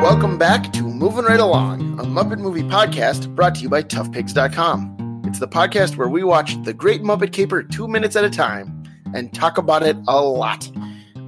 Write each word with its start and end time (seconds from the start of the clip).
welcome 0.00 0.38
back 0.38 0.72
to 0.72 0.82
Moving 0.82 1.26
Right 1.26 1.40
Along, 1.40 1.98
a 2.00 2.04
Muppet 2.04 2.38
movie 2.38 2.62
podcast 2.62 3.34
brought 3.34 3.54
to 3.56 3.60
you 3.60 3.68
by 3.68 3.82
ToughPigs.com. 3.82 5.24
It's 5.26 5.38
the 5.38 5.46
podcast 5.46 5.98
where 5.98 6.08
we 6.08 6.22
watch 6.22 6.56
The 6.62 6.72
Great 6.72 7.02
Muppet 7.02 7.34
Caper 7.34 7.62
two 7.62 7.86
minutes 7.86 8.16
at 8.16 8.24
a 8.24 8.30
time 8.30 8.82
and 9.14 9.34
talk 9.34 9.58
about 9.58 9.82
it 9.82 9.98
a 10.08 10.22
lot. 10.22 10.70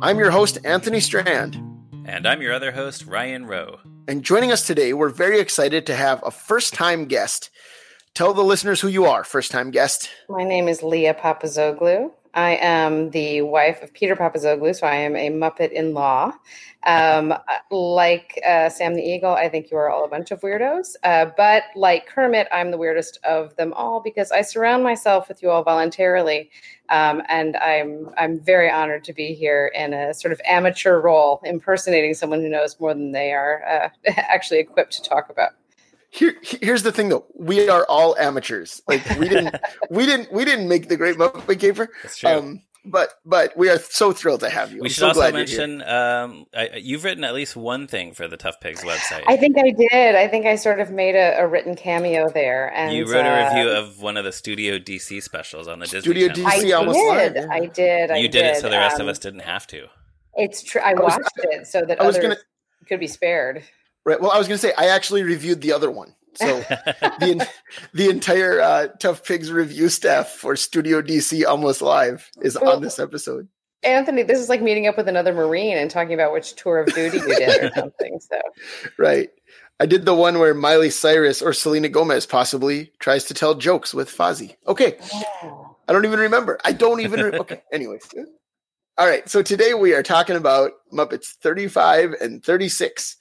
I'm 0.00 0.18
your 0.18 0.30
host, 0.30 0.56
Anthony 0.64 1.00
Strand. 1.00 1.56
And 2.06 2.26
I'm 2.26 2.40
your 2.40 2.54
other 2.54 2.72
host, 2.72 3.04
Ryan 3.04 3.44
Rowe. 3.44 3.78
And 4.08 4.24
joining 4.24 4.50
us 4.50 4.66
today, 4.66 4.94
we're 4.94 5.10
very 5.10 5.38
excited 5.38 5.84
to 5.86 5.94
have 5.94 6.22
a 6.24 6.30
first 6.30 6.72
time 6.72 7.04
guest. 7.04 7.50
Tell 8.14 8.32
the 8.32 8.42
listeners 8.42 8.80
who 8.80 8.88
you 8.88 9.04
are, 9.04 9.22
first 9.22 9.50
time 9.50 9.70
guest. 9.70 10.08
My 10.30 10.44
name 10.44 10.66
is 10.66 10.82
Leah 10.82 11.12
Papazoglou. 11.12 12.10
I 12.34 12.56
am 12.56 13.10
the 13.10 13.42
wife 13.42 13.82
of 13.82 13.92
Peter 13.92 14.16
Papazoglou, 14.16 14.74
so 14.74 14.86
I 14.86 14.96
am 14.96 15.16
a 15.16 15.28
Muppet 15.28 15.70
in 15.70 15.92
law. 15.92 16.32
Um, 16.84 17.34
like 17.70 18.40
uh, 18.46 18.70
Sam 18.70 18.94
the 18.94 19.02
Eagle, 19.02 19.32
I 19.32 19.48
think 19.50 19.70
you 19.70 19.76
are 19.76 19.90
all 19.90 20.04
a 20.04 20.08
bunch 20.08 20.30
of 20.30 20.40
weirdos. 20.40 20.96
Uh, 21.04 21.26
but 21.36 21.64
like 21.76 22.06
Kermit, 22.06 22.48
I'm 22.50 22.70
the 22.70 22.78
weirdest 22.78 23.18
of 23.24 23.54
them 23.56 23.74
all 23.74 24.00
because 24.00 24.32
I 24.32 24.40
surround 24.40 24.82
myself 24.82 25.28
with 25.28 25.42
you 25.42 25.50
all 25.50 25.62
voluntarily, 25.62 26.50
um, 26.88 27.22
and 27.28 27.56
I'm 27.58 28.08
I'm 28.16 28.40
very 28.40 28.70
honored 28.70 29.04
to 29.04 29.12
be 29.12 29.34
here 29.34 29.70
in 29.74 29.92
a 29.92 30.14
sort 30.14 30.32
of 30.32 30.40
amateur 30.46 31.00
role, 31.00 31.40
impersonating 31.44 32.14
someone 32.14 32.40
who 32.40 32.48
knows 32.48 32.80
more 32.80 32.94
than 32.94 33.12
they 33.12 33.32
are 33.32 33.62
uh, 33.68 33.88
actually 34.16 34.60
equipped 34.60 34.92
to 34.94 35.02
talk 35.02 35.28
about 35.28 35.52
here 36.12 36.34
here's 36.42 36.82
the 36.82 36.92
thing 36.92 37.08
though. 37.08 37.24
We 37.34 37.68
are 37.68 37.86
all 37.88 38.16
amateurs. 38.16 38.82
Like 38.86 39.02
we 39.18 39.28
didn't 39.28 39.56
we 39.90 40.04
didn't 40.04 40.30
we 40.30 40.44
didn't 40.44 40.68
make 40.68 40.88
the 40.88 40.96
great 40.96 41.16
muppet 41.16 41.58
caper 41.58 41.88
That's 42.02 42.18
true. 42.18 42.30
Um, 42.30 42.62
but 42.84 43.14
but 43.24 43.56
we 43.56 43.70
are 43.70 43.78
so 43.78 44.12
thrilled 44.12 44.40
to 44.40 44.50
have 44.50 44.72
you. 44.72 44.82
We 44.82 44.88
I'm 44.88 44.90
should 44.90 45.00
so 45.00 45.08
also 45.08 45.32
mention 45.32 45.80
um, 45.82 46.44
I, 46.54 46.72
you've 46.76 47.04
written 47.04 47.24
at 47.24 47.32
least 47.32 47.56
one 47.56 47.86
thing 47.86 48.12
for 48.12 48.28
the 48.28 48.36
tough 48.36 48.60
pigs 48.60 48.82
website. 48.82 49.22
I 49.26 49.38
think 49.38 49.56
i 49.56 49.70
did. 49.70 50.14
I 50.14 50.28
think 50.28 50.44
i 50.44 50.56
sort 50.56 50.80
of 50.80 50.90
made 50.90 51.14
a, 51.14 51.38
a 51.38 51.46
written 51.46 51.74
cameo 51.76 52.28
there 52.28 52.70
and 52.74 52.94
you 52.94 53.06
wrote 53.06 53.24
a 53.24 53.46
review 53.46 53.70
uh, 53.70 53.80
of 53.80 54.02
one 54.02 54.18
of 54.18 54.24
the 54.24 54.32
studio 54.32 54.78
dc 54.78 55.22
specials 55.22 55.66
on 55.66 55.78
the 55.78 55.86
studio 55.86 56.28
disney 56.28 56.44
dc 56.44 56.68
I 56.68 56.72
almost 56.72 56.98
did, 56.98 57.34
live, 57.34 57.50
i 57.50 57.60
did. 57.66 58.10
You 58.10 58.16
I 58.16 58.26
did, 58.26 58.44
it 58.44 58.56
so 58.56 58.68
the 58.68 58.76
rest 58.76 58.96
um, 58.96 59.02
of 59.02 59.08
us 59.08 59.18
didn't 59.18 59.40
have 59.40 59.66
to. 59.68 59.86
It's 60.34 60.62
true 60.62 60.82
i 60.82 60.92
watched 60.92 61.20
was, 61.20 61.46
it 61.52 61.66
so 61.66 61.86
that 61.86 62.00
others 62.00 62.18
gonna, 62.18 62.36
could 62.86 63.00
be 63.00 63.06
spared 63.06 63.62
right 64.04 64.20
well 64.20 64.30
i 64.30 64.38
was 64.38 64.48
going 64.48 64.58
to 64.58 64.66
say 64.66 64.72
i 64.78 64.86
actually 64.86 65.22
reviewed 65.22 65.60
the 65.60 65.72
other 65.72 65.90
one 65.90 66.14
so 66.34 66.60
the 67.20 67.48
the 67.94 68.08
entire 68.08 68.60
uh, 68.60 68.88
Tough 68.98 69.24
Pigs 69.24 69.52
review 69.52 69.88
staff 69.88 70.30
for 70.30 70.56
Studio 70.56 71.02
DC 71.02 71.44
Almost 71.44 71.82
Live 71.82 72.30
is 72.40 72.58
well, 72.60 72.76
on 72.76 72.82
this 72.82 72.98
episode. 72.98 73.48
Anthony, 73.82 74.22
this 74.22 74.38
is 74.38 74.48
like 74.48 74.62
meeting 74.62 74.86
up 74.86 74.96
with 74.96 75.08
another 75.08 75.34
Marine 75.34 75.76
and 75.76 75.90
talking 75.90 76.14
about 76.14 76.32
which 76.32 76.54
tour 76.54 76.78
of 76.78 76.94
duty 76.94 77.18
you 77.18 77.36
did 77.36 77.64
or 77.64 77.74
something. 77.76 78.20
So 78.20 78.40
right. 78.96 79.28
I 79.80 79.86
did 79.86 80.04
the 80.04 80.14
one 80.14 80.38
where 80.38 80.54
Miley 80.54 80.90
Cyrus 80.90 81.42
or 81.42 81.52
Selena 81.52 81.88
Gomez 81.88 82.24
possibly 82.24 82.92
tries 83.00 83.24
to 83.24 83.34
tell 83.34 83.54
jokes 83.54 83.92
with 83.92 84.08
Fozzie. 84.08 84.54
Okay. 84.68 84.96
Oh. 85.42 85.76
I 85.88 85.92
don't 85.92 86.04
even 86.04 86.20
remember. 86.20 86.58
I 86.64 86.72
don't 86.72 87.00
even. 87.00 87.20
Re- 87.20 87.38
okay. 87.38 87.62
Anyways. 87.72 88.08
All 88.98 89.08
right. 89.08 89.28
So 89.28 89.42
today 89.42 89.74
we 89.74 89.94
are 89.94 90.02
talking 90.02 90.36
about 90.36 90.72
Muppets 90.92 91.34
35 91.42 92.12
and 92.20 92.44
36 92.44 93.16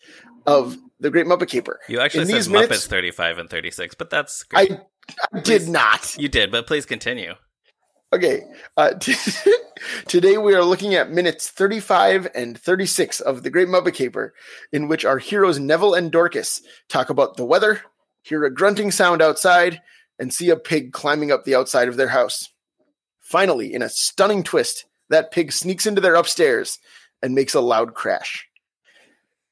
of 0.45 0.78
the 1.00 1.09
Great 1.09 1.25
Muppet 1.25 1.50
Caper. 1.50 1.80
You 1.88 2.00
actually 2.00 2.34
In 2.34 2.44
said 2.44 2.52
Muppets 2.52 2.70
minutes, 2.70 2.88
35 2.88 3.38
and 3.39 3.50
36, 3.50 3.95
but 3.95 4.09
that's 4.09 4.44
great. 4.44 4.72
I, 4.72 4.81
I 5.34 5.39
did 5.42 5.67
not. 5.67 6.17
You 6.17 6.30
did, 6.30 6.52
but 6.52 6.67
please 6.67 6.86
continue. 6.86 7.34
Okay. 8.14 8.44
Uh, 8.78 8.94
t- 9.00 9.16
today 10.08 10.38
we 10.38 10.53
are 10.53 10.64
looking 10.64 10.95
at 10.95 11.12
minutes 11.12 11.50
35 11.50 12.30
and 12.36 12.58
36 12.58 13.22
of 13.22 13.44
The 13.44 13.50
Great 13.50 13.67
Muppet 13.67 13.94
Caper, 13.94 14.34
in 14.72 14.88
which 14.88 15.06
our 15.06 15.18
heroes 15.18 15.59
Neville 15.59 15.94
and 15.94 16.12
Dorcas 16.12 16.62
talk 16.90 17.09
about 17.09 17.38
the 17.38 17.46
weather, 17.46 17.81
hear 18.24 18.44
a 18.44 18.53
grunting 18.53 18.91
sound 18.91 19.22
outside, 19.22 19.81
and 20.19 20.34
see 20.34 20.50
a 20.50 20.57
pig 20.57 20.94
climbing 20.94 21.31
up 21.31 21.46
the 21.46 21.56
outside 21.56 21.88
of 21.88 21.97
their 21.97 22.09
house. 22.09 22.50
Finally, 23.22 23.74
in 23.74 23.81
a 23.81 23.90
stunning 23.90 24.44
twist, 24.44 24.85
that 25.09 25.31
pig 25.31 25.51
sneaks 25.51 25.85
into 25.85 26.01
their 26.01 26.16
upstairs 26.16 26.80
and 27.24 27.34
makes 27.34 27.53
a 27.53 27.62
loud 27.62 27.94
crash. 27.94 28.47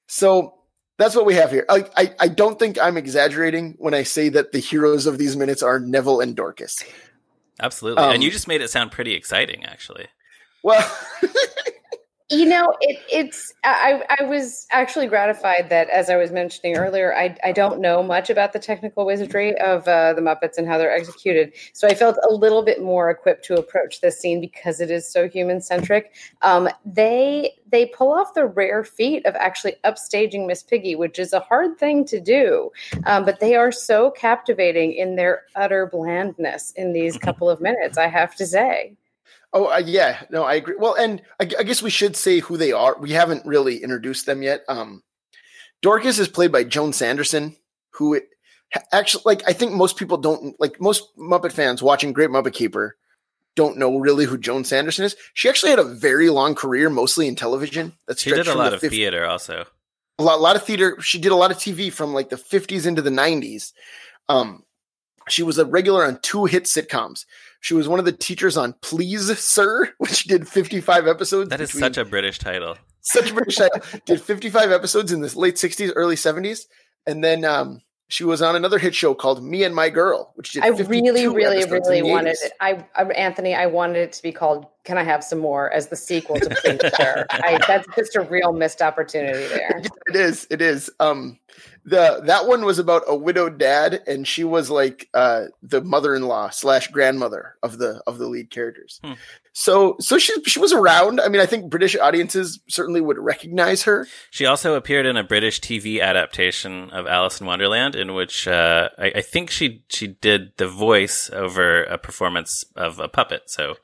So 0.08 0.59
that's 1.00 1.16
what 1.16 1.26
we 1.26 1.34
have 1.36 1.50
here. 1.50 1.66
I, 1.70 1.86
I, 1.96 2.14
I 2.20 2.28
don't 2.28 2.60
think 2.60 2.78
I'm 2.78 2.98
exaggerating 2.98 3.76
when 3.80 3.94
I 3.94 4.04
say 4.04 4.28
that 4.30 4.52
the 4.52 4.60
heroes 4.60 5.06
of 5.06 5.18
these 5.18 5.38
minutes 5.38 5.64
are 5.64 5.80
Neville 5.80 6.20
and 6.20 6.36
Dorcas. 6.36 6.84
Absolutely, 7.62 8.04
um, 8.04 8.14
and 8.14 8.24
you 8.24 8.30
just 8.30 8.48
made 8.50 8.62
it 8.62 8.70
sound 8.70 8.92
pretty 8.92 9.14
exciting, 9.14 9.66
actually. 9.66 10.08
Well, 10.62 10.86
You 12.32 12.46
know, 12.46 12.76
it, 12.80 13.00
it's 13.12 13.56
I, 13.64 14.04
I 14.20 14.24
was 14.24 14.68
actually 14.70 15.08
gratified 15.08 15.70
that, 15.70 15.90
as 15.90 16.12
I 16.12 16.16
was 16.16 16.32
mentioning 16.32 16.78
earlier, 16.78 17.16
I, 17.16 17.36
I 17.44 17.52
don't 17.52 17.82
know 17.82 18.04
much 18.04 18.30
about 18.30 18.54
the 18.54 18.60
technical 18.60 19.04
wizardry 19.04 19.60
of 19.60 19.88
uh, 19.88 20.14
the 20.14 20.22
Muppets 20.22 20.56
and 20.56 20.68
how 20.68 20.78
they're 20.78 20.94
executed. 20.94 21.54
So 21.74 21.88
I 21.88 21.96
felt 21.96 22.18
a 22.30 22.32
little 22.32 22.62
bit 22.62 22.84
more 22.84 23.10
equipped 23.10 23.46
to 23.46 23.56
approach 23.56 24.02
this 24.02 24.20
scene 24.20 24.40
because 24.40 24.80
it 24.80 24.92
is 24.92 25.12
so 25.12 25.28
human 25.28 25.60
centric. 25.60 26.14
Um, 26.44 26.70
they 26.86 27.56
they 27.72 27.88
pull 27.88 28.12
off 28.12 28.36
the 28.36 28.46
rare 28.46 28.84
feat 28.84 29.26
of 29.26 29.36
actually 29.36 29.78
upstaging 29.84 30.46
Miss 30.46 30.62
Piggy, 30.62 30.96
which 30.96 31.18
is 31.18 31.34
a 31.34 31.40
hard 31.40 31.80
thing 31.80 32.06
to 32.06 32.20
do. 32.20 32.70
Um, 33.08 33.26
but 33.26 33.40
they 33.40 33.56
are 33.56 33.72
so 33.72 34.12
captivating 34.12 34.94
in 34.94 35.16
their 35.16 35.46
utter 35.56 35.88
blandness 35.88 36.74
in 36.76 36.94
these 36.94 37.18
couple 37.18 37.50
of 37.50 37.60
minutes. 37.60 37.98
I 37.98 38.08
have 38.08 38.36
to 38.36 38.46
say. 38.46 38.99
Oh 39.52 39.72
uh, 39.72 39.82
yeah, 39.84 40.24
no, 40.30 40.44
I 40.44 40.56
agree. 40.56 40.76
Well, 40.78 40.96
and 40.96 41.22
I, 41.40 41.44
I, 41.58 41.64
guess 41.64 41.82
we 41.82 41.90
should 41.90 42.16
say 42.16 42.40
who 42.40 42.56
they 42.56 42.72
are. 42.72 42.96
We 43.00 43.12
haven't 43.12 43.46
really 43.46 43.82
introduced 43.82 44.28
them 44.28 44.44
yet. 44.44 44.62
Um, 44.68 45.02
Dorcas 45.82 46.20
is 46.20 46.28
played 46.28 46.52
by 46.52 46.64
Joan 46.64 46.94
Sanderson, 46.94 47.56
who 47.94 48.14
it, 48.14 48.30
actually 48.92 49.24
like 49.26 49.42
I 49.48 49.54
think 49.54 49.72
most 49.72 49.98
people 49.98 50.18
don't 50.18 50.56
like 50.60 50.80
most 50.80 51.16
Muppet 51.18 51.52
fans 51.52 51.82
watching 51.82 52.14
Great 52.14 52.30
Muppet 52.30 52.54
Caper 52.54 52.96
don't 53.56 53.78
know 53.78 53.98
really 53.98 54.26
who 54.26 54.38
Joan 54.38 54.64
Sanderson 54.64 55.06
is. 55.06 55.16
She 55.34 55.50
actually 55.50 55.72
had 55.72 55.80
a 55.80 55.84
very 55.84 56.30
long 56.30 56.56
career, 56.56 56.90
mostly 56.90 57.28
in 57.28 57.36
television. 57.36 57.94
That's 58.08 58.22
she 58.22 58.32
did 58.32 58.48
a 58.48 58.56
lot 58.56 58.74
of 58.74 58.80
50, 58.80 58.96
theater 58.96 59.26
also. 59.26 59.66
A 60.18 60.24
lot, 60.24 60.38
a 60.38 60.42
lot 60.42 60.56
of 60.56 60.64
theater. 60.64 60.96
She 61.02 61.20
did 61.20 61.32
a 61.32 61.36
lot 61.36 61.52
of 61.52 61.58
TV 61.58 61.92
from 61.92 62.14
like 62.14 62.30
the 62.30 62.38
50s 62.38 62.86
into 62.86 63.02
the 63.02 63.10
90s. 63.10 63.74
Um, 64.30 64.64
she 65.32 65.44
was 65.44 65.58
a 65.58 65.66
regular 65.66 66.06
on 66.06 66.20
two 66.22 66.46
hit 66.46 66.64
sitcoms. 66.64 67.26
She 67.62 67.74
was 67.74 67.88
one 67.88 68.00
of 68.00 68.06
the 68.06 68.12
teachers 68.12 68.58
on 68.58 68.74
Please 68.82 69.38
Sir, 69.38 69.94
which 69.98 70.26
did 70.26 70.48
55 70.48 71.08
episodes. 71.08 71.50
That 71.50 71.62
is 71.62 71.72
such 71.72 71.98
a 71.98 72.06
British 72.06 72.40
title. 72.40 72.78
Such 73.02 73.32
a 73.32 73.34
British 73.34 73.56
title. 73.56 73.82
Did 74.06 74.22
55 74.22 74.72
episodes 74.72 75.12
in 75.12 75.22
the 75.22 75.40
late 75.40 75.56
60s, 75.56 75.92
early 75.96 76.16
70s. 76.16 76.66
And 77.08 77.24
then 77.24 77.46
um, 77.46 77.82
she 78.10 78.24
was 78.24 78.42
on 78.42 78.56
another 78.56 78.78
hit 78.78 78.94
show 78.94 79.14
called 79.14 79.44
Me 79.44 79.64
and 79.64 79.74
My 79.74 79.90
Girl, 79.90 80.32
which 80.36 80.52
did. 80.52 80.64
I 80.64 80.68
really, 80.68 81.28
really, 81.28 81.64
really 81.70 82.02
wanted 82.04 82.38
it. 82.42 82.52
I, 82.60 82.86
I, 82.96 83.04
Anthony, 83.06 83.56
I 83.56 83.68
wanted 83.68 83.98
it 83.98 84.14
to 84.14 84.24
be 84.24 84.32
called 84.32 84.66
"Can 84.84 84.98
I 84.98 85.04
Have 85.04 85.24
Some 85.24 85.40
More" 85.40 85.72
as 85.72 85.88
the 85.88 85.96
sequel 85.96 86.40
to 86.40 86.50
Please 86.50 86.82
Sir. 86.98 87.26
I, 87.30 87.60
that's 87.68 87.88
just 87.96 88.16
a 88.16 88.22
real 88.22 88.52
missed 88.52 88.82
opportunity 88.82 89.48
there. 89.48 89.82
It 90.08 90.16
is. 90.16 90.48
It 90.50 90.62
is. 90.62 90.92
Um, 91.00 91.40
the 91.86 92.22
that 92.26 92.48
one 92.48 92.66
was 92.66 92.80
about 92.80 93.04
a 93.08 93.16
widowed 93.16 93.58
dad, 93.58 94.02
and 94.08 94.28
she 94.28 94.44
was 94.44 94.70
like 94.70 95.10
uh, 95.14 95.46
the 95.62 95.82
mother-in-law 95.82 96.50
slash 96.50 96.88
grandmother 96.88 97.56
of 97.64 97.78
the 97.78 98.02
of 98.06 98.18
the 98.18 98.28
lead 98.28 98.50
characters. 98.50 99.00
Hmm. 99.04 99.14
So 99.54 99.96
so 100.00 100.18
she 100.18 100.42
she 100.44 100.60
was 100.60 100.74
around. 100.74 101.20
I 101.20 101.28
mean, 101.28 101.42
I 101.42 101.46
think 101.46 101.70
British 101.70 101.96
audiences 101.96 102.60
certainly 102.68 103.02
would 103.02 103.18
recognize 103.18 103.84
her. 103.84 104.08
She 104.30 104.46
also 104.46 104.76
appeared 104.76 105.06
in 105.06 105.18
a 105.18 105.24
British 105.24 105.60
TV 105.62 106.02
adaptation 106.02 106.90
of 106.92 107.08
Alice 107.08 107.42
in 107.42 107.48
Wonderland, 107.48 107.96
in 107.96 108.14
which 108.14 108.48
uh, 108.48 108.90
I, 108.98 109.12
I 109.16 109.22
think 109.22 109.50
she 109.50 109.84
she 109.90 110.08
did 110.08 110.52
the 110.58 110.68
voice 110.68 111.30
over 111.32 111.84
a 111.84 111.98
performance 111.98 112.66
of 112.76 113.00
a 113.00 113.08
puppet. 113.08 113.50
So 113.50 113.76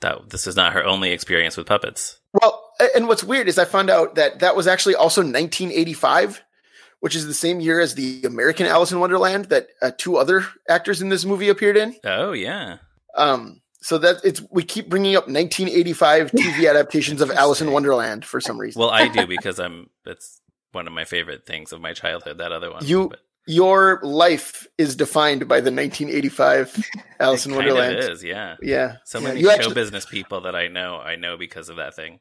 that 0.00 0.30
this 0.30 0.46
is 0.46 0.56
not 0.56 0.72
her 0.72 0.84
only 0.84 1.12
experience 1.12 1.56
with 1.56 1.66
puppets. 1.66 2.20
Well, 2.32 2.72
and 2.94 3.06
what's 3.06 3.24
weird 3.24 3.48
is 3.48 3.58
I 3.58 3.64
found 3.64 3.90
out 3.90 4.16
that 4.16 4.40
that 4.40 4.56
was 4.56 4.66
actually 4.66 4.96
also 4.96 5.20
1985 5.20 6.42
which 7.04 7.14
is 7.14 7.26
the 7.26 7.34
same 7.34 7.60
year 7.60 7.80
as 7.80 7.96
the 7.96 8.22
American 8.24 8.64
Alice 8.64 8.90
in 8.90 8.98
Wonderland 8.98 9.44
that 9.50 9.68
uh, 9.82 9.90
two 9.98 10.16
other 10.16 10.46
actors 10.70 11.02
in 11.02 11.10
this 11.10 11.26
movie 11.26 11.50
appeared 11.50 11.76
in. 11.76 11.94
Oh 12.02 12.32
yeah. 12.32 12.78
Um, 13.14 13.60
so 13.82 13.98
that 13.98 14.24
it's 14.24 14.40
we 14.50 14.62
keep 14.62 14.88
bringing 14.88 15.14
up 15.14 15.28
1985 15.28 16.30
TV 16.30 16.70
adaptations 16.70 17.20
of 17.20 17.30
Alice 17.30 17.60
in 17.60 17.72
Wonderland 17.72 18.24
for 18.24 18.40
some 18.40 18.58
reason. 18.58 18.80
Well, 18.80 18.88
I 18.88 19.08
do 19.08 19.26
because 19.28 19.60
I'm 19.60 19.90
that's 20.06 20.40
one 20.72 20.86
of 20.86 20.94
my 20.94 21.04
favorite 21.04 21.44
things 21.44 21.74
of 21.74 21.82
my 21.82 21.92
childhood. 21.92 22.38
That 22.38 22.52
other 22.52 22.72
one. 22.72 22.82
You. 22.86 23.10
But. 23.10 23.20
Your 23.46 24.00
life 24.02 24.66
is 24.78 24.96
defined 24.96 25.46
by 25.46 25.56
the 25.56 25.70
1985 25.70 26.82
Alice 27.20 27.44
in 27.44 27.54
Wonderland. 27.54 27.96
It 27.96 28.10
is, 28.10 28.24
yeah, 28.24 28.56
yeah. 28.62 28.96
So 29.04 29.18
yeah. 29.18 29.28
many 29.28 29.40
you 29.40 29.48
show 29.48 29.52
actually, 29.52 29.74
business 29.74 30.06
people 30.06 30.40
that 30.40 30.56
I 30.56 30.68
know, 30.68 30.96
I 30.96 31.16
know 31.16 31.36
because 31.36 31.68
of 31.68 31.76
that 31.76 31.94
thing. 31.94 32.20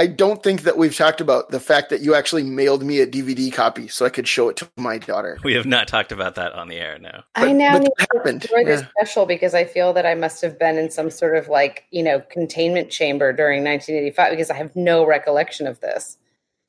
I 0.00 0.06
don't 0.06 0.42
think 0.42 0.62
that 0.62 0.78
we've 0.78 0.96
talked 0.96 1.20
about 1.20 1.50
the 1.50 1.60
fact 1.60 1.90
that 1.90 2.00
you 2.00 2.14
actually 2.14 2.42
mailed 2.42 2.82
me 2.82 3.00
a 3.00 3.06
DVD 3.06 3.52
copy 3.52 3.86
so 3.86 4.06
I 4.06 4.08
could 4.08 4.26
show 4.26 4.48
it 4.48 4.56
to 4.56 4.70
my 4.78 4.96
daughter. 4.96 5.38
We 5.44 5.52
have 5.52 5.66
not 5.66 5.88
talked 5.88 6.10
about 6.10 6.36
that 6.36 6.54
on 6.54 6.68
the 6.68 6.76
air, 6.76 6.98
no. 6.98 7.20
But, 7.34 7.48
I 7.48 7.52
now 7.52 7.76
need 7.76 7.90
to 7.98 8.22
enjoy 8.24 8.64
this 8.64 8.82
special 8.96 9.26
because 9.26 9.52
I 9.52 9.66
feel 9.66 9.92
that 9.92 10.06
I 10.06 10.14
must 10.14 10.40
have 10.40 10.58
been 10.58 10.78
in 10.78 10.90
some 10.90 11.10
sort 11.10 11.36
of 11.36 11.48
like, 11.48 11.84
you 11.90 12.02
know, 12.02 12.20
containment 12.30 12.88
chamber 12.88 13.30
during 13.34 13.62
1985 13.62 14.30
because 14.30 14.48
I 14.48 14.54
have 14.54 14.74
no 14.74 15.04
recollection 15.04 15.66
of 15.66 15.80
this. 15.80 16.16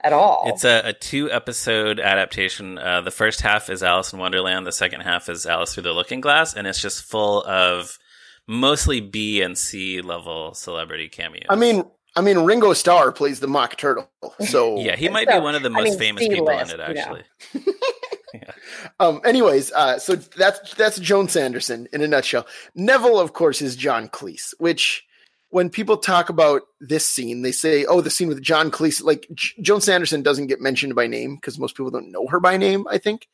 at 0.02 0.12
all. 0.12 0.44
It's 0.48 0.66
a, 0.66 0.82
a 0.84 0.92
two 0.92 1.32
episode 1.32 2.02
adaptation. 2.02 2.80
Uh, 2.80 3.00
the 3.00 3.12
first 3.12 3.40
half 3.40 3.70
is 3.70 3.82
Alice 3.82 4.12
in 4.12 4.20
Wonderland. 4.20 4.68
The 4.68 4.74
second 4.74 5.02
half 5.02 5.30
is 5.30 5.46
Alice 5.46 5.74
Through 5.74 5.84
the 5.84 5.94
Looking 5.94 6.20
Glass, 6.20 6.54
and 6.54 6.68
it's 6.68 6.82
just 6.82 7.04
full 7.04 7.46
of 7.46 7.98
mostly 8.46 9.00
B 9.00 9.42
and 9.42 9.58
C 9.58 10.02
level 10.02 10.54
celebrity 10.54 11.08
cameos. 11.08 11.46
I 11.50 11.56
mean, 11.56 11.86
I 12.16 12.22
mean, 12.22 12.40
Ringo 12.40 12.74
Starr 12.74 13.12
plays 13.12 13.40
the 13.40 13.48
mock 13.48 13.78
turtle, 13.78 14.10
so 14.48 14.80
yeah, 14.80 14.96
he 14.96 15.10
might 15.10 15.28
so, 15.30 15.40
be 15.40 15.44
one 15.44 15.56
of 15.56 15.64
the 15.64 15.70
most 15.70 15.82
I 15.82 15.90
mean, 15.92 16.00
famous 16.00 16.28
people 16.28 16.46
list, 16.46 16.74
in 16.74 16.80
it. 16.80 16.84
Actually. 16.84 17.24
You 17.54 17.60
know. 17.66 17.74
yeah. 18.34 18.52
Um. 19.00 19.22
Anyways, 19.26 19.72
uh, 19.72 20.00
so 20.00 20.16
that's 20.16 20.74
that's 20.76 21.00
Joan 21.00 21.30
Sanderson 21.30 21.88
in 21.94 22.02
a 22.02 22.08
nutshell. 22.08 22.46
Neville, 22.76 23.20
of 23.20 23.34
course, 23.34 23.62
is 23.62 23.76
John 23.76 24.10
Cleese, 24.10 24.54
which 24.58 25.06
when 25.50 25.70
people 25.70 25.98
talk 25.98 26.30
about 26.30 26.64
this 26.80 27.08
scene, 27.08 27.42
they 27.44 27.52
say, 27.52 27.86
"Oh, 27.86 28.02
the 28.02 28.10
scene 28.10 28.28
with 28.28 28.42
John 28.42 28.72
Cleese." 28.72 29.04
Like 29.04 29.28
J- 29.34 29.62
Joan 29.62 29.82
Sanderson 29.82 30.22
doesn't 30.22 30.48
get 30.48 30.62
mentioned 30.62 30.96
by 30.96 31.08
name 31.08 31.36
because 31.36 31.60
most 31.60 31.76
people 31.76 31.92
don't 31.92 32.12
know 32.12 32.28
her 32.28 32.40
by 32.40 32.58
name. 32.58 32.86
I 32.90 32.98
think 32.98 33.28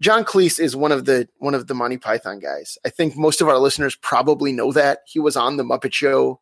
John 0.00 0.24
Cleese 0.24 0.58
is 0.58 0.74
one 0.74 0.90
of 0.90 1.04
the 1.04 1.28
one 1.38 1.54
of 1.54 1.68
the 1.68 1.74
Monty 1.74 1.96
Python 1.96 2.40
guys. 2.40 2.76
I 2.84 2.90
think 2.90 3.16
most 3.16 3.40
of 3.40 3.48
our 3.48 3.58
listeners 3.58 3.94
probably 3.94 4.52
know 4.52 4.72
that 4.72 5.00
he 5.06 5.20
was 5.20 5.36
on 5.36 5.56
the 5.56 5.64
Muppet 5.64 5.92
Show. 5.92 6.40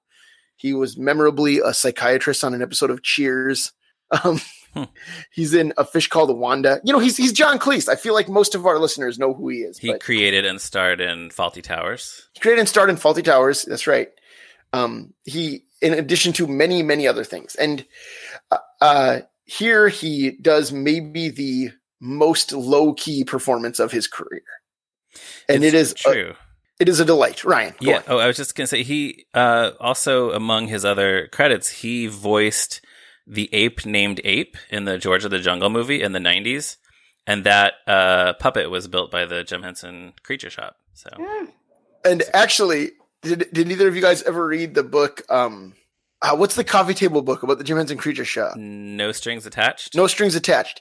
He 0.60 0.74
was 0.74 0.98
memorably 0.98 1.58
a 1.58 1.72
psychiatrist 1.72 2.44
on 2.44 2.52
an 2.52 2.60
episode 2.60 2.90
of 2.90 3.02
Cheers. 3.02 3.72
Um, 4.10 4.42
hmm. 4.74 4.84
He's 5.32 5.54
in 5.54 5.72
A 5.78 5.86
Fish 5.86 6.08
Called 6.08 6.36
Wanda. 6.38 6.82
You 6.84 6.92
know, 6.92 6.98
he's 6.98 7.16
he's 7.16 7.32
John 7.32 7.58
Cleese. 7.58 7.88
I 7.88 7.96
feel 7.96 8.12
like 8.12 8.28
most 8.28 8.54
of 8.54 8.66
our 8.66 8.78
listeners 8.78 9.18
know 9.18 9.32
who 9.32 9.48
he 9.48 9.58
is. 9.60 9.78
He 9.78 9.96
created 9.98 10.44
and 10.44 10.60
starred 10.60 11.00
in 11.00 11.30
Fawlty 11.30 11.62
Towers. 11.62 12.28
He 12.34 12.40
created 12.40 12.60
and 12.60 12.68
starred 12.68 12.90
in 12.90 12.96
Fawlty 12.96 13.24
Towers. 13.24 13.64
That's 13.64 13.86
right. 13.86 14.08
Um, 14.74 15.14
he, 15.24 15.64
in 15.80 15.94
addition 15.94 16.34
to 16.34 16.46
many, 16.46 16.82
many 16.82 17.08
other 17.08 17.24
things, 17.24 17.54
and 17.54 17.86
uh, 18.50 18.58
uh, 18.82 19.20
here 19.44 19.88
he 19.88 20.32
does 20.32 20.72
maybe 20.72 21.30
the 21.30 21.70
most 21.98 22.52
low 22.52 22.92
key 22.92 23.24
performance 23.24 23.80
of 23.80 23.90
his 23.90 24.06
career, 24.06 24.42
and 25.48 25.64
it's 25.64 25.74
it 25.74 25.78
is 25.78 25.94
true. 25.94 26.34
A, 26.38 26.49
it 26.80 26.88
is 26.88 26.98
a 26.98 27.04
delight, 27.04 27.44
Ryan. 27.44 27.74
yeah. 27.80 27.98
On. 27.98 28.02
Oh, 28.08 28.18
I 28.18 28.26
was 28.26 28.36
just 28.36 28.56
gonna 28.56 28.66
say 28.66 28.82
he 28.82 29.26
uh, 29.34 29.72
also 29.78 30.32
among 30.32 30.68
his 30.68 30.84
other 30.84 31.28
credits 31.28 31.68
he 31.68 32.06
voiced 32.06 32.80
the 33.26 33.48
ape 33.52 33.86
named 33.86 34.20
Ape 34.24 34.56
in 34.70 34.86
the 34.86 34.98
George 34.98 35.24
of 35.24 35.30
the 35.30 35.38
Jungle 35.38 35.68
movie 35.70 36.02
in 36.02 36.12
the 36.12 36.18
'90s, 36.18 36.76
and 37.26 37.44
that 37.44 37.74
uh, 37.86 38.32
puppet 38.34 38.70
was 38.70 38.88
built 38.88 39.10
by 39.10 39.26
the 39.26 39.44
Jim 39.44 39.62
Henson 39.62 40.14
Creature 40.22 40.50
Shop. 40.50 40.76
So, 40.94 41.10
hmm. 41.16 41.46
and 42.04 42.22
actually, 42.32 42.92
did 43.22 43.46
did 43.52 43.70
either 43.70 43.86
of 43.86 43.94
you 43.94 44.02
guys 44.02 44.22
ever 44.22 44.46
read 44.46 44.74
the 44.74 44.82
book? 44.82 45.22
Um, 45.28 45.74
uh, 46.22 46.36
what's 46.36 46.54
the 46.54 46.64
coffee 46.64 46.94
table 46.94 47.22
book 47.22 47.42
about 47.42 47.58
the 47.58 47.64
Jim 47.64 47.76
Henson 47.76 47.98
Creature 47.98 48.24
Shop? 48.24 48.56
No 48.56 49.12
strings 49.12 49.44
attached. 49.44 49.94
No 49.94 50.06
strings 50.06 50.34
attached. 50.34 50.80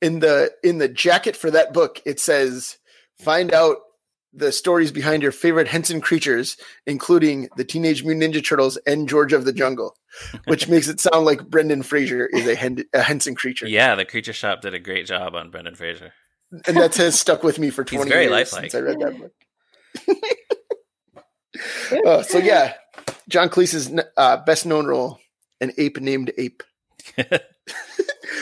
In 0.00 0.20
the 0.20 0.52
in 0.62 0.78
the 0.78 0.88
jacket 0.88 1.36
for 1.36 1.50
that 1.50 1.72
book, 1.72 2.00
it 2.06 2.20
says, 2.20 2.78
"Find 3.18 3.52
out 3.52 3.78
the 4.32 4.52
stories 4.52 4.92
behind 4.92 5.22
your 5.22 5.32
favorite 5.32 5.66
Henson 5.68 6.00
creatures, 6.00 6.56
including 6.86 7.48
the 7.56 7.64
Teenage 7.64 8.04
Mutant 8.04 8.34
Ninja 8.34 8.44
Turtles 8.46 8.76
and 8.86 9.08
George 9.08 9.32
of 9.32 9.44
the 9.44 9.52
Jungle," 9.52 9.96
which 10.46 10.68
makes 10.68 10.88
it 10.88 11.00
sound 11.00 11.24
like 11.26 11.48
Brendan 11.48 11.82
Fraser 11.82 12.26
is 12.26 12.46
a, 12.46 12.54
Hen- 12.54 12.84
a 12.92 13.02
Henson 13.02 13.34
creature. 13.34 13.66
Yeah, 13.66 13.94
the 13.94 14.04
Creature 14.04 14.34
Shop 14.34 14.60
did 14.60 14.74
a 14.74 14.78
great 14.78 15.06
job 15.06 15.34
on 15.34 15.50
Brendan 15.50 15.74
Fraser, 15.74 16.12
and 16.66 16.76
that 16.76 16.94
has 16.96 17.18
stuck 17.18 17.42
with 17.42 17.58
me 17.58 17.70
for 17.70 17.84
twenty 17.86 18.10
years 18.10 18.30
lifelike. 18.30 18.70
since 18.70 18.74
I 18.74 18.78
read 18.80 19.00
that 19.00 19.18
book. 19.18 19.32
uh, 22.06 22.22
so 22.22 22.38
yeah, 22.38 22.74
John 23.28 23.48
Cleese's 23.48 23.90
uh, 24.16 24.36
best 24.38 24.66
known 24.66 24.86
role, 24.86 25.18
an 25.60 25.72
ape 25.78 26.00
named 26.00 26.32
Ape. 26.38 26.62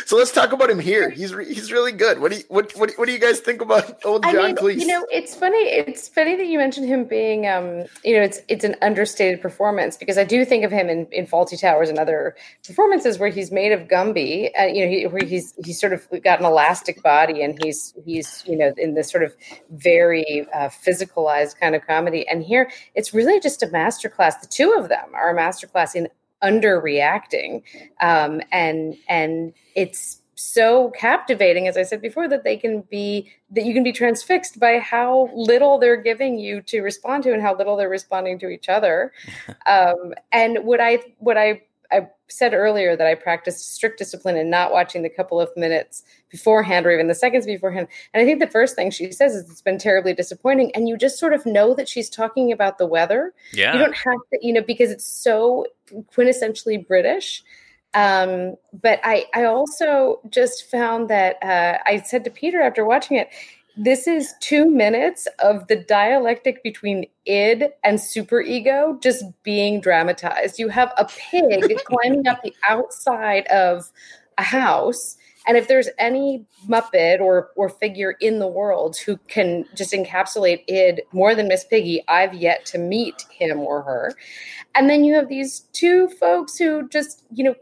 so 0.07 0.17
let's 0.17 0.33
talk 0.33 0.53
about 0.53 0.71
him 0.71 0.79
here. 0.79 1.11
He's 1.11 1.35
re- 1.35 1.53
he's 1.53 1.73
really 1.73 1.93
good. 1.93 2.21
What 2.21 2.33
do 2.33 2.39
you 2.39 2.45
what, 2.49 2.73
what 2.73 2.93
what 2.97 3.07
do 3.07 3.13
you 3.13 3.19
guys 3.19 3.41
think 3.41 3.61
about 3.61 3.99
old 4.05 4.23
John 4.25 4.37
I 4.37 4.47
mean, 4.49 4.57
Cleese? 4.57 4.81
You 4.81 4.87
know, 4.87 5.07
it's 5.11 5.35
funny. 5.35 5.59
It's 5.59 6.09
funny 6.09 6.37
that 6.37 6.47
you 6.47 6.59
mentioned 6.59 6.89
him 6.89 7.05
being 7.05 7.47
um, 7.47 7.85
you 8.05 8.15
know, 8.15 8.23
it's 8.23 8.41
it's 8.49 8.65
an 8.65 8.77
understated 8.83 9.41
performance 9.41 9.97
because 9.97 10.19
I 10.19 10.25
do 10.25 10.45
think 10.45 10.65
of 10.65 10.71
him 10.71 10.89
in, 10.89 11.07
in 11.13 11.27
Fawlty 11.27 11.61
Towers 11.61 11.89
and 11.89 11.99
other 11.99 12.37
performances 12.67 13.19
where 13.19 13.31
he's 13.31 13.51
made 13.51 13.73
of 13.73 13.89
Gumby, 13.89 14.51
and 14.57 14.71
uh, 14.71 14.75
you 14.75 14.85
know, 14.85 14.91
he, 14.91 15.07
where 15.07 15.25
he's 15.25 15.55
he's 15.65 15.81
sort 15.81 15.93
of 15.93 16.07
got 16.23 16.41
an 16.41 16.47
elastic 16.47 17.03
body 17.03 17.43
and 17.43 17.59
he's 17.63 17.95
he's 18.05 18.45
you 18.47 18.57
know 18.57 18.73
in 18.77 18.95
this 18.95 19.11
sort 19.11 19.23
of 19.23 19.35
very 19.71 20.47
uh, 20.55 20.69
physicalized 20.69 21.59
kind 21.59 21.75
of 21.75 21.87
comedy. 21.87 22.27
And 22.29 22.43
here, 22.43 22.71
it's 22.95 23.15
really 23.15 23.41
just 23.41 23.63
a 23.63 23.67
masterclass. 23.67 24.41
The 24.41 24.47
two 24.49 24.75
of 24.79 24.89
them 24.89 25.15
are 25.15 25.37
a 25.37 25.39
masterclass 25.39 25.95
in 25.95 26.09
underreacting. 26.43 27.63
Um, 28.01 28.41
and 28.53 28.97
and 29.09 29.53
it's 29.75 30.23
so 30.41 30.91
captivating 30.91 31.67
as 31.67 31.77
i 31.77 31.83
said 31.83 32.01
before 32.01 32.29
that 32.29 32.45
they 32.45 32.57
can 32.57 32.81
be 32.83 33.29
that 33.51 33.65
you 33.65 33.75
can 33.75 33.83
be 33.83 33.91
transfixed 33.91 34.61
by 34.61 34.79
how 34.79 35.29
little 35.35 35.81
they're 35.81 36.01
giving 36.01 36.39
you 36.39 36.63
to 36.63 36.81
respond 36.81 37.25
to 37.25 37.33
and 37.33 37.43
how 37.43 37.57
little 37.57 37.77
they're 37.77 37.89
responding 37.89 38.39
to 38.39 38.49
each 38.49 38.69
other. 38.69 39.13
Um, 39.67 40.15
and 40.33 40.65
what 40.65 40.81
i 40.81 40.99
what 41.19 41.37
i 41.37 41.61
I 41.91 42.09
said 42.29 42.53
earlier 42.53 42.97
that 42.97 43.07
I 43.07 43.15
practiced 43.15 43.75
strict 43.75 43.99
discipline 43.99 44.37
in 44.37 44.51
not 44.51 44.73
watching 44.73 45.03
the 45.03 45.09
couple 45.09 45.41
of 45.41 45.49
minutes 45.57 46.03
beforehand 46.31 46.87
or 46.87 46.91
even 46.91 47.09
the 47.09 47.15
seconds 47.15 47.47
beforehand. 47.47 47.89
And 48.13 48.23
I 48.23 48.27
think 48.27 48.41
the 48.41 48.47
first 48.47 48.77
thing 48.77 48.91
she 48.91 49.11
says 49.13 49.35
is 49.35 49.51
it's 49.51 49.63
been 49.63 49.79
terribly 49.79 50.13
disappointing. 50.13 50.71
And 50.75 50.89
you 50.89 50.97
just 50.97 51.19
sort 51.19 51.33
of 51.33 51.47
know 51.47 51.75
that 51.75 51.89
she's 51.89 52.11
talking 52.11 52.53
about 52.53 52.79
the 52.79 52.87
weather. 52.87 53.33
Yeah. 53.53 53.73
You 53.73 53.79
don't 53.79 53.97
have 53.97 54.19
to, 54.33 54.39
you 54.43 54.53
know, 54.53 54.63
because 54.63 54.91
it's 54.91 55.07
so 55.07 55.67
quintessentially 56.15 56.87
British. 56.87 57.43
Um, 57.95 58.57
but 58.73 59.01
I, 59.03 59.25
I 59.35 59.45
also 59.45 60.21
just 60.29 60.71
found 60.71 61.09
that 61.09 61.43
uh, 61.43 61.79
I 61.87 62.03
said 62.03 62.25
to 62.25 62.31
Peter 62.31 62.61
after 62.61 62.85
watching 62.85 63.17
it, 63.17 63.31
this 63.79 64.09
is 64.09 64.35
two 64.41 64.69
minutes 64.69 65.29
of 65.39 65.69
the 65.69 65.77
dialectic 65.77 66.63
between 66.65 67.07
id 67.27 67.71
and 67.85 67.99
superego 67.99 69.01
just 69.01 69.25
being 69.45 69.81
dramatized. 69.81 70.59
You 70.59 70.69
have 70.69 70.93
a 70.99 71.05
pig 71.05 71.79
climbing 71.85 72.27
up 72.27 72.43
the 72.43 72.55
outside 72.69 73.47
of 73.47 73.91
a 74.37 74.43
house 74.43 75.17
and 75.49 75.57
if 75.57 75.67
there's 75.67 75.89
any 75.99 76.45
Muppet 76.69 77.21
or 77.21 77.49
or 77.57 77.71
figure 77.71 78.17
in 78.21 78.39
the 78.39 78.47
world 78.47 78.99
who 78.99 79.17
can 79.29 79.65
just 79.75 79.95
encapsulate 79.95 80.63
id 80.69 81.03
more 81.13 81.35
than 81.35 81.49
Miss 81.49 81.65
Piggy, 81.65 82.05
I've 82.07 82.35
yet 82.35 82.67
to 82.67 82.79
meet 82.79 83.25
him 83.31 83.61
or 83.61 83.81
her. 83.83 84.15
And 84.75 84.91
then 84.91 85.05
you 85.05 85.15
have 85.15 85.29
these 85.29 85.61
two 85.73 86.09
folks 86.09 86.59
who 86.59 86.87
just, 86.91 87.25
you 87.33 87.45
know, 87.45 87.55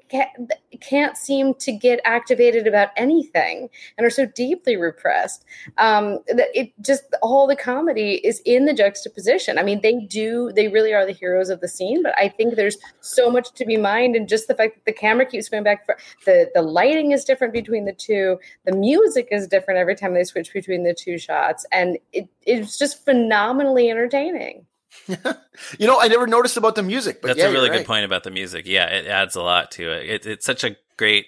can't, 0.77 1.17
seem 1.17 1.55
to 1.55 1.73
get 1.73 2.01
activated 2.05 2.67
about 2.67 2.91
anything 2.97 3.69
and 3.97 4.07
are 4.07 4.11
so 4.11 4.27
deeply 4.27 4.77
repressed. 4.77 5.45
Um, 5.79 6.21
that 6.29 6.49
it 6.55 6.73
just 6.81 7.05
all 7.23 7.47
the 7.47 7.57
comedy 7.57 8.21
is 8.25 8.41
in 8.45 8.67
the 8.67 8.75
juxtaposition. 8.75 9.59
I 9.59 9.63
mean, 9.63 9.81
they 9.83 9.95
do, 9.95 10.53
they 10.55 10.69
really 10.69 10.93
are 10.93 11.07
the 11.07 11.13
heroes 11.13 11.51
of 11.51 11.61
the 11.61 11.69
scene, 11.69 12.03
but 12.03 12.15
I 12.19 12.29
think 12.29 12.55
there's 12.55 12.77
so 13.01 13.31
much 13.31 13.53
to 13.53 13.65
be 13.65 13.77
mined 13.77 14.17
and 14.17 14.29
just 14.29 14.49
the 14.49 14.55
fact 14.55 14.75
that 14.75 14.85
the 14.85 14.93
camera 14.93 15.27
keeps 15.27 15.49
going 15.49 15.65
back 15.65 15.85
for 15.85 15.97
the 16.25 16.51
the 16.55 16.63
lighting 16.63 17.13
is 17.13 17.25
different 17.25 17.53
between 17.53 17.85
the 17.85 17.93
two. 17.93 18.39
The 18.65 18.77
music 18.77 19.29
is 19.31 19.47
different 19.47 19.79
every 19.79 19.95
time 19.95 20.15
they 20.15 20.25
switch 20.25 20.53
between 20.53 20.85
the 20.85 20.95
two 20.95 21.19
shots, 21.19 21.67
and 21.73 21.99
it, 22.13 22.29
it's 22.43 22.79
just 22.79 23.05
phenomenally 23.05 23.91
entertaining. 23.91 24.67
you 25.79 25.87
know, 25.87 26.01
I 26.01 26.09
never 26.09 26.27
noticed 26.27 26.57
about 26.57 26.75
the 26.75 26.83
music, 26.83 27.23
but 27.23 27.29
that's 27.29 27.39
yeah, 27.39 27.49
a 27.49 27.53
really 27.53 27.69
good 27.69 27.79
right. 27.79 27.87
point 27.87 28.05
about 28.05 28.25
the 28.25 28.31
music. 28.31 28.67
Yeah, 28.67 28.87
it 28.87 29.07
adds 29.07 29.37
a 29.37 29.43
lot 29.43 29.71
to 29.73 29.91
it. 29.91 30.11
it. 30.11 30.27
It's 30.27 30.47
such 30.47 30.65
a 30.65 30.77
great 30.97 31.27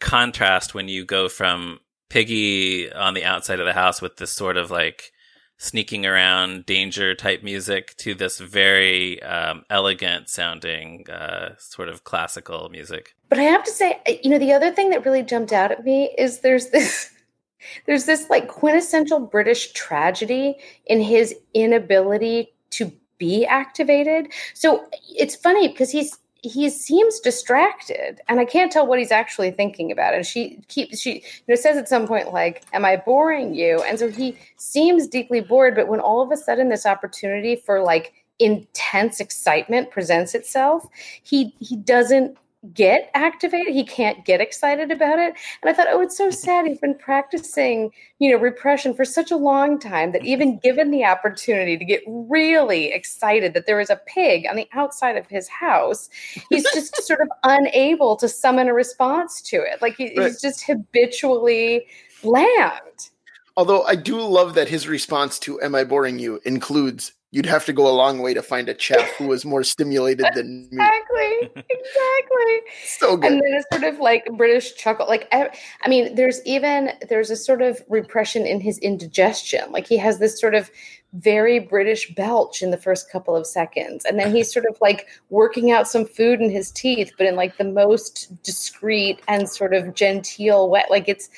contrast 0.00 0.74
when 0.74 0.88
you 0.88 1.04
go 1.04 1.28
from 1.28 1.80
Piggy 2.08 2.92
on 2.92 3.14
the 3.14 3.24
outside 3.24 3.60
of 3.60 3.66
the 3.66 3.72
house 3.72 4.00
with 4.00 4.16
this 4.16 4.30
sort 4.30 4.56
of 4.56 4.70
like 4.70 5.12
sneaking 5.58 6.04
around 6.04 6.66
danger 6.66 7.14
type 7.14 7.42
music 7.42 7.96
to 7.96 8.14
this 8.14 8.38
very 8.38 9.22
um, 9.22 9.64
elegant 9.70 10.28
sounding 10.28 11.08
uh, 11.10 11.54
sort 11.58 11.88
of 11.88 12.04
classical 12.04 12.68
music 12.68 13.14
but 13.28 13.38
i 13.38 13.42
have 13.42 13.64
to 13.64 13.70
say 13.70 13.98
you 14.22 14.28
know 14.28 14.38
the 14.38 14.52
other 14.52 14.70
thing 14.70 14.90
that 14.90 15.04
really 15.04 15.22
jumped 15.22 15.52
out 15.52 15.72
at 15.72 15.82
me 15.82 16.14
is 16.18 16.40
there's 16.40 16.68
this 16.70 17.10
there's 17.86 18.04
this 18.04 18.28
like 18.28 18.48
quintessential 18.48 19.18
british 19.18 19.72
tragedy 19.72 20.56
in 20.84 21.00
his 21.00 21.34
inability 21.54 22.52
to 22.68 22.92
be 23.18 23.44
activated. 23.46 24.32
So 24.54 24.86
it's 25.08 25.36
funny 25.36 25.68
because 25.68 25.90
he's 25.90 26.18
he 26.42 26.68
seems 26.70 27.18
distracted 27.18 28.20
and 28.28 28.38
i 28.38 28.44
can't 28.44 28.70
tell 28.70 28.86
what 28.86 28.98
he's 29.00 29.10
actually 29.10 29.50
thinking 29.50 29.90
about 29.90 30.14
and 30.14 30.24
she 30.24 30.60
keeps 30.68 31.00
she 31.00 31.14
you 31.14 31.20
know 31.48 31.54
says 31.56 31.76
at 31.76 31.88
some 31.88 32.06
point 32.06 32.32
like 32.32 32.62
am 32.72 32.84
i 32.84 32.94
boring 32.94 33.54
you? 33.54 33.82
And 33.82 33.98
so 33.98 34.08
he 34.08 34.36
seems 34.56 35.08
deeply 35.08 35.40
bored 35.40 35.74
but 35.74 35.88
when 35.88 35.98
all 35.98 36.22
of 36.22 36.30
a 36.30 36.36
sudden 36.36 36.68
this 36.68 36.86
opportunity 36.86 37.56
for 37.56 37.82
like 37.82 38.12
intense 38.38 39.18
excitement 39.18 39.90
presents 39.90 40.34
itself 40.34 40.86
he 41.22 41.54
he 41.58 41.74
doesn't 41.74 42.36
get 42.72 43.10
activated. 43.14 43.74
He 43.74 43.84
can't 43.84 44.24
get 44.24 44.40
excited 44.40 44.90
about 44.90 45.18
it. 45.18 45.34
And 45.62 45.70
I 45.70 45.72
thought, 45.72 45.88
oh, 45.90 46.00
it's 46.00 46.16
so 46.16 46.28
mm-hmm. 46.28 46.34
sad. 46.34 46.66
He's 46.66 46.78
been 46.78 46.96
practicing, 46.96 47.90
you 48.18 48.30
know, 48.30 48.38
repression 48.38 48.94
for 48.94 49.04
such 49.04 49.30
a 49.30 49.36
long 49.36 49.78
time 49.78 50.12
that 50.12 50.22
mm-hmm. 50.22 50.28
even 50.28 50.58
given 50.58 50.90
the 50.90 51.04
opportunity 51.04 51.76
to 51.76 51.84
get 51.84 52.02
really 52.06 52.92
excited 52.92 53.54
that 53.54 53.66
there 53.66 53.80
is 53.80 53.90
a 53.90 54.00
pig 54.06 54.46
on 54.48 54.56
the 54.56 54.68
outside 54.72 55.16
of 55.16 55.26
his 55.26 55.48
house, 55.48 56.08
he's 56.50 56.64
just 56.72 56.96
sort 57.04 57.20
of 57.20 57.28
unable 57.44 58.16
to 58.16 58.28
summon 58.28 58.68
a 58.68 58.74
response 58.74 59.40
to 59.42 59.56
it. 59.56 59.80
Like 59.82 59.96
he, 59.96 60.14
Right. 60.16 60.28
he's 60.28 60.40
just 60.40 60.64
habitually 60.64 61.86
bland. 62.22 63.10
Although 63.56 63.82
I 63.84 63.94
do 63.94 64.20
love 64.20 64.54
that 64.54 64.68
his 64.68 64.86
response 64.86 65.38
to 65.40 65.60
"Am 65.62 65.74
I 65.74 65.84
boring 65.84 66.18
you?" 66.18 66.40
includes 66.44 67.12
you'd 67.32 67.46
have 67.46 67.64
to 67.66 67.72
go 67.72 67.86
a 67.86 67.92
long 67.92 68.20
way 68.22 68.32
to 68.32 68.42
find 68.42 68.68
a 68.68 68.74
chap 68.74 69.06
who 69.18 69.26
was 69.26 69.44
more 69.44 69.62
stimulated 69.64 70.24
than 70.34 70.68
me. 70.72 70.78
Exactly. 70.82 71.64
Exactly. 71.68 72.60
So 72.84 73.16
good. 73.16 73.32
and 73.32 73.42
then 73.42 73.60
a 73.60 73.76
sort 73.76 73.92
of 73.92 74.00
like 74.00 74.26
British 74.36 74.74
chuckle. 74.76 75.06
Like, 75.06 75.28
I, 75.32 75.50
I 75.82 75.88
mean, 75.88 76.14
there's 76.14 76.40
even 76.46 76.92
there's 77.08 77.30
a 77.30 77.36
sort 77.36 77.62
of 77.62 77.82
repression 77.88 78.46
in 78.46 78.60
his 78.60 78.78
indigestion. 78.78 79.70
Like 79.70 79.86
he 79.86 79.98
has 79.98 80.18
this 80.18 80.40
sort 80.40 80.54
of 80.54 80.70
very 81.12 81.58
British 81.58 82.14
belch 82.14 82.62
in 82.62 82.70
the 82.70 82.76
first 82.76 83.10
couple 83.10 83.36
of 83.36 83.46
seconds, 83.46 84.04
and 84.04 84.18
then 84.18 84.34
he's 84.34 84.52
sort 84.54 84.66
of 84.66 84.78
like 84.80 85.06
working 85.28 85.70
out 85.70 85.88
some 85.88 86.06
food 86.06 86.40
in 86.40 86.50
his 86.50 86.70
teeth, 86.70 87.12
but 87.18 87.26
in 87.26 87.36
like 87.36 87.58
the 87.58 87.64
most 87.64 88.32
discreet 88.42 89.20
and 89.28 89.48
sort 89.48 89.74
of 89.74 89.94
genteel 89.94 90.70
way. 90.70 90.84
Like 90.88 91.08
it's, 91.08 91.28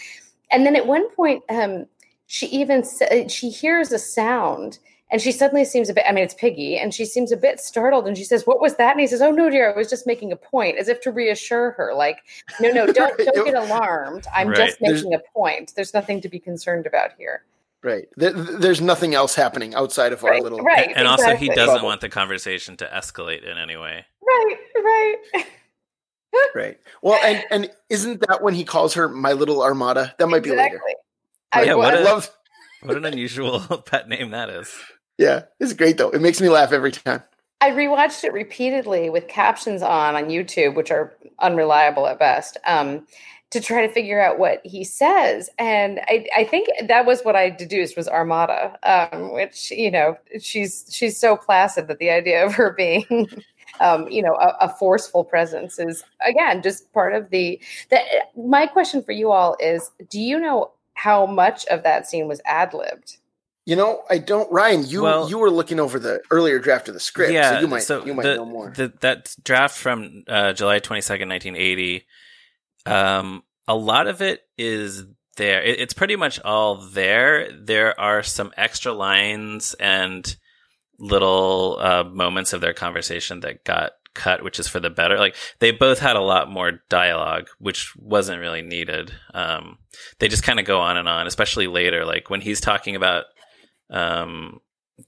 and 0.50 0.64
then 0.64 0.76
at 0.76 0.86
one 0.86 1.10
point, 1.10 1.42
um, 1.48 1.86
she 2.28 2.46
even 2.46 2.84
uh, 3.10 3.26
she 3.26 3.50
hears 3.50 3.90
a 3.90 3.98
sound 3.98 4.78
and 5.10 5.20
she 5.22 5.32
suddenly 5.32 5.64
seems 5.64 5.88
a 5.88 5.94
bit, 5.94 6.04
I 6.06 6.12
mean, 6.12 6.22
it's 6.22 6.34
Piggy, 6.34 6.76
and 6.76 6.92
she 6.92 7.06
seems 7.06 7.32
a 7.32 7.36
bit 7.38 7.60
startled. 7.60 8.06
And 8.06 8.14
she 8.18 8.24
says, 8.24 8.46
What 8.46 8.60
was 8.60 8.76
that? 8.76 8.90
And 8.92 9.00
he 9.00 9.06
says, 9.06 9.22
Oh, 9.22 9.30
no, 9.30 9.48
dear, 9.48 9.72
I 9.72 9.74
was 9.74 9.88
just 9.88 10.06
making 10.06 10.32
a 10.32 10.36
point, 10.36 10.76
as 10.76 10.86
if 10.88 11.00
to 11.00 11.10
reassure 11.10 11.70
her. 11.72 11.94
Like, 11.94 12.18
no, 12.60 12.70
no, 12.70 12.84
don't, 12.92 13.18
Right. 13.18 13.28
don't 13.34 13.46
get 13.46 13.54
alarmed. 13.54 14.26
I'm 14.36 14.48
Right. 14.48 14.56
just 14.68 14.78
There's- 14.80 14.98
making 15.02 15.14
a 15.14 15.20
point. 15.34 15.72
There's 15.74 15.94
nothing 15.94 16.20
to 16.20 16.28
be 16.28 16.38
concerned 16.38 16.86
about 16.86 17.12
here. 17.16 17.42
right. 17.82 18.06
There, 18.18 18.32
there's 18.32 18.82
nothing 18.82 19.14
else 19.14 19.34
happening 19.34 19.74
outside 19.74 20.12
of 20.12 20.22
our 20.24 20.32
Right, 20.32 20.42
little. 20.42 20.60
right. 20.60 20.92
and 20.94 21.08
also, 21.08 21.34
he 21.36 21.48
doesn't 21.48 21.82
want 21.82 22.02
the 22.02 22.10
conversation 22.10 22.76
to 22.76 22.84
escalate 22.94 23.50
in 23.50 23.56
any 23.56 23.76
way. 23.78 24.04
Right, 24.22 24.56
right. 24.76 25.16
Right. 26.54 26.78
Well, 27.02 27.18
and 27.24 27.42
and 27.50 27.70
isn't 27.88 28.20
that 28.28 28.42
when 28.42 28.52
he 28.52 28.62
calls 28.64 28.92
her 28.94 29.08
my 29.08 29.32
little 29.32 29.62
armada? 29.62 30.14
That 30.18 30.28
might 30.28 30.42
be 30.42 30.50
later. 30.50 30.80
Exactly. 31.52 31.60
Right. 31.60 31.66
Yeah, 31.66 31.72
I, 31.72 31.76
what 31.76 31.94
I 31.94 31.98
a- 32.00 32.04
love. 32.04 32.30
What 32.80 32.96
an 32.96 33.04
unusual 33.06 33.58
pet 33.86 34.08
name 34.08 34.30
that 34.30 34.50
is. 34.50 34.72
Yeah, 35.18 35.46
it's 35.58 35.72
great 35.72 35.96
though. 35.98 36.10
It 36.10 36.20
makes 36.20 36.40
me 36.40 36.48
laugh 36.48 36.70
every 36.72 36.92
time. 36.92 37.24
I 37.60 37.70
rewatched 37.72 38.22
it 38.22 38.32
repeatedly 38.32 39.10
with 39.10 39.26
captions 39.26 39.82
on 39.82 40.14
on 40.14 40.26
YouTube, 40.26 40.76
which 40.76 40.92
are 40.92 41.12
unreliable 41.40 42.06
at 42.06 42.20
best, 42.20 42.56
um, 42.66 43.04
to 43.50 43.60
try 43.60 43.84
to 43.84 43.92
figure 43.92 44.20
out 44.20 44.38
what 44.38 44.60
he 44.64 44.84
says. 44.84 45.50
And 45.58 45.98
I, 46.06 46.26
I 46.36 46.44
think 46.44 46.68
that 46.86 47.04
was 47.04 47.22
what 47.22 47.34
I 47.34 47.50
deduced 47.50 47.96
was 47.96 48.06
Armada, 48.06 48.78
um, 48.84 49.32
which 49.32 49.72
you 49.72 49.90
know 49.90 50.16
she's 50.40 50.86
she's 50.88 51.18
so 51.18 51.36
placid 51.36 51.88
that 51.88 51.98
the 51.98 52.10
idea 52.10 52.46
of 52.46 52.54
her 52.54 52.72
being. 52.72 53.26
Um, 53.80 54.08
you 54.08 54.22
know, 54.22 54.34
a, 54.34 54.56
a 54.62 54.68
forceful 54.70 55.22
presence 55.22 55.78
is 55.78 56.02
again 56.26 56.62
just 56.62 56.92
part 56.92 57.14
of 57.14 57.30
the. 57.30 57.60
the 57.90 58.00
my 58.36 58.66
question 58.66 59.04
for 59.04 59.12
you 59.12 59.30
all 59.30 59.56
is: 59.60 59.92
Do 60.10 60.18
you 60.18 60.40
know 60.40 60.72
how 60.98 61.26
much 61.26 61.64
of 61.66 61.84
that 61.84 62.08
scene 62.08 62.26
was 62.26 62.40
ad 62.44 62.74
libbed? 62.74 63.18
You 63.64 63.76
know, 63.76 64.02
I 64.10 64.18
don't. 64.18 64.50
Ryan, 64.50 64.84
you 64.86 65.02
Well- 65.02 65.28
you 65.28 65.38
were 65.38 65.50
looking 65.50 65.78
over 65.78 65.98
the 65.98 66.20
earlier 66.30 66.58
draft 66.58 66.88
of 66.88 66.94
the 66.94 67.00
script, 67.00 67.32
yeah, 67.32 67.52
so 67.52 67.60
you 67.60 67.68
might 67.68 67.88
you 68.06 68.14
might 68.14 68.22
the, 68.22 68.34
know 68.36 68.44
more. 68.44 68.72
The, 68.74 68.92
that 69.00 69.34
draft 69.44 69.76
from 69.76 70.24
uh, 70.26 70.54
July 70.54 70.78
twenty 70.80 71.02
second, 71.02 71.28
nineteen 71.28 71.54
eighty. 71.54 72.06
Um, 72.86 73.42
a 73.68 73.76
lot 73.76 74.06
of 74.06 74.22
it 74.22 74.42
is 74.56 75.04
there. 75.36 75.62
It, 75.62 75.80
it's 75.80 75.94
pretty 75.94 76.16
much 76.16 76.40
all 76.40 76.76
there. 76.76 77.52
There 77.52 77.98
are 78.00 78.22
some 78.22 78.52
extra 78.56 78.92
lines 78.92 79.74
and 79.74 80.36
little 80.98 81.76
uh, 81.78 82.04
moments 82.04 82.52
of 82.52 82.60
their 82.60 82.74
conversation 82.74 83.40
that 83.40 83.64
got 83.64 83.92
cut, 84.14 84.42
which 84.42 84.58
is 84.58 84.66
for 84.66 84.80
the 84.80 84.90
better. 84.90 85.18
Like 85.18 85.36
they 85.60 85.70
both 85.70 85.98
had 86.00 86.16
a 86.16 86.20
lot 86.22 86.50
more 86.50 86.80
dialogue, 86.88 87.48
which 87.58 87.94
wasn't 87.96 88.40
really 88.40 88.62
needed. 88.62 89.12
Um, 89.32 89.77
they 90.18 90.28
just 90.28 90.42
kind 90.42 90.58
of 90.58 90.66
go 90.66 90.80
on 90.80 90.96
and 90.96 91.08
on, 91.08 91.26
especially 91.26 91.66
later, 91.66 92.04
like 92.04 92.30
when 92.30 92.40
he's 92.40 92.60
talking 92.60 92.96
about 92.96 93.24
um, 93.90 94.60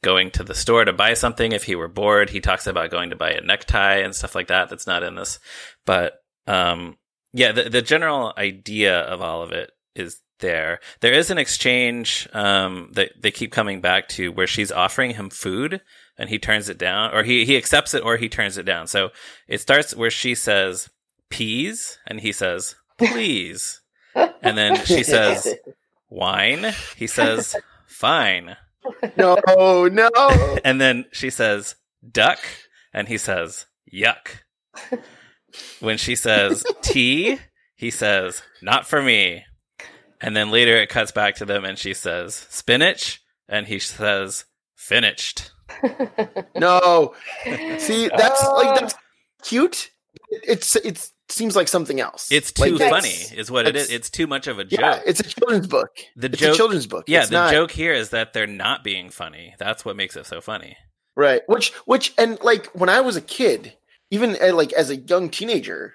going 0.02 0.30
to 0.32 0.44
the 0.44 0.54
store 0.54 0.84
to 0.84 0.92
buy 0.92 1.14
something 1.14 1.52
if 1.52 1.64
he 1.64 1.74
were 1.74 1.88
bored. 1.88 2.30
He 2.30 2.40
talks 2.40 2.66
about 2.66 2.90
going 2.90 3.10
to 3.10 3.16
buy 3.16 3.30
a 3.30 3.40
necktie 3.40 3.96
and 3.96 4.14
stuff 4.14 4.34
like 4.34 4.48
that. 4.48 4.68
That's 4.68 4.86
not 4.86 5.02
in 5.02 5.14
this, 5.14 5.38
but 5.84 6.14
um, 6.46 6.96
yeah, 7.32 7.52
the 7.52 7.68
the 7.68 7.82
general 7.82 8.32
idea 8.36 9.00
of 9.00 9.20
all 9.20 9.42
of 9.42 9.52
it 9.52 9.70
is 9.94 10.20
there. 10.40 10.80
There 11.00 11.12
is 11.12 11.30
an 11.30 11.38
exchange 11.38 12.28
um, 12.32 12.90
that 12.94 13.12
they 13.20 13.30
keep 13.30 13.52
coming 13.52 13.80
back 13.80 14.08
to 14.10 14.32
where 14.32 14.46
she's 14.46 14.72
offering 14.72 15.14
him 15.14 15.30
food 15.30 15.80
and 16.16 16.28
he 16.28 16.38
turns 16.38 16.68
it 16.68 16.78
down, 16.78 17.14
or 17.14 17.22
he 17.22 17.44
he 17.44 17.56
accepts 17.56 17.94
it, 17.94 18.04
or 18.04 18.16
he 18.16 18.28
turns 18.28 18.58
it 18.58 18.64
down. 18.64 18.86
So 18.86 19.10
it 19.48 19.60
starts 19.60 19.94
where 19.94 20.10
she 20.10 20.34
says 20.34 20.90
peas, 21.30 21.98
and 22.06 22.20
he 22.20 22.32
says 22.32 22.76
please, 22.98 23.79
and 24.14 24.56
then 24.56 24.84
she 24.84 25.02
says 25.04 25.54
wine. 26.08 26.72
He 26.96 27.06
says 27.06 27.56
fine. 27.86 28.56
no, 29.16 29.36
no. 29.88 30.58
And 30.64 30.80
then 30.80 31.04
she 31.12 31.30
says, 31.30 31.76
duck. 32.08 32.38
And 32.92 33.08
he 33.08 33.18
says, 33.18 33.66
yuck. 33.92 34.42
When 35.80 35.98
she 35.98 36.16
says 36.16 36.64
tea, 36.82 37.38
he 37.76 37.90
says, 37.90 38.42
not 38.62 38.86
for 38.86 39.02
me. 39.02 39.44
And 40.20 40.36
then 40.36 40.50
later 40.50 40.76
it 40.76 40.88
cuts 40.90 41.12
back 41.12 41.36
to 41.36 41.44
them 41.44 41.64
and 41.64 41.78
she 41.78 41.94
says, 41.94 42.34
spinach. 42.50 43.20
And 43.48 43.66
he 43.66 43.78
says, 43.78 44.44
finished. 44.76 45.50
No. 46.56 47.14
See, 47.78 48.08
that's 48.08 48.42
Oh. 48.44 48.54
like 48.56 48.80
that's 48.80 48.94
oh. 48.94 48.98
cute. 49.42 49.90
It's 50.30 50.76
it 50.76 51.10
seems 51.28 51.56
like 51.56 51.68
something 51.68 52.00
else. 52.00 52.30
It's 52.30 52.52
too 52.52 52.78
that's- 52.78 52.90
funny, 52.90 53.38
is 53.40 53.50
what 53.50 53.66
it 53.66 53.76
is. 53.76 53.90
It's 53.90 54.10
too 54.10 54.26
much 54.26 54.46
of 54.46 54.58
a 54.58 54.64
joke. 54.64 54.80
Yeah, 54.80 55.00
it's 55.04 55.20
a 55.20 55.24
children's 55.24 55.66
book. 55.66 55.90
the 56.16 56.28
It's 56.28 56.38
joke, 56.38 56.54
a 56.54 56.56
children's 56.56 56.86
book. 56.86 57.04
yeah, 57.08 57.20
It's 57.20 57.30
the 57.30 57.36
not- 57.36 57.50
joke 57.52 57.70
here 57.72 57.92
is 57.92 58.10
that 58.10 58.32
they're 58.32 58.46
not 58.46 58.84
being 58.84 59.10
funny. 59.10 59.54
That's 59.58 59.84
what 59.84 59.96
makes 59.96 60.16
it 60.16 60.26
so 60.26 60.40
funny. 60.40 60.76
right? 61.16 61.42
Which 61.48 61.72
which 61.84 62.14
and 62.16 62.38
like 62.42 62.66
when 62.68 62.88
I 62.88 63.00
was 63.00 63.16
a 63.16 63.20
kid, 63.20 63.76
even 64.10 64.36
uh, 64.40 64.54
like 64.54 64.72
as 64.74 64.88
a 64.90 64.96
young 64.96 65.28
teenager, 65.30 65.94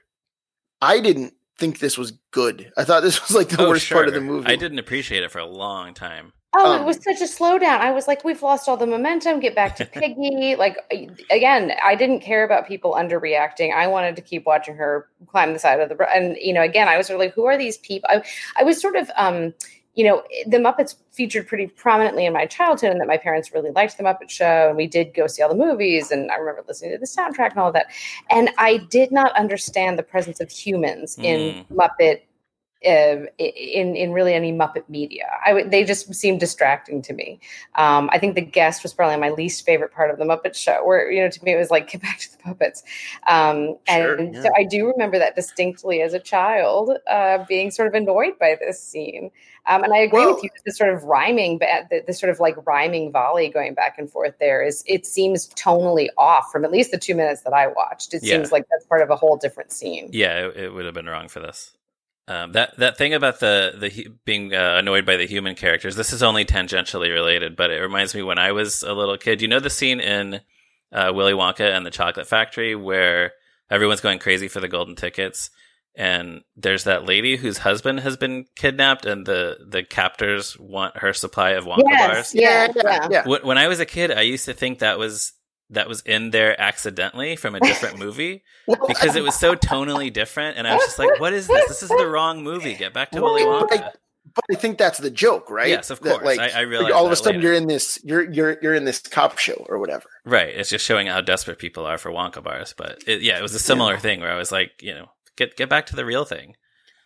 I 0.82 1.00
didn't 1.00 1.34
think 1.58 1.80
this 1.80 1.98
was 1.98 2.12
good. 2.32 2.72
I 2.78 2.84
thought 2.84 3.02
this 3.04 3.22
was 3.28 3.32
like 3.36 3.50
the 3.50 3.64
Oh, 3.66 3.70
worst 3.70 3.90
part 3.90 4.08
of 4.10 4.14
the 4.14 4.22
movie. 4.22 4.48
I 4.48 4.56
didn't 4.58 4.80
appreciate 4.80 5.24
it 5.24 5.32
for 5.32 5.40
a 5.40 5.46
long 5.46 5.94
time. 5.94 6.34
Oh, 6.58 6.74
Um, 6.74 6.82
it 6.82 6.86
was 6.86 7.04
such 7.04 7.20
a 7.22 7.26
slowdown. 7.26 7.80
I 7.80 7.92
was 7.92 8.08
like, 8.08 8.24
we've 8.24 8.42
lost 8.42 8.70
all 8.70 8.78
the 8.78 8.88
momentum. 8.88 9.40
Get 9.42 9.56
back 9.56 9.76
to 9.78 9.86
Piggy. 9.94 10.56
like 10.56 10.78
again, 11.30 11.74
I 11.84 11.96
didn't 11.96 12.22
care 12.22 12.44
about 12.46 12.68
people 12.68 12.94
underreacting. 12.94 13.74
I 13.74 13.88
wanted 13.88 14.16
to 14.16 14.22
keep 14.22 14.46
watching 14.46 14.76
her 14.76 15.10
climb 15.28 15.54
the 15.54 15.60
side 15.60 15.80
of 15.80 15.90
the. 15.90 16.08
And 16.16 16.38
you 16.40 16.54
know, 16.54 16.62
again, 16.62 16.88
I 16.88 16.98
was 16.98 17.08
sort 17.08 17.16
of 17.16 17.20
like, 17.20 17.34
who 17.34 17.46
are 17.46 17.58
these 17.58 17.78
people? 17.80 18.10
I, 18.10 18.24
I 18.58 18.64
was 18.64 18.80
sort 18.82 18.96
of, 18.96 19.12
um, 19.18 19.54
you 19.96 20.06
know, 20.06 20.24
the 20.48 20.58
Muppets 20.58 20.96
featured 21.12 21.48
pretty 21.48 21.68
prominently 21.68 22.26
in 22.26 22.34
my 22.34 22.46
childhood, 22.46 22.92
and 22.92 23.00
that 23.02 23.08
my 23.08 23.18
parents 23.18 23.54
really 23.54 23.72
liked 23.72 23.98
the 23.98 24.04
Muppet 24.04 24.30
Show, 24.30 24.68
and 24.70 24.78
we 24.78 24.88
did 24.88 25.14
go 25.14 25.28
see 25.28 25.42
all 25.42 25.50
the 25.50 25.56
movies, 25.56 26.12
and 26.12 26.32
I 26.32 26.36
remember 26.36 26.64
listening 26.68 26.92
to 26.92 26.98
the 26.98 27.06
soundtrack 27.06 27.52
and 27.52 27.60
all 27.60 27.72
that. 27.72 27.88
And 28.30 28.50
I 28.58 28.78
did 28.78 29.12
not 29.12 29.32
understand 29.38 29.98
the 29.98 30.04
presence 30.04 30.40
of 30.42 30.50
humans 30.52 31.18
in 31.18 31.66
Muppet 31.74 32.22
uh, 32.86 33.26
in 33.38 33.96
in 33.96 34.12
really 34.12 34.34
any 34.34 34.52
Muppet 34.52 34.88
media. 34.90 35.26
I 35.46 35.54
would 35.54 35.72
they 35.72 35.84
just 35.84 36.14
seemed 36.14 36.40
distracting 36.40 37.02
to 37.04 37.14
me. 37.14 37.40
Um, 37.76 38.10
I 38.12 38.20
think 38.20 38.36
the 38.36 38.42
guest 38.42 38.84
was 38.84 38.94
probably 38.94 39.18
my 39.18 39.30
least 39.32 39.66
favorite 39.66 39.92
part 39.94 40.12
of 40.12 40.18
the 40.18 40.26
Muppet 40.26 40.56
Show, 40.56 40.86
where 40.86 41.10
you 41.12 41.22
know 41.22 41.30
to 41.30 41.44
me 41.44 41.54
it 41.54 41.58
was 41.58 41.72
like 41.72 41.90
get 41.92 42.02
back 42.02 42.20
to 42.20 42.32
the 42.32 42.38
puppets. 42.44 42.84
Um, 43.28 43.78
Sure, 43.88 44.16
and 44.16 44.34
yeah. 44.34 44.44
so 44.44 44.50
I 44.58 44.64
do 44.64 44.88
remember 44.88 45.20
that 45.20 45.36
distinctly 45.36 46.02
as 46.02 46.14
a 46.14 46.20
child, 46.20 46.92
uh, 47.10 47.40
being 47.48 47.72
sort 47.72 47.88
of 47.88 47.94
annoyed 47.94 48.38
by 48.40 48.56
this 48.60 48.82
scene. 48.82 49.32
Um, 49.68 49.84
and 49.84 49.94
I 49.94 49.98
agree 49.98 50.20
Well- 50.20 50.36
with 50.36 50.44
you. 50.44 50.50
The 50.66 50.72
sort 50.72 50.94
of 50.94 51.04
rhyming, 51.06 51.58
the, 51.60 52.04
the 52.06 52.14
sort 52.14 52.30
of 52.32 52.40
like 52.40 52.56
rhyming 52.68 53.12
volley 53.12 53.50
going 53.50 53.74
back 53.74 53.98
and 53.98 54.10
forth 54.12 54.36
there 54.40 54.64
is 54.64 54.84
it 54.88 55.06
seems 55.06 55.48
tonally 55.50 56.08
off 56.18 56.52
from 56.52 56.66
at 56.66 56.72
least 56.72 56.92
the 56.92 56.98
two 57.00 57.16
minutes 57.16 57.42
that 57.42 57.54
I 57.54 57.68
watched. 57.68 58.14
It 58.14 58.24
Yeah. 58.24 58.36
seems 58.38 58.52
like 58.52 58.66
that's 58.72 58.86
part 58.86 59.02
of 59.02 59.10
a 59.10 59.16
whole 59.16 59.38
different 59.38 59.72
scene. 59.72 60.10
Yeah, 60.12 60.48
it, 60.48 60.58
it 60.58 60.74
would 60.74 60.86
have 60.86 60.94
been 60.94 61.08
wrong 61.08 61.28
for 61.28 61.40
this. 61.40 61.74
Um, 62.28 62.54
that 62.54 62.76
that 62.78 62.98
thing 62.98 63.14
about 63.14 63.40
the 63.40 63.74
the 63.78 64.08
being 64.26 64.54
uh, 64.54 64.78
annoyed 64.78 65.06
by 65.06 65.16
the 65.16 65.28
human 65.28 65.54
characters. 65.56 65.96
This 65.96 66.12
is 66.12 66.24
only 66.24 66.44
tangentially 66.44 67.14
related, 67.14 67.56
but 67.56 67.70
it 67.70 67.80
reminds 67.82 68.16
me 68.16 68.24
when 68.24 68.40
I 68.40 68.52
was 68.52 68.82
a 68.82 68.94
little 68.94 69.18
kid. 69.18 69.42
You 69.44 69.48
know 69.48 69.60
the 69.60 69.70
scene 69.70 70.00
in 70.00 70.42
uh, 70.92 71.12
Willy 71.14 71.34
Wonka 71.34 71.72
and 71.76 71.86
the 71.86 71.92
Chocolate 71.92 72.28
Factory 72.28 72.76
where 72.76 73.34
everyone's 73.70 74.02
going 74.02 74.18
crazy 74.20 74.48
for 74.48 74.60
the 74.60 74.68
golden 74.68 74.96
tickets, 74.96 75.52
and 75.96 76.42
there's 76.56 76.84
that 76.86 77.06
lady 77.06 77.36
whose 77.36 77.60
husband 77.60 78.00
has 78.00 78.18
been 78.18 78.46
kidnapped, 78.56 79.06
and 79.06 79.28
the 79.28 79.58
the 79.70 79.84
captors 79.84 80.58
want 80.60 80.98
her 80.98 81.14
supply 81.14 81.52
of 81.52 81.66
Wonka 81.66 81.84
Yes, 81.86 82.08
bars. 82.08 82.34
yeah, 82.36 82.68
yeah, 82.76 83.08
yeah. 83.12 83.24
yeah. 83.28 83.38
When 83.44 83.60
I 83.60 83.68
was 83.68 83.80
a 83.80 83.86
kid, 83.86 84.10
I 84.12 84.22
used 84.22 84.46
to 84.46 84.54
think 84.54 84.80
that 84.80 84.98
was 84.98 85.34
that 85.76 85.88
was 85.88 86.02
in 86.02 86.32
there 86.32 86.60
accidentally 86.60 87.36
from 87.36 87.56
a 87.56 87.60
different 87.60 88.00
movie 88.00 88.44
because 88.88 89.16
it 89.16 89.24
was 89.24 89.36
so 89.36 89.56
tonally 89.56 90.12
different, 90.12 90.58
and 90.58 90.68
I 90.68 90.76
was 90.76 90.84
just 90.86 91.00
like, 91.00 91.20
"What 91.20 91.32
is 91.34 91.48
this? 91.48 91.68
This 91.68 91.84
is 91.84 91.90
the 91.90 92.08
wrong 92.08 92.44
movie. 92.44 92.74
Get 92.76 92.94
back 92.94 93.12
to 93.12 93.22
Willy 93.22 93.44
but 93.44 93.70
Wonka." 93.70 93.92
but 94.34 94.44
I 94.52 94.56
think 94.56 94.78
that's 94.78 94.98
the 94.98 95.12
joke, 95.12 95.50
right? 95.50 95.70
Yes, 95.70 95.90
of 95.92 96.02
That, 96.02 96.20
course. 96.20 96.38
I- 96.40 96.50
I 96.50 96.62
realize 96.62 96.92
all 96.92 97.06
of 97.06 97.12
a 97.12 97.16
sudden 97.16 97.36
later. 97.40 97.48
you're 97.50 97.54
in 97.56 97.68
this 97.68 98.00
you're 98.04 98.30
you're 98.30 98.58
you're 98.62 98.74
in 98.74 98.84
this 98.84 99.00
cop 99.00 99.38
show 99.38 99.66
or 99.70 99.78
whatever. 99.80 100.10
Right. 100.26 100.50
It's 100.50 100.70
just 100.70 100.84
showing 100.84 101.08
how 101.08 101.22
desperate 101.22 101.60
people 101.60 101.86
are 101.86 101.98
for 101.98 102.12
Wonka 102.12 102.44
bars. 102.44 102.74
But 102.76 103.04
it, 103.08 103.22
yeah, 103.22 103.38
it 103.38 103.42
was 103.42 103.54
a 103.54 103.60
similar 103.60 103.98
thing 103.98 104.20
where 104.20 104.32
I 104.32 104.38
was 104.38 104.52
like, 104.52 104.82
you 104.82 104.94
know, 104.94 105.10
get 105.38 105.56
get 105.56 105.70
back 105.70 105.86
to 105.88 105.96
the 105.96 106.06
real 106.06 106.26
thing. 106.26 106.56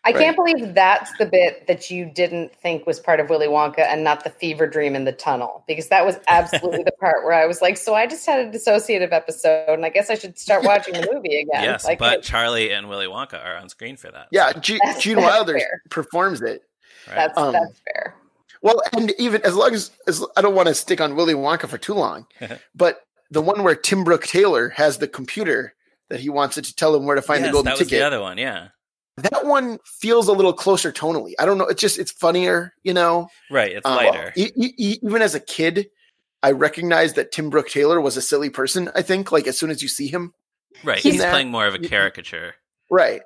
I 0.09 0.11
Right. 0.13 0.23
can't 0.23 0.35
believe 0.35 0.73
that's 0.73 1.11
the 1.17 1.25
bit 1.25 1.67
that 1.67 1.91
you 1.91 2.05
didn't 2.05 2.55
think 2.55 2.87
was 2.87 2.99
part 2.99 3.19
of 3.19 3.29
Willy 3.29 3.47
Wonka 3.47 3.79
and 3.79 4.03
not 4.03 4.23
the 4.23 4.29
fever 4.31 4.65
dream 4.65 4.95
in 4.95 5.05
the 5.05 5.11
tunnel, 5.11 5.63
because 5.67 5.87
that 5.89 6.05
was 6.05 6.17
absolutely 6.27 6.83
the 6.83 6.91
part 6.93 7.23
where 7.23 7.33
I 7.33 7.45
was 7.45 7.61
like, 7.61 7.77
so 7.77 7.93
I 7.93 8.07
just 8.07 8.25
had 8.25 8.39
a 8.39 8.49
dissociative 8.51 9.11
episode, 9.11 9.69
and 9.69 9.85
I 9.85 9.89
guess 9.89 10.09
I 10.09 10.15
should 10.15 10.39
start 10.39 10.63
watching 10.63 10.93
the 10.95 11.07
movie 11.13 11.39
again. 11.39 11.63
yes, 11.63 11.85
Like, 11.85 11.99
but 11.99 12.19
it- 12.19 12.23
Charlie 12.23 12.71
and 12.71 12.89
Willy 12.89 13.05
Wonka 13.07 13.43
are 13.43 13.55
on 13.57 13.69
screen 13.69 13.97
for 13.97 14.09
that. 14.11 14.27
Yeah, 14.31 14.51
so, 14.53 14.59
G- 14.59 14.79
That's- 14.83 15.03
Gene 15.03 15.15
that's 15.17 15.27
Wilder 15.27 15.59
fair. 15.59 15.81
performs 15.89 16.41
it. 16.41 16.63
right. 17.07 17.15
that's 17.15 17.37
Um, 17.37 17.53
that's 17.53 17.79
fair. 17.93 18.15
Well, 18.61 18.81
and 18.93 19.13
even 19.19 19.41
as 19.45 19.55
long 19.55 19.73
as, 19.73 19.91
as 20.07 20.25
I 20.35 20.41
don't 20.41 20.55
want 20.55 20.67
to 20.67 20.73
stick 20.73 20.99
on 20.99 21.15
Willy 21.15 21.33
Wonka 21.33 21.67
for 21.69 21.77
too 21.77 21.93
long, 21.93 22.25
but 22.75 23.01
the 23.31 23.41
one 23.41 23.63
where 23.63 23.75
Tim 23.75 24.03
Brooke 24.03 24.25
Taylor 24.25 24.69
has 24.69 24.97
the 24.97 25.07
computer 25.07 25.73
that 26.09 26.19
he 26.19 26.29
wants 26.29 26.57
it 26.57 26.65
to 26.65 26.75
tell 26.75 26.95
him 26.95 27.05
where 27.05 27.15
to 27.15 27.21
find 27.21 27.41
Yes, 27.41 27.49
the 27.49 27.53
golden 27.53 27.65
that 27.65 27.77
was 27.79 27.87
ticket. 27.87 27.99
the 28.01 28.05
other 28.07 28.19
one. 28.19 28.37
Yeah. 28.39 28.69
That 29.23 29.45
one 29.45 29.79
feels 29.85 30.27
a 30.27 30.33
little 30.33 30.53
closer 30.53 30.91
tonally. 30.91 31.33
I 31.39 31.45
don't 31.45 31.57
know. 31.57 31.65
It's 31.67 31.81
just 31.81 31.97
it's 31.99 32.11
funnier, 32.11 32.73
you 32.83 32.93
know. 32.93 33.27
Right. 33.49 33.71
It's 33.73 33.85
Um, 33.85 33.95
lighter. 33.97 34.33
even 34.35 35.21
as 35.21 35.35
a 35.35 35.39
kid, 35.39 35.89
I 36.43 36.51
recognized 36.51 37.15
that 37.15 37.31
Tim 37.31 37.49
Brooke 37.49 37.69
Taylor 37.69 37.99
was 38.01 38.17
a 38.17 38.21
silly 38.21 38.49
person. 38.49 38.89
I 38.95 39.01
think 39.01 39.31
like 39.31 39.47
as 39.47 39.57
soon 39.57 39.69
as 39.71 39.81
you 39.81 39.87
see 39.87 40.07
him, 40.07 40.33
right. 40.83 40.97
he's 40.99 41.13
He's 41.13 41.21
that- 41.21 41.31
playing 41.31 41.49
more 41.51 41.65
of 41.67 41.73
a 41.75 41.79
caricature. 41.79 42.55
right? 42.89 43.21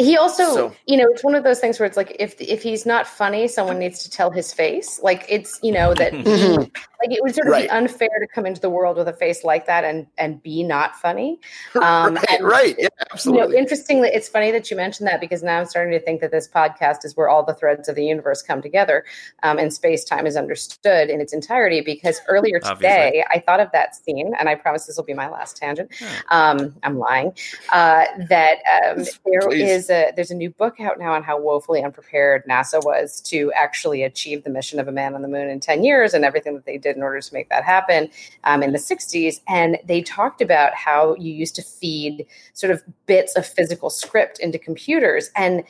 He 0.00 0.16
also, 0.16 0.44
So- 0.54 0.76
you 0.86 0.96
know, 0.96 1.06
it's 1.10 1.24
one 1.24 1.34
of 1.34 1.42
those 1.42 1.58
things 1.58 1.80
where 1.80 1.86
it's 1.86 1.96
like 1.96 2.14
if 2.20 2.40
if 2.40 2.62
he's 2.62 2.86
not 2.86 3.04
funny, 3.08 3.48
someone 3.48 3.80
needs 3.80 4.04
to 4.04 4.10
tell 4.10 4.30
his 4.30 4.52
face. 4.52 5.00
Like 5.02 5.26
it's 5.28 5.58
you 5.62 5.72
know 5.72 5.92
that 5.94 6.12
he. 6.12 6.70
like 7.00 7.12
it 7.16 7.22
would 7.22 7.34
sort 7.34 7.46
of 7.46 7.52
Right. 7.52 7.64
be 7.64 7.70
unfair 7.70 8.08
to 8.20 8.26
come 8.26 8.44
into 8.46 8.60
the 8.60 8.70
world 8.70 8.96
with 8.96 9.08
a 9.08 9.12
face 9.12 9.44
like 9.44 9.66
that 9.66 9.84
and 9.84 10.06
and 10.18 10.42
be 10.42 10.62
not 10.62 10.96
funny. 10.96 11.38
Um, 11.76 12.14
right, 12.16 12.30
and- 12.30 12.44
right. 12.44 12.74
Yeah, 12.78 12.84
You 12.84 13.06
absolutely. 13.12 13.52
know, 13.54 13.58
interestingly, 13.58 14.08
it's 14.08 14.28
funny 14.28 14.50
that 14.50 14.70
you 14.70 14.76
mentioned 14.76 15.06
that 15.08 15.20
because 15.20 15.42
now 15.42 15.58
I'm 15.60 15.66
starting 15.66 15.92
to 15.92 16.00
think 16.04 16.20
that 16.20 16.30
this 16.30 16.48
podcast 16.48 17.04
is 17.04 17.16
where 17.16 17.28
all 17.28 17.42
the 17.44 17.54
threads 17.54 17.88
of 17.88 17.94
the 17.94 18.04
universe 18.04 18.42
come 18.42 18.60
together, 18.62 19.04
um, 19.42 19.58
and 19.58 19.72
space 19.72 20.04
time 20.04 20.26
is 20.26 20.36
understood 20.36 21.08
in 21.10 21.20
its 21.20 21.32
entirety. 21.32 21.80
Because 21.80 22.20
earlier 22.28 22.58
today, 22.60 23.24
I 23.30 23.38
thought 23.38 23.60
of 23.60 23.70
that 23.72 23.94
scene, 23.94 24.34
and 24.38 24.48
I 24.48 24.54
promise 24.54 24.86
this 24.86 24.96
will 24.96 25.04
be 25.04 25.14
my 25.14 25.28
last 25.28 25.56
tangent. 25.56 25.90
Um, 26.30 26.74
I'm 26.82 26.98
lying. 26.98 27.32
Uh, 27.72 28.04
that 28.28 28.58
um, 28.84 29.04
there 29.24 29.40
Please. 29.42 29.62
is 29.70 29.90
a 29.90 30.12
there's 30.16 30.30
a 30.30 30.34
new 30.34 30.50
book 30.50 30.80
out 30.80 30.98
now 30.98 31.12
on 31.12 31.22
how 31.22 31.38
woefully 31.40 31.82
unprepared 31.82 32.44
NASA 32.46 32.82
was 32.84 33.20
to 33.22 33.52
actually 33.52 34.02
achieve 34.02 34.44
the 34.44 34.50
mission 34.50 34.78
of 34.80 34.88
a 34.88 34.92
man 34.92 35.14
on 35.14 35.22
the 35.22 35.28
moon 35.28 35.48
in 35.48 35.60
10 35.60 35.84
years 35.84 36.14
and 36.14 36.24
everything 36.24 36.54
that 36.54 36.64
they 36.66 36.78
did 36.78 36.87
in 36.96 37.02
order 37.02 37.20
to 37.20 37.34
make 37.34 37.48
that 37.48 37.64
happen 37.64 38.10
um, 38.44 38.62
in 38.62 38.72
the 38.72 38.78
60s. 38.78 39.40
And 39.48 39.78
they 39.84 40.02
talked 40.02 40.40
about 40.40 40.74
how 40.74 41.14
you 41.16 41.32
used 41.32 41.54
to 41.56 41.62
feed 41.62 42.26
sort 42.52 42.72
of 42.72 42.82
bits 43.06 43.36
of 43.36 43.46
physical 43.46 43.90
script 43.90 44.38
into 44.40 44.58
computers. 44.58 45.30
And 45.36 45.64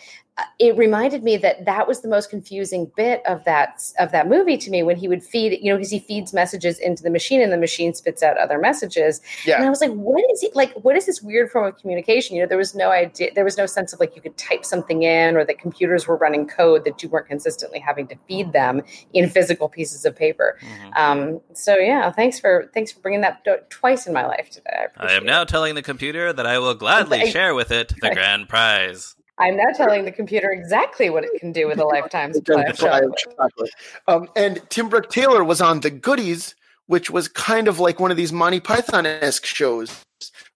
it 0.58 0.76
reminded 0.76 1.22
me 1.22 1.36
that 1.36 1.64
that 1.64 1.86
was 1.86 2.00
the 2.00 2.08
most 2.08 2.30
confusing 2.30 2.90
bit 2.96 3.22
of 3.26 3.44
that 3.44 3.82
of 3.98 4.12
that 4.12 4.28
movie 4.28 4.56
to 4.56 4.70
me 4.70 4.82
when 4.82 4.96
he 4.96 5.08
would 5.08 5.22
feed 5.22 5.58
you 5.60 5.70
know 5.70 5.76
because 5.76 5.90
he 5.90 5.98
feeds 5.98 6.32
messages 6.32 6.78
into 6.78 7.02
the 7.02 7.10
machine 7.10 7.40
and 7.40 7.52
the 7.52 7.56
machine 7.56 7.94
spits 7.94 8.22
out 8.22 8.36
other 8.38 8.58
messages 8.58 9.20
yeah. 9.44 9.56
and 9.56 9.64
I 9.64 9.70
was 9.70 9.80
like, 9.80 9.90
what 9.92 10.24
is 10.30 10.40
he 10.40 10.50
like? 10.54 10.72
What 10.74 10.96
is 10.96 11.06
this 11.06 11.22
weird 11.22 11.50
form 11.50 11.66
of 11.66 11.76
communication? 11.78 12.36
You 12.36 12.42
know, 12.42 12.48
there 12.48 12.58
was 12.58 12.74
no 12.74 12.90
idea, 12.90 13.30
there 13.34 13.44
was 13.44 13.56
no 13.56 13.66
sense 13.66 13.92
of 13.92 14.00
like 14.00 14.14
you 14.16 14.22
could 14.22 14.36
type 14.36 14.64
something 14.64 15.02
in 15.02 15.36
or 15.36 15.44
that 15.44 15.58
computers 15.58 16.06
were 16.06 16.16
running 16.16 16.46
code 16.46 16.84
that 16.84 17.02
you 17.02 17.08
weren't 17.08 17.26
consistently 17.26 17.78
having 17.78 18.06
to 18.08 18.16
feed 18.26 18.52
them 18.52 18.82
in 19.12 19.28
physical 19.28 19.68
pieces 19.68 20.04
of 20.04 20.16
paper. 20.16 20.58
Mhm. 20.60 20.96
Um, 20.96 21.40
so 21.52 21.76
yeah, 21.76 22.10
thanks 22.10 22.38
for 22.38 22.70
thanks 22.74 22.92
for 22.92 23.00
bringing 23.00 23.20
that 23.22 23.44
twice 23.70 24.06
in 24.06 24.12
my 24.12 24.26
life 24.26 24.50
today. 24.50 24.86
I, 24.96 25.06
I 25.06 25.12
am 25.12 25.24
now 25.24 25.44
telling 25.44 25.74
the 25.74 25.82
computer 25.82 26.32
that 26.32 26.46
I 26.46 26.58
will 26.58 26.74
gladly 26.74 27.18
Right. 27.18 27.32
share 27.32 27.54
with 27.54 27.70
it 27.70 27.92
the 28.00 28.10
grand 28.10 28.48
prize. 28.48 29.16
It. 29.38 29.42
I'm 29.42 29.56
now 29.56 29.70
telling 29.76 30.04
the 30.04 30.12
computer 30.12 30.50
exactly 30.50 31.10
what 31.10 31.24
it 31.24 31.30
can 31.40 31.52
do 31.52 31.66
with 31.68 31.78
a 31.78 31.84
lifetime 31.86 32.32
supply 32.32 32.62
of 32.62 32.76
chocolate. 32.76 33.12
chocolate. 33.36 33.70
Um, 34.06 34.28
and 34.36 34.60
Tim 34.70 34.88
Brooke 34.88 35.10
Taylor 35.10 35.44
was 35.44 35.60
on 35.60 35.80
The 35.80 35.90
Goodies, 35.90 36.54
which 36.86 37.10
was 37.10 37.28
kind 37.28 37.68
of 37.68 37.78
like 37.80 38.00
one 38.00 38.10
of 38.10 38.16
these 38.16 38.32
Monty 38.32 38.60
Python 38.60 39.06
esque 39.06 39.44
shows, 39.44 40.02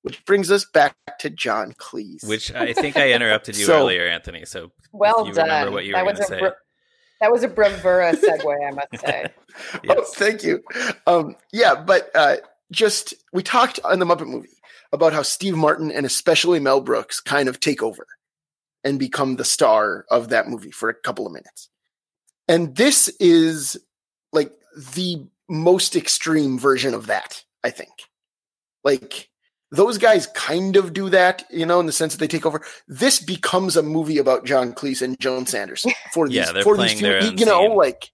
which 0.03 0.25
brings 0.25 0.51
us 0.51 0.64
back 0.64 0.95
to 1.21 1.31
John 1.31 1.73
Cleese. 1.75 2.27
Which 2.27 2.53
I 2.55 2.73
think 2.73 2.97
I 2.97 3.12
interrupted 3.12 3.57
you 3.57 3.64
So- 3.66 3.77
earlier, 3.81 4.07
Anthony. 4.07 4.45
So 4.45 4.71
Well 4.92 5.27
you 5.27 5.33
done. 5.33 5.45
remember 5.47 5.73
what 5.73 5.85
you 5.85 5.92
were 5.92 5.99
that 5.99 6.05
going 6.05 6.16
was 6.16 6.27
to 6.27 6.35
a 6.35 6.37
say. 6.37 6.40
bra- 6.40 6.51
that 7.21 7.31
was 7.31 7.45
a 7.45 7.49
bravura 7.49 8.12
segue, 8.16 8.66
I 8.68 8.71
must 8.73 8.99
say. 9.05 9.27
Oh, 9.88 10.03
thank 10.14 10.42
you. 10.42 10.61
Um, 11.07 11.37
yeah, 11.53 11.75
but 11.77 12.11
uh, 12.16 12.37
just 12.73 13.14
we 13.35 13.42
talked 13.42 13.79
on 13.85 13.99
the 14.01 14.07
Muppet 14.07 14.27
movie 14.27 14.49
about 14.92 15.12
how 15.12 15.23
Steve 15.23 15.55
Martin 15.55 15.92
and 15.92 16.05
especially 16.07 16.59
Mel 16.59 16.81
Brooks 16.81 17.21
kind 17.21 17.49
of 17.49 17.61
take 17.61 17.83
over 17.83 18.07
and 18.85 18.99
become 18.99 19.37
the 19.37 19.45
star 19.45 20.05
of 20.11 20.29
that 20.31 20.49
movie 20.49 20.71
for 20.71 20.88
a 20.88 20.95
couple 20.95 21.27
of 21.27 21.33
minutes. 21.33 21.68
And 22.49 22.75
this 22.77 23.09
is 23.21 23.77
like 24.33 24.53
the 24.95 25.27
most 25.49 25.97
extreme 25.97 26.59
version 26.59 26.95
of 26.95 27.07
that, 27.07 27.45
I 27.62 27.71
think. 27.71 27.92
Like 28.85 29.29
those 29.71 29.99
guys 29.99 30.27
kind 30.29 30.77
of 30.77 30.92
do 30.92 31.09
that, 31.11 31.45
you 31.51 31.64
know, 31.64 31.81
in 31.81 31.87
the 31.87 31.92
sense 31.92 32.12
that 32.12 32.18
they 32.18 32.29
take 32.29 32.45
over. 32.45 32.62
This 32.88 33.21
becomes 33.21 33.77
a 33.77 33.83
movie 33.83 34.18
about 34.18 34.45
John 34.45 34.73
Cleese 34.73 35.03
and 35.03 35.18
Joan 35.18 35.47
Sanders 35.47 35.87
for 36.12 36.29
these 36.29 36.37
Yeah, 36.37 36.53
they're 36.53 36.62
for 36.62 36.77
these 36.77 37.01
their 37.01 37.23
few, 37.23 37.31
you 37.38 37.47
know, 37.47 37.61
scene. 37.61 37.77
like 37.77 38.11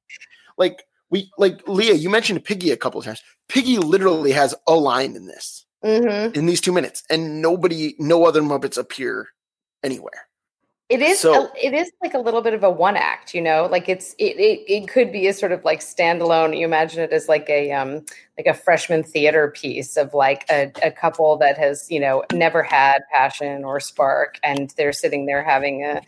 like 0.57 0.85
we 1.11 1.31
like 1.39 1.67
Leah, 1.67 1.95
you 1.95 2.11
mentioned 2.11 2.45
Piggy 2.45 2.71
a 2.71 2.77
couple 2.77 3.01
of 3.01 3.07
times. 3.07 3.23
Piggy 3.49 3.79
literally 3.79 4.33
has 4.33 4.55
a 4.67 4.75
line 4.75 5.17
in 5.17 5.27
this 5.27 5.65
hmm 5.83 6.31
in 6.35 6.47
these 6.47 6.61
two 6.61 6.73
minutes, 6.73 7.03
and 7.09 7.41
nobody, 7.41 7.95
no 7.99 8.25
other 8.25 8.43
Muppets 8.43 8.77
appear 8.77 9.29
anywhere. 9.83 10.28
It 10.89 11.03
is. 11.03 11.21
So- 11.21 11.47
a, 11.47 11.53
it 11.61 11.75
is 11.75 11.91
like 12.03 12.15
a 12.15 12.19
little 12.19 12.41
bit 12.41 12.55
of 12.55 12.65
a 12.65 12.71
one 12.71 12.97
act, 12.97 13.35
you 13.35 13.43
know. 13.43 13.69
Like 13.71 13.89
it's 13.89 14.15
it, 14.19 14.39
it 14.39 14.65
it 14.67 14.89
could 14.89 15.13
be 15.13 15.27
a 15.27 15.35
sort 15.35 15.53
of 15.53 15.65
like 15.65 15.81
standalone. 15.81 16.59
You 16.59 16.65
imagine 16.65 17.01
it 17.03 17.13
as 17.13 17.29
like 17.29 17.49
a 17.51 17.73
um 17.73 18.05
like 18.39 18.47
a 18.47 18.59
freshman 18.59 19.03
theater 19.03 19.49
piece 19.49 19.97
of 19.97 20.15
like 20.15 20.47
a, 20.49 20.71
a 20.83 20.91
couple 20.91 21.37
that 21.39 21.59
has 21.59 21.91
you 21.91 22.01
know 22.01 22.25
never 22.33 22.63
had 22.63 23.01
passion 23.13 23.65
or 23.65 23.81
spark, 23.81 24.39
and 24.43 24.73
they're 24.77 24.93
sitting 24.93 25.27
there 25.27 25.43
having 25.43 25.85
a 25.85 26.01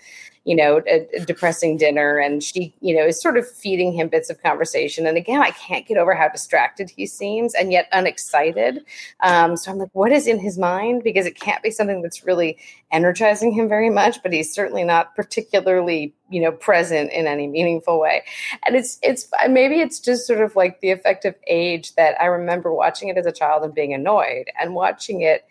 you 0.45 0.57
know 0.57 0.81
a, 0.87 1.07
a 1.15 1.25
depressing 1.25 1.77
dinner, 1.77 2.19
and 2.19 2.43
she 2.43 2.75
you 2.81 2.97
know 2.97 3.05
is 3.07 3.21
sort 3.21 3.37
of 3.37 3.49
feeding 3.49 3.93
him 3.93 4.09
bits 4.09 4.31
of 4.31 4.43
conversation. 4.43 5.07
And 5.07 5.17
again, 5.17 5.43
I 5.43 5.51
can't 5.51 5.87
get 5.87 5.99
over 5.99 6.15
how 6.15 6.29
distracted 6.29 6.91
he 6.91 7.07
seems, 7.07 7.55
and 7.55 7.73
yet 7.73 7.89
unexcited. 7.93 8.85
Um, 9.21 9.57
so 9.57 9.71
I'm 9.71 9.79
like, 9.79 9.91
what 9.93 10.13
is 10.13 10.27
in 10.27 10.39
his 10.39 10.57
mind? 10.57 11.03
Because 11.03 11.27
it 11.27 11.39
can't 11.39 11.63
be 11.63 11.71
something 11.71 12.01
that's 12.03 12.25
really 12.25 12.59
energizing 12.93 13.53
him 13.53 13.69
very 13.69 13.91
much, 13.91 14.23
but 14.23 14.33
he's 14.33 14.53
certainly 14.53 14.85
not 14.85 15.15
particularly, 15.15 16.15
you 16.29 16.41
know, 16.41 16.53
present 16.53 17.13
in 17.13 17.27
any 17.27 17.47
meaningful 17.47 18.01
way. 18.01 18.23
And 18.67 18.75
it's 18.75 18.99
it's 19.03 19.29
maybe 19.49 19.81
it's 19.81 20.01
just 20.01 20.27
sort 20.27 20.41
of 20.41 20.57
like 20.57 20.81
the 20.81 20.91
effect 20.91 21.25
of 21.25 21.35
age 21.47 21.95
that 21.97 22.20
I 22.21 22.27
remember 22.27 22.73
watching 22.75 23.09
it 23.09 23.17
as 23.17 23.27
a 23.27 23.33
child 23.33 23.65
and 23.65 23.75
being 23.75 23.95
annoyed 23.95 24.47
and 24.61 24.75
watching 24.75 25.23
it 25.23 25.45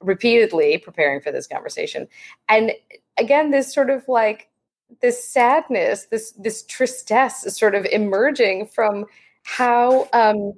repeatedly 0.00 0.78
preparing 0.78 1.20
for 1.20 1.32
this 1.32 1.46
conversation. 1.46 2.08
And 2.48 2.72
again, 3.18 3.50
this 3.50 3.72
sort 3.72 3.90
of 3.90 4.06
like 4.08 4.48
this 5.00 5.26
sadness, 5.26 6.06
this 6.06 6.32
this 6.32 6.64
tristesse 6.64 7.44
is 7.44 7.56
sort 7.56 7.74
of 7.74 7.84
emerging 7.86 8.66
from 8.66 9.06
how 9.44 10.08
um 10.12 10.52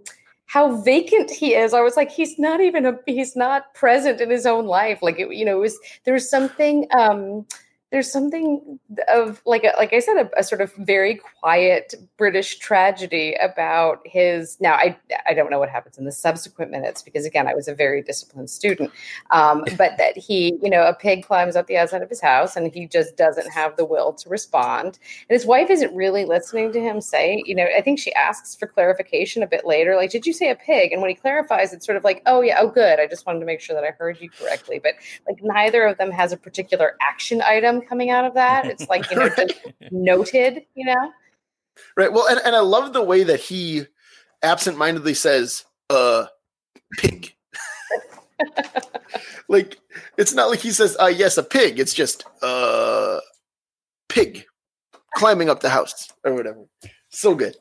how 0.47 0.81
vacant 0.83 1.31
he 1.31 1.55
is. 1.55 1.75
I 1.75 1.81
was 1.81 1.97
like, 1.97 2.11
he's 2.11 2.39
not 2.39 2.61
even 2.61 2.87
a 2.87 2.99
he's 3.07 3.37
not 3.37 3.75
present 3.75 4.21
in 4.21 4.31
his 4.31 4.47
own 4.47 4.67
life. 4.67 5.01
Like 5.03 5.19
it, 5.19 5.33
you 5.35 5.45
know, 5.45 5.59
it 5.59 5.61
was 5.61 5.79
there's 6.05 6.29
something 6.29 6.87
um 6.97 7.47
there's 7.93 8.11
something 8.11 8.81
of 9.09 9.41
like 9.47 9.63
a, 9.63 9.73
like 9.77 9.93
I 9.93 10.01
said, 10.01 10.17
a, 10.17 10.41
a 10.41 10.43
sort 10.43 10.61
of 10.61 10.75
very 10.75 11.21
quiet 11.41 11.95
British 12.17 12.59
tragedy 12.59 13.37
about 13.41 14.01
his. 14.05 14.61
Now, 14.61 14.75
I 14.75 14.97
I 15.27 15.35
don't 15.35 15.51
know 15.51 15.61
what 15.61 15.69
happens 15.69 15.97
in 15.97 16.05
the 16.05 16.11
subsequent 16.11 16.73
minutes 16.73 17.01
because 17.01 17.25
again, 17.25 17.47
I 17.47 17.55
was 17.55 17.69
a 17.69 17.75
very 17.75 18.03
disciplined 18.03 18.51
student. 18.51 18.91
Um, 19.31 19.65
but 19.79 19.99
that 19.99 20.17
he, 20.17 20.59
you 20.61 20.69
know, 20.69 20.85
a 20.85 20.95
pig 20.95 21.25
climbs 21.25 21.55
up 21.55 21.69
the 21.69 21.77
outside 21.77 22.03
of 22.03 22.09
his 22.09 22.21
house 22.21 22.57
and 22.57 22.73
he 22.73 22.89
just 22.89 23.17
doesn't 23.17 23.53
have 23.53 23.77
the 23.77 23.85
will 23.85 24.13
to 24.15 24.29
respond. 24.29 24.99
And 25.29 25.37
his 25.37 25.47
wife 25.47 25.71
isn't 25.71 25.95
really 25.95 26.25
listening 26.25 26.73
to 26.73 26.81
him 26.81 27.01
say, 27.01 27.43
you 27.47 27.55
know, 27.55 27.67
I 27.77 27.83
think 27.83 28.01
she 28.01 28.13
asks 28.15 28.57
for 28.57 28.67
clarification 28.67 29.45
a 29.45 29.47
bit 29.47 29.65
later, 29.65 29.95
like, 29.95 30.11
did 30.11 30.27
you 30.27 30.33
say 30.33 30.51
a 30.51 30.57
pig? 30.57 30.93
And 30.93 31.01
when 31.01 31.11
he 31.11 31.15
clarifies, 31.15 31.73
it's 31.73 31.87
sort 31.87 31.97
of 31.97 32.03
like, 32.03 32.23
oh 32.27 32.41
yeah, 32.41 32.59
oh 32.61 32.69
good. 32.69 32.99
I 32.99 33.07
just 33.07 33.27
wanted 33.27 33.41
to 33.41 33.47
make 33.47 33.61
sure 33.61 33.77
that 33.77 33.85
I 33.85 33.93
heard 33.93 34.21
you 34.21 34.29
correctly. 34.29 34.81
But 34.83 34.95
like 35.29 35.39
neither 35.41 35.85
of 35.85 35.99
them 35.99 36.11
has 36.11 36.33
a 36.33 36.37
particular 36.37 36.97
action 37.01 37.43
item 37.43 37.76
coming 37.83 38.11
out 38.11 38.25
of 38.25 38.35
that. 38.35 38.67
It's 38.67 38.89
like, 38.89 39.11
you 39.11 39.17
know, 39.17 39.29
just 39.29 39.55
noted, 39.91 40.65
you 40.75 40.87
know? 40.87 41.13
Right. 41.97 42.13
Well, 42.13 42.27
and, 42.29 42.41
and 42.45 42.57
I 42.57 42.61
love 42.61 42.93
the 42.93 43.03
way 43.03 43.25
that 43.25 43.41
he 43.41 43.87
absentmindedly 44.43 45.15
says, 45.15 45.65
uh, 45.91 46.27
pig. 46.99 47.35
like 49.49 49.79
it's 50.19 50.35
not 50.35 50.51
like 50.51 50.61
he 50.61 50.71
says, 50.71 50.97
uh 51.01 51.07
yes, 51.07 51.39
a 51.39 51.43
pig. 51.43 51.79
It's 51.79 51.95
just 51.95 52.25
uh 52.43 53.21
pig 54.09 54.45
climbing 55.17 55.49
up 55.49 55.61
the 55.61 55.71
house 55.71 56.13
or 56.25 56.35
whatever. 56.35 56.65
So 57.09 57.35
good. 57.35 57.57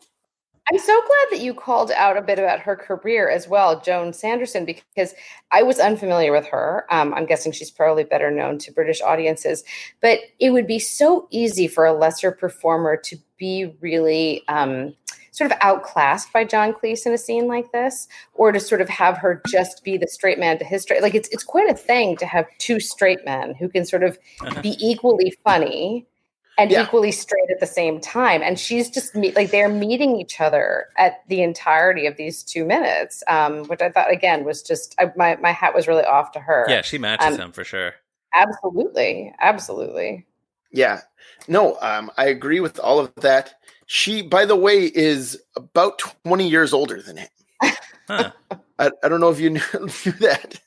I'm 0.71 0.79
so 0.79 0.99
glad 0.99 1.27
that 1.31 1.43
you 1.43 1.53
called 1.53 1.91
out 1.91 2.17
a 2.17 2.21
bit 2.21 2.39
about 2.39 2.59
her 2.61 2.75
career 2.75 3.29
as 3.29 3.47
well, 3.47 3.79
Joan 3.81 4.13
Sanderson, 4.13 4.65
because 4.65 5.13
I 5.51 5.61
was 5.61 5.79
unfamiliar 5.79 6.31
with 6.31 6.47
her. 6.47 6.85
Um, 6.89 7.13
I'm 7.13 7.27
guessing 7.27 7.51
she's 7.51 7.69
probably 7.69 8.03
better 8.03 8.31
known 8.31 8.57
to 8.59 8.71
British 8.71 8.99
audiences, 9.01 9.63
but 10.01 10.19
it 10.39 10.49
would 10.49 10.65
be 10.65 10.79
so 10.79 11.27
easy 11.29 11.67
for 11.67 11.85
a 11.85 11.93
lesser 11.93 12.31
performer 12.31 12.97
to 12.97 13.15
be 13.37 13.75
really 13.79 14.41
um, 14.47 14.95
sort 15.29 15.51
of 15.51 15.57
outclassed 15.61 16.33
by 16.33 16.43
John 16.43 16.73
Cleese 16.73 17.05
in 17.05 17.13
a 17.13 17.17
scene 17.17 17.47
like 17.47 17.71
this, 17.71 18.07
or 18.33 18.51
to 18.51 18.59
sort 18.59 18.81
of 18.81 18.89
have 18.89 19.17
her 19.17 19.43
just 19.47 19.83
be 19.83 19.97
the 19.97 20.07
straight 20.07 20.39
man 20.39 20.57
to 20.57 20.65
his 20.65 20.81
straight. 20.81 21.03
Like 21.03 21.13
it's 21.13 21.29
it's 21.29 21.43
quite 21.43 21.69
a 21.69 21.75
thing 21.75 22.17
to 22.17 22.25
have 22.25 22.47
two 22.57 22.79
straight 22.79 23.23
men 23.23 23.53
who 23.53 23.69
can 23.69 23.85
sort 23.85 24.03
of 24.03 24.17
Uh-huh. 24.41 24.61
be 24.61 24.75
equally 24.79 25.31
funny 25.43 26.07
and 26.57 26.71
Yeah. 26.71 26.83
equally 26.83 27.11
straight 27.11 27.49
at 27.51 27.59
the 27.59 27.65
same 27.67 27.99
time. 27.99 28.41
And 28.41 28.57
she's 28.59 28.89
just 28.89 29.15
meet, 29.15 29.35
like 29.35 29.51
they're 29.51 29.69
meeting 29.69 30.19
each 30.19 30.39
other 30.39 30.87
at 30.97 31.27
the 31.27 31.41
entirety 31.41 32.05
of 32.07 32.15
these 32.17 32.43
two 32.43 32.65
minutes, 32.65 33.23
um, 33.27 33.65
which 33.65 33.81
I 33.81 33.89
thought 33.89 34.11
again 34.11 34.45
was 34.45 34.61
just 34.61 34.95
I, 34.99 35.11
my 35.15 35.35
my 35.37 35.51
hat 35.51 35.73
was 35.75 35.87
really 35.87 36.03
off 36.05 36.31
to 36.33 36.39
her. 36.39 36.65
Yeah, 36.69 36.81
she 36.81 36.97
matches 36.97 37.35
Um, 37.35 37.41
him 37.47 37.51
for 37.51 37.63
sure. 37.63 37.93
absolutely, 38.33 39.33
absolutely. 39.39 40.25
Yeah. 40.71 41.01
No, 41.47 41.77
um, 41.81 42.11
I 42.17 42.25
agree 42.27 42.59
with 42.59 42.79
all 42.79 42.99
of 42.99 43.13
that. 43.17 43.55
She, 43.87 44.21
by 44.21 44.45
the 44.45 44.55
way, 44.55 44.79
is 44.85 45.39
about 45.55 45.99
20 46.25 46.47
years 46.47 46.73
older 46.73 47.01
than 47.01 47.17
him. 47.17 47.27
Huh. 48.07 48.31
I, 48.77 48.91
I 49.03 49.09
don't 49.09 49.19
know 49.19 49.29
if 49.31 49.39
you 49.39 49.49
knew, 49.55 49.61
knew 49.73 50.11
that. 50.19 50.59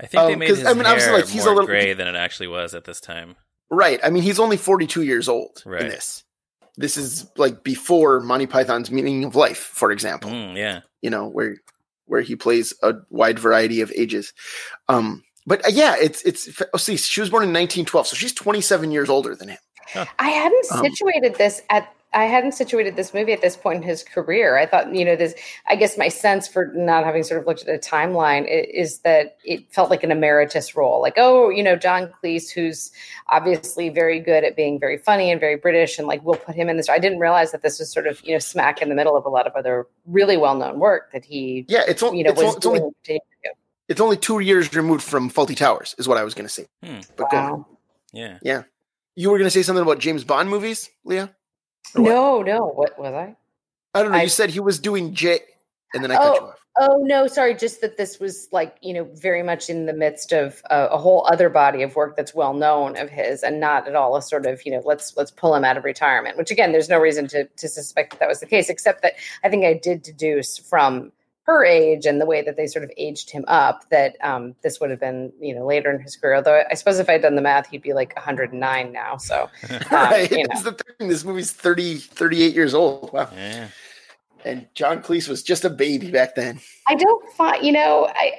I 0.00 0.06
think 0.06 0.26
they 0.28 0.34
made 0.36 0.48
his 0.48 0.64
I 0.64 0.72
mean, 0.72 0.86
obviously, 0.86 1.10
hair 1.12 1.20
like, 1.20 1.28
he's 1.28 1.42
a 1.42 1.46
more 1.46 1.56
little- 1.56 1.66
gray 1.66 1.92
than 1.92 2.08
it 2.08 2.14
actually 2.16 2.46
was 2.48 2.74
at 2.74 2.84
this 2.84 3.00
time. 3.02 3.36
Right. 3.72 3.98
I 4.04 4.10
mean, 4.10 4.22
he's 4.22 4.38
only 4.38 4.56
42 4.58 5.02
years 5.02 5.28
old 5.28 5.62
Right. 5.66 5.82
in 5.82 5.88
this. 5.88 6.22
This 6.76 6.96
is 6.96 7.26
like 7.36 7.64
before 7.64 8.20
Monty 8.20 8.46
Python's 8.46 8.90
Meaning 8.90 9.24
of 9.24 9.34
Life, 9.34 9.58
for 9.58 9.90
example. 9.90 10.30
Mm, 10.30 10.56
yeah. 10.56 10.80
you 11.00 11.10
know 11.10 11.26
where 11.26 11.56
where 12.06 12.20
he 12.22 12.36
plays 12.36 12.74
a 12.82 12.94
wide 13.10 13.38
variety 13.38 13.80
of 13.80 13.90
ages 13.96 14.34
um 14.88 15.22
but 15.46 15.64
uh, 15.64 15.70
yeah 15.72 15.94
it's 15.98 16.20
it's 16.22 16.48
oh 16.74 16.76
see 16.76 16.96
she 16.96 17.20
was 17.20 17.30
born 17.30 17.42
in 17.44 17.48
1912 17.50 18.08
so 18.08 18.16
she's 18.16 18.34
27 18.34 18.90
years 18.90 19.08
older 19.08 19.34
than 19.34 19.48
him 19.48 19.58
I 20.18 20.28
hadn't 20.30 20.66
Um, 20.72 20.84
situated 20.84 21.36
this 21.36 21.62
at 21.70 21.88
I 22.14 22.24
hadn't 22.26 22.52
situated 22.52 22.94
this 22.96 23.14
movie 23.14 23.32
at 23.32 23.40
this 23.40 23.56
point 23.56 23.78
in 23.82 23.88
his 23.88 24.02
career. 24.04 24.58
I 24.58 24.66
thought, 24.66 24.94
you 24.94 25.04
know, 25.04 25.16
this. 25.16 25.34
I 25.66 25.76
guess 25.76 25.96
my 25.96 26.08
sense 26.08 26.46
for 26.46 26.66
not 26.74 27.04
having 27.04 27.22
sort 27.22 27.40
of 27.40 27.46
looked 27.46 27.62
at 27.66 27.74
a 27.74 27.78
timeline 27.78 28.42
i- 28.42 28.68
is 28.72 28.98
that 28.98 29.38
it 29.44 29.72
felt 29.72 29.88
like 29.88 30.02
an 30.02 30.10
emeritus 30.12 30.76
role. 30.76 31.00
Like, 31.00 31.14
oh, 31.16 31.48
you 31.48 31.62
know, 31.62 31.74
John 31.74 32.12
Cleese, 32.22 32.50
who's 32.50 32.90
obviously 33.28 33.88
very 33.88 34.20
good 34.20 34.44
at 34.44 34.56
being 34.56 34.78
very 34.78 34.98
funny 34.98 35.30
and 35.30 35.40
very 35.40 35.56
British, 35.56 35.98
and 35.98 36.06
like 36.06 36.22
we'll 36.22 36.36
put 36.36 36.54
him 36.54 36.68
in 36.68 36.76
this. 36.76 36.88
I 36.90 36.98
didn't 36.98 37.18
realize 37.18 37.50
that 37.52 37.62
this 37.62 37.78
was 37.78 37.90
sort 37.90 38.06
of 38.06 38.20
you 38.24 38.32
know 38.32 38.38
smack 38.38 38.82
in 38.82 38.88
the 38.90 38.94
middle 38.94 39.16
of 39.16 39.24
a 39.24 39.30
lot 39.30 39.46
of 39.46 39.54
other 39.54 39.86
really 40.06 40.36
well 40.36 40.54
known 40.56 40.78
work 40.78 41.12
that 41.12 41.24
he 41.24 41.64
yeah 41.68 41.82
it's, 41.88 42.02
on, 42.02 42.14
you 42.16 42.24
know 42.24 42.30
it's, 42.32 42.42
was 42.42 42.50
on- 42.50 42.56
it's 42.56 42.66
only 42.66 43.20
it's 43.88 44.00
only 44.00 44.16
two 44.16 44.38
years 44.40 44.74
removed 44.74 45.02
from 45.02 45.30
fawlty 45.30 45.56
towers 45.56 45.94
is 45.98 46.06
what 46.08 46.18
i 46.18 46.24
was 46.24 46.34
going 46.34 46.46
to 46.46 46.52
say 46.52 46.66
Hmm. 46.82 47.00
but 47.16 47.30
go 47.30 47.36
on. 47.36 47.50
Wow. 48.12 48.38
Yeah. 48.42 48.62
you 49.16 49.30
were 49.30 49.38
going 49.38 49.46
to 49.46 49.50
say 49.50 49.62
something 49.62 49.82
about 49.82 49.98
james 50.00 50.24
bond 50.24 50.50
movies 50.50 50.90
leah 51.04 51.34
Or 51.94 52.02
what? 52.02 52.10
No, 52.10 52.42
no. 52.42 52.66
What 52.66 52.98
was 52.98 53.12
I? 53.12 53.36
i 53.94 54.02
don't 54.02 54.12
know 54.12 54.18
I- 54.18 54.22
you 54.22 54.28
said 54.28 54.50
he 54.50 54.60
was 54.60 54.78
doing 54.78 55.14
j 55.14 55.40
and 55.94 56.02
then 56.02 56.10
i 56.10 56.14
cut 56.16 56.24
oh, 56.24 56.34
you 56.34 56.40
Oh, 56.40 56.46
off 56.48 56.58
Oh 56.80 57.02
no, 57.02 57.26
sorry. 57.26 57.54
Just 57.54 57.82
that 57.82 57.98
this 57.98 58.18
was 58.18 58.48
like 58.50 58.78
you 58.80 58.94
know 58.94 59.04
very 59.12 59.42
much 59.42 59.68
in 59.68 59.84
the 59.84 59.92
midst 59.92 60.32
of 60.32 60.62
a, 60.70 60.86
a 60.86 60.96
whole 60.96 61.26
other 61.30 61.50
body 61.50 61.82
of 61.82 61.94
work 61.96 62.16
that's 62.16 62.34
well 62.34 62.54
known 62.54 62.96
of 62.96 63.10
his, 63.10 63.42
and 63.42 63.60
not 63.60 63.86
at 63.86 63.94
all 63.94 64.16
a 64.16 64.22
sort 64.22 64.46
of 64.46 64.64
you 64.64 64.72
know 64.72 64.80
let's 64.86 65.14
let's 65.14 65.30
pull 65.30 65.54
him 65.54 65.66
out 65.66 65.76
of 65.76 65.84
retirement. 65.84 66.38
Which 66.38 66.50
again, 66.50 66.72
there's 66.72 66.88
no 66.88 66.98
reason 66.98 67.28
to 67.28 67.44
to 67.44 67.68
suspect 67.68 68.12
that 68.12 68.20
that 68.20 68.28
was 68.30 68.40
the 68.40 68.46
case, 68.46 68.70
except 68.70 69.02
that 69.02 69.16
I 69.44 69.50
think 69.50 69.66
I 69.66 69.74
did 69.74 70.00
deduce 70.00 70.56
from 70.56 71.12
her 71.44 71.64
age 71.64 72.06
and 72.06 72.20
the 72.20 72.26
way 72.26 72.40
that 72.42 72.56
they 72.56 72.66
sort 72.66 72.84
of 72.84 72.90
aged 72.96 73.30
him 73.30 73.44
up 73.48 73.88
that 73.90 74.16
um, 74.22 74.54
this 74.62 74.80
would 74.80 74.90
have 74.90 75.00
been 75.00 75.32
you 75.40 75.54
know 75.54 75.66
later 75.66 75.90
in 75.90 76.00
his 76.00 76.16
career. 76.16 76.36
Although 76.36 76.62
I 76.70 76.74
suppose 76.74 76.98
if 76.98 77.08
I'd 77.08 77.22
done 77.22 77.36
the 77.36 77.42
math, 77.42 77.68
he'd 77.68 77.82
be 77.82 77.92
like 77.92 78.14
109 78.16 78.92
now. 78.92 79.16
So 79.16 79.48
right 79.90 80.30
you 80.30 80.46
know. 80.46 80.60
the 80.62 80.72
thing 80.98 81.08
this 81.08 81.24
movie's 81.24 81.52
30 81.52 81.96
38 81.96 82.54
years 82.54 82.74
old 82.74 83.12
wow 83.12 83.28
yeah. 83.34 83.68
and 84.44 84.66
john 84.74 85.02
cleese 85.02 85.28
was 85.28 85.42
just 85.42 85.64
a 85.64 85.70
baby 85.70 86.10
back 86.10 86.34
then 86.34 86.60
I 86.88 86.94
don't 86.94 87.32
find, 87.32 87.64
you 87.64 87.72
know, 87.72 88.08
I, 88.14 88.32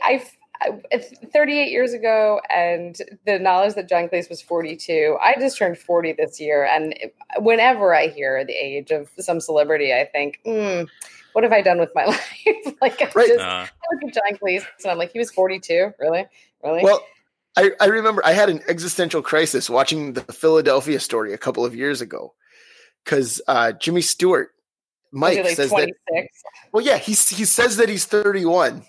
I, 0.62 0.80
I, 0.92 1.00
38 1.34 1.72
years 1.72 1.94
ago, 1.94 2.39
and 2.54 2.98
the 3.26 3.39
knowledge 3.39 3.76
that 3.76 3.89
John 3.89 4.08
Cleese 4.10 4.30
was 4.30 4.42
42. 4.42 5.18
I 5.22 5.36
just 5.39 5.58
turned 5.58 5.78
40 5.78 6.13
this 6.13 6.39
year, 6.39 6.66
and 6.66 6.96
whenever 7.38 7.96
I 7.96 8.08
hear 8.08 8.46
the 8.46 8.54
age 8.54 8.92
of 8.92 9.10
some 9.18 9.39
celebrity, 9.39 9.94
I 9.94 10.06
think, 10.06 10.39
mm, 10.46 10.88
what 11.34 11.43
have 11.43 11.54
I 11.54 11.62
done 11.62 11.80
with 11.80 11.91
my 11.93 12.06
life? 12.06 12.36
like, 12.82 13.02
I 13.02 13.12
Right. 13.13 13.28
just 13.28 13.39
Uh, 13.39 13.65
I 13.67 13.69
look 13.93 14.04
at 14.08 14.13
John 14.13 14.38
Cleese, 14.39 14.65
and 14.84 14.91
I'm 14.91 14.98
like, 14.98 15.12
he 15.12 15.19
was 15.19 15.32
42, 15.32 15.93
really, 16.00 16.26
really. 16.63 16.84
Well, 16.84 17.06
I, 17.56 17.72
I 17.80 17.86
remember 17.86 18.26
I 18.26 18.32
had 18.34 18.50
an 18.50 18.62
existential 18.67 19.22
crisis 19.22 19.69
watching 19.69 20.13
the 20.13 20.22
Philadelphia 20.22 21.00
story 21.00 21.34
a 21.34 21.38
couple 21.38 21.65
of 21.65 21.76
years 21.76 22.02
ago 22.02 22.34
because 23.04 23.41
uh, 23.48 23.74
Jimmy 23.74 24.02
Stewart, 24.02 24.52
Mike 25.12 25.38
like 25.43 25.56
says 25.56 25.69
that. 25.69 25.91
Well, 26.72 26.84
yeah, 26.84 26.98
he 26.98 27.12
he 27.12 27.46
says 27.46 27.78
that 27.78 27.89
he's 27.89 28.06
31, 28.06 28.84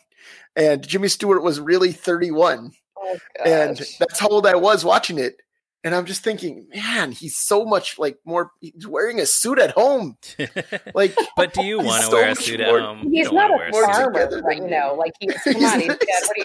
and 0.57 0.87
Jimmy 0.87 1.09
Stewart 1.09 1.43
was 1.43 1.61
really 1.61 1.93
31, 1.93 2.73
Oh, 2.97 3.19
and 3.45 3.79
that's 3.99 4.19
how 4.19 4.29
old 4.29 4.47
I 4.47 4.55
was 4.55 4.83
watching 4.83 5.19
it. 5.19 5.37
And 5.85 5.95
I'm 5.95 6.07
just 6.07 6.25
thinking, 6.25 6.67
man, 6.75 7.13
he's 7.13 7.37
so 7.37 7.65
much 7.67 7.99
like 7.99 8.19
more. 8.25 8.51
He's 8.61 8.87
wearing 8.87 9.21
a 9.21 9.27
suit 9.27 9.59
at 9.59 9.73
home, 9.73 10.17
like 10.95 11.15
but 11.37 11.53
do 11.53 11.63
you 11.63 11.79
want 11.79 12.03
to 12.05 12.11
so 12.11 12.13
wear 12.17 12.31
a 12.31 12.35
suit 12.35 12.61
more- 12.61 12.79
at 12.79 12.85
home? 12.85 13.11
He's 13.13 13.27
don't 13.27 13.35
not 13.35 13.51
a 13.51 13.65
suit. 13.73 13.85
farmer, 13.85 14.13
together 14.13 14.43
right? 14.43 14.57
You 14.63 14.69
know, 14.69 14.95
like 14.99 15.13
he's 15.21 15.35
come 15.45 15.55
He's 15.55 15.65
on. 15.73 15.81
He's 15.81 15.89
not- 15.89 16.01
got, 16.01 16.23
what 16.29 16.37
you, 16.39 16.45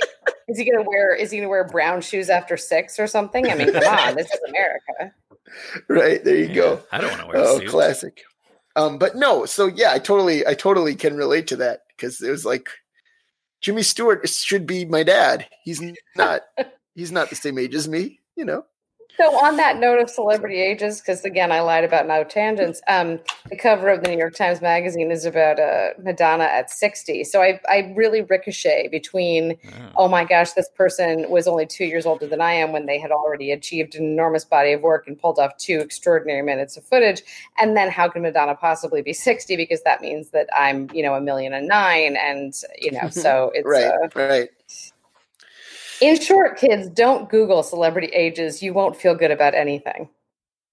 is 0.50 0.58
he 0.58 0.66
going 0.70 0.84
to 0.84 0.90
wear? 0.90 1.16
Is 1.16 1.32
he 1.32 1.38
going 1.38 1.46
to 1.46 1.50
wear 1.50 1.64
brown 1.64 2.02
shoes 2.02 2.30
after 2.30 2.58
six 2.58 3.00
or 3.00 3.08
something? 3.08 3.50
I 3.50 3.56
mean, 3.56 3.72
come 3.72 3.98
on, 3.98 4.16
this 4.16 4.28
is 4.28 4.40
America. 4.50 5.16
right 5.88 6.24
there. 6.24 6.36
You 6.36 6.54
go. 6.54 6.82
I 6.92 7.00
don't 7.00 7.10
want 7.12 7.22
to 7.22 7.28
wear 7.28 7.38
a 7.38 7.48
Oh, 7.48 7.60
suit. 7.60 7.70
classic. 7.70 8.22
Um, 8.76 8.98
but 8.98 9.16
no, 9.16 9.46
so 9.46 9.68
yeah, 9.68 9.92
I 9.94 10.00
totally, 10.00 10.46
I 10.46 10.54
totally 10.54 10.96
can 10.96 11.16
relate 11.16 11.48
to 11.48 11.56
that 11.58 11.82
because 11.96 12.22
it 12.22 12.30
was 12.30 12.46
like 12.46 12.68
Jimmy 13.62 13.82
Stewart 13.84 14.28
should 14.30 14.66
be 14.68 14.86
my 14.86 15.04
dad. 15.04 15.48
He's 15.64 15.82
not, 16.16 16.42
he's 16.96 17.12
not 17.12 17.30
the 17.30 17.36
same 17.36 17.58
age 17.58 17.74
as 17.76 17.88
me, 17.88 18.20
you 18.36 18.44
know. 18.46 18.66
So, 19.20 19.36
on 19.36 19.58
that 19.58 19.80
note 19.80 20.00
of 20.00 20.10
celebrity 20.10 20.62
ages, 20.62 21.02
because 21.02 21.26
again, 21.26 21.52
I 21.52 21.60
lied 21.60 21.84
about 21.84 22.08
no 22.08 22.24
tangents. 22.24 22.82
Um, 22.88 23.20
the 23.50 23.58
cover 23.58 23.90
of 23.90 24.02
the 24.02 24.10
New 24.10 24.18
York 24.18 24.34
Times 24.34 24.62
Magazine 24.62 25.12
is 25.12 25.26
about 25.26 25.60
uh, 25.60 25.90
Madonna 26.02 26.46
at 26.46 26.70
sixty. 26.70 27.26
So, 27.26 27.42
I, 27.42 27.60
I 27.68 27.94
really 27.98 28.22
ricochet 28.22 28.88
between, 28.88 29.58
Oh. 29.70 30.06
oh 30.06 30.08
my 30.08 30.24
gosh, 30.24 30.54
this 30.54 30.70
person 30.70 31.30
was 31.30 31.50
only 31.50 31.66
two 31.66 31.84
years 31.84 32.06
older 32.06 32.28
than 32.28 32.40
I 32.40 32.54
am 32.54 32.72
when 32.72 32.86
they 32.86 32.98
had 32.98 33.12
already 33.12 33.52
achieved 33.52 33.94
an 33.96 34.06
enormous 34.06 34.46
body 34.46 34.72
of 34.72 34.82
work 34.82 35.06
and 35.06 35.20
pulled 35.20 35.38
off 35.38 35.58
two 35.58 35.80
extraordinary 35.80 36.42
minutes 36.42 36.78
of 36.78 36.86
footage, 36.86 37.22
and 37.58 37.76
then 37.76 37.92
how 37.92 38.08
can 38.08 38.22
Madonna 38.22 38.56
possibly 38.56 39.02
be 39.02 39.12
sixty? 39.28 39.58
Because 39.58 39.84
that 39.84 40.00
means 40.00 40.30
that 40.30 40.48
I'm, 40.56 40.90
you 40.94 41.04
know, 41.04 41.16
a 41.16 41.22
million 41.22 41.52
and 41.52 41.68
nine, 41.68 42.16
and 42.16 42.54
you 42.80 42.94
know, 42.94 43.10
so 43.10 43.52
it's 43.54 43.68
right, 43.68 43.92
uh, 43.92 44.08
right. 44.16 44.50
In 46.02 46.20
short, 46.20 46.58
kids, 46.58 46.90
don't 46.90 47.30
Google 47.30 47.64
celebrity 47.64 48.08
ages. 48.08 48.62
You 48.62 48.74
won't 48.74 48.96
feel 48.96 49.16
good 49.16 49.32
about 49.32 49.54
anything. 49.54 50.10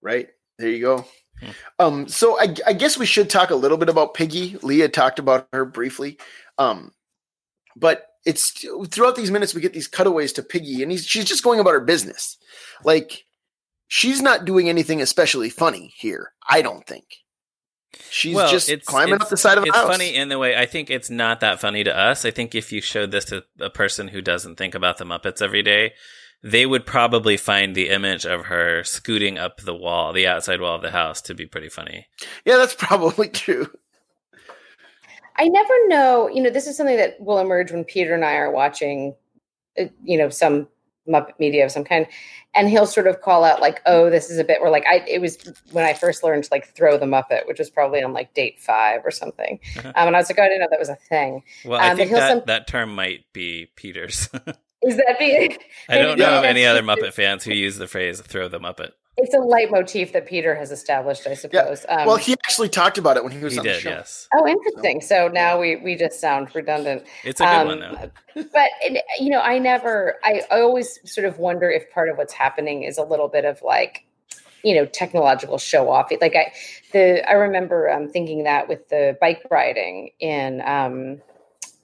Right. 0.03 0.29
There 0.59 0.69
you 0.69 0.81
go. 0.81 1.05
Hmm. 1.41 1.51
Um, 1.79 2.09
so 2.09 2.39
I, 2.41 2.55
I 2.67 2.73
guess 2.73 2.99
we 2.99 3.07
should 3.07 3.29
talk 3.29 3.51
a 3.51 3.55
little 3.57 3.77
bit 3.77 3.89
about 3.89 4.15
Piggy. 4.15 4.57
Leah 4.63 4.89
talked 4.89 5.19
about 5.19 5.49
her 5.53 5.65
briefly. 5.65 6.19
Um, 6.59 6.93
but 7.77 8.07
it's 8.25 8.65
throughout 8.89 9.17
these 9.17 9.31
minutes 9.31 9.55
we 9.55 9.61
get 9.61 9.73
these 9.73 9.89
cutaways 9.89 10.33
to 10.35 10.43
Piggy, 10.43 10.83
and 10.83 10.91
he's 10.91 11.07
she's 11.07 11.27
just 11.27 11.45
going 11.45 11.61
about 11.61 11.75
her 11.75 11.81
business. 11.81 12.39
Like 12.85 13.25
she's 13.89 14.21
not 14.21 14.45
doing 14.45 14.69
anything 14.69 15.01
especially 15.01 15.51
funny 15.51 15.93
here. 15.97 16.33
I 16.49 16.63
don't 16.63 16.87
think. 16.87 17.05
She's 18.11 18.35
Well, 18.35 18.51
just 18.51 18.69
it's- 18.69 18.87
climbing 18.87 19.15
it's- 19.15 19.27
up 19.27 19.31
the 19.31 19.37
side 19.37 19.59
of 19.59 19.65
a 19.65 19.69
It's 19.69 19.77
house. 19.77 19.89
It's 19.89 19.97
funny 19.97 20.15
in 20.15 20.29
the 20.29 20.39
way 20.39 20.57
I 20.57 20.67
think 20.67 20.91
it's 20.91 21.09
not 21.11 21.41
that 21.41 21.61
funny 21.61 21.83
to 21.85 21.97
us. 21.97 22.25
I 22.25 22.31
think 22.31 22.55
if 22.55 22.71
you 22.73 22.81
showed 22.81 23.11
this 23.11 23.25
to 23.27 23.45
a 23.61 23.71
person 23.71 24.09
who 24.09 24.21
doesn't 24.21 24.57
think 24.57 24.75
about 24.75 24.99
the 24.99 25.05
Muppets 25.05 25.41
every 25.41 25.63
day, 25.63 25.95
they 26.43 26.67
would 26.67 26.85
probably 26.85 27.37
find 27.37 27.75
the 27.75 27.89
image 27.89 28.27
of 28.27 28.47
her 28.47 28.85
scooting 28.85 29.39
up 29.39 29.63
the 29.63 29.75
wall, 29.75 30.13
the 30.13 30.27
outside 30.27 30.61
wall 30.61 30.77
of 30.77 30.83
the 30.83 30.91
house, 30.91 31.21
to 31.23 31.35
be 31.35 31.47
pretty 31.47 31.69
funny. 31.71 32.07
Yeah, 32.45 32.57
that's 32.59 32.75
probably 32.79 33.29
true. 33.29 33.69
I 35.39 35.49
never 35.49 35.89
know. 35.89 36.29
You 36.29 36.43
know, 36.43 36.51
this 36.51 36.67
is 36.67 36.77
something 36.77 36.97
that 36.97 37.21
will 37.21 37.39
emerge 37.39 37.71
when 37.73 37.85
Peter 37.85 38.15
and 38.15 38.25
I 38.25 38.35
are 38.37 38.51
watching, 38.51 39.15
uh, 39.79 39.85
you 40.03 40.17
know, 40.19 40.29
some 40.29 40.69
Muppet 41.09 41.39
media 41.39 41.65
of 41.65 41.71
some 41.73 41.85
kind, 41.85 42.07
and 42.55 42.69
he'll 42.69 42.87
sort 42.87 43.07
of 43.07 43.21
call 43.21 43.45
out 43.45 43.61
like, 43.61 43.81
"Oh, 43.87 44.11
this 44.11 44.31
is 44.31 44.39
a 44.39 44.45
bit." 44.45 44.61
Where 44.61 44.71
like 44.71 44.85
I, 44.87 45.05
it 45.09 45.21
was 45.21 45.39
when 45.73 45.85
I 45.85 45.93
first 45.93 46.23
learned 46.25 46.45
to 46.45 46.49
like 46.53 46.69
throw 46.75 46.99
the 46.99 47.07
Muppet, 47.07 47.47
which 47.47 47.59
was 47.59 47.71
probably 47.71 48.03
on 48.03 48.13
like 48.13 48.35
date 48.35 48.59
five 48.61 49.01
or 49.05 49.11
something, 49.11 49.61
Uh-huh. 49.79 49.93
um, 49.95 50.07
and 50.09 50.17
I 50.17 50.19
was 50.21 50.29
like, 50.31 50.39
"Oh, 50.39 50.43
I 50.43 50.49
didn't 50.49 50.61
know 50.61 50.69
that 50.71 50.79
was 50.79 50.89
a 50.89 50.97
thing." 50.97 51.43
Well, 51.65 51.81
I 51.81 51.91
Um, 51.91 51.91
but 51.91 51.97
think 51.97 52.11
that, 52.13 52.29
some- 52.31 52.43
that 52.47 52.67
term 52.67 52.95
might 52.95 53.25
be 53.33 53.69
Peter's. 53.77 54.29
is 54.83 54.97
that 54.97 55.17
being? 55.19 55.57
I 55.89 55.99
don't 55.99 56.19
know 56.19 56.39
of 56.39 56.45
any 56.45 56.65
other 56.67 56.83
Muppet 56.91 57.13
fans 57.13 57.45
who 57.45 57.53
use 57.55 57.77
the 57.79 57.87
phrase 57.89 58.21
"throw 58.21 58.49
the 58.49 58.61
Muppet." 58.61 58.93
It's 59.19 59.35
a 59.35 59.39
leitmotif 59.39 60.13
that 60.13 60.27
Peter 60.27 60.55
has 60.55 60.71
established, 60.71 61.27
I 61.27 61.35
suppose. 61.35 61.87
Um, 61.89 62.07
well, 62.07 62.17
he 62.17 62.33
actually 62.45 62.69
talked 62.69 62.99
about 62.99 63.17
it 63.17 63.25
when 63.25 63.33
he 63.33 63.39
was 63.39 63.55
He 63.55 63.59
on 63.59 63.65
the 63.65 63.73
did, 63.73 63.81
show. 63.83 63.89
yes. 63.91 64.29
oh, 64.35 64.47
interesting. 64.47 65.01
So 65.01 65.29
now 65.29 65.59
we 65.59 65.77
we 65.77 65.97
just 65.97 66.21
sound 66.21 66.55
redundant. 66.55 67.05
It's 67.25 67.41
a 67.41 67.45
good 67.45 67.51
Um, 67.51 67.67
one 67.69 67.81
though. 67.81 68.11
but 68.53 68.69
you 69.19 69.31
know 69.31 69.41
i 69.41 69.59
never 69.59 70.17
I, 70.23 70.43
I 70.51 70.61
always 70.61 70.99
sort 71.11 71.27
of 71.27 71.39
wonder 71.39 71.71
if 71.71 71.91
part 71.91 72.11
of 72.11 72.19
what's 72.19 72.35
happening 72.35 72.83
is 72.83 72.99
a 72.99 73.03
little 73.03 73.29
bit 73.29 73.47
of 73.47 73.63
like 73.63 74.05
you 74.63 74.75
know 74.75 74.85
technological 74.85 75.57
show 75.57 75.89
off 75.91 76.11
like 76.21 76.37
i 76.37 76.53
the 76.93 77.27
i 77.27 77.33
remember 77.33 77.91
um, 77.91 78.11
thinking 78.11 78.45
that 78.45 78.69
with 78.69 78.87
the 78.91 79.17
bike 79.23 79.43
riding 79.51 80.11
in 80.21 80.61
um 80.67 81.23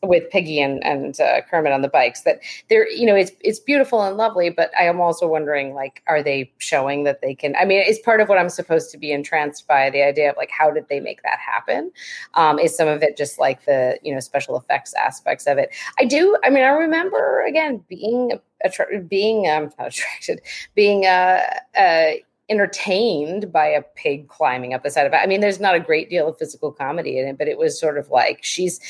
with 0.03 0.29
Piggy 0.31 0.61
and 0.61 0.85
and 0.85 1.21
uh, 1.21 1.43
Kermit 1.51 1.73
on 1.73 1.83
the 1.83 1.89
bikes 1.89 2.23
that 2.23 2.41
they're 2.69 2.89
you 2.91 3.07
know 3.07 3.15
it's 3.15 3.33
it's 3.41 3.61
beautiful 3.61 4.03
and 4.03 4.17
lovely 4.17 4.51
but 4.51 4.71
I 4.79 4.85
am 4.85 5.01
also 5.01 5.27
wondering 5.27 5.75
like 5.75 6.03
are 6.07 6.23
they 6.23 6.53
showing 6.59 7.05
that 7.05 7.21
they 7.21 7.35
can 7.35 7.55
I 7.57 7.65
mean 7.65 7.83
it's 7.87 8.01
part 8.01 8.21
of 8.21 8.29
what 8.29 8.39
I'm 8.39 8.49
supposed 8.49 8.91
to 8.93 8.99
be 8.99 9.13
entranced 9.13 9.67
by 9.67 9.91
the 9.91 10.03
idea 10.03 10.31
of 10.31 10.37
like 10.37 10.51
how 10.51 10.71
did 10.71 10.89
they 10.89 11.01
make 11.01 11.23
that 11.23 11.39
happen 11.39 11.93
um, 12.35 12.59
is 12.59 12.77
some 12.77 12.89
of 12.89 13.03
it 13.03 13.17
just 13.17 13.39
like 13.39 13.65
the 13.65 13.99
you 14.03 14.13
know 14.13 14.21
special 14.21 14.57
effects 14.57 14.93
aspects 14.95 15.47
of 15.47 15.59
it 15.59 15.71
I 15.99 16.05
do. 16.05 16.37
I 16.45 16.51
mean, 16.51 16.65
I 16.65 16.69
remember 16.69 17.43
again 17.43 17.83
being 17.89 18.33
attra- 18.65 19.01
being 19.01 19.49
um, 19.49 19.71
not 19.79 19.89
attracted, 19.89 20.41
being 20.75 21.07
uh, 21.07 21.41
uh, 21.77 22.11
entertained 22.49 23.53
by 23.53 23.67
a 23.67 23.83
pig 23.95 24.29
climbing 24.29 24.75
up 24.75 24.83
the 24.83 24.91
side 24.91 25.07
of 25.07 25.13
it. 25.13 25.17
I 25.17 25.27
mean, 25.27 25.41
there's 25.41 25.61
not 25.61 25.75
a 25.75 25.81
great 25.81 26.11
deal 26.11 26.29
of 26.29 26.39
physical 26.39 26.73
comedy 26.73 27.19
in 27.19 27.27
it, 27.29 27.39
but 27.39 27.49
it 27.49 27.59
was 27.59 27.79
sort 27.79 27.99
of 27.99 28.11
like 28.11 28.41
she's. 28.43 28.81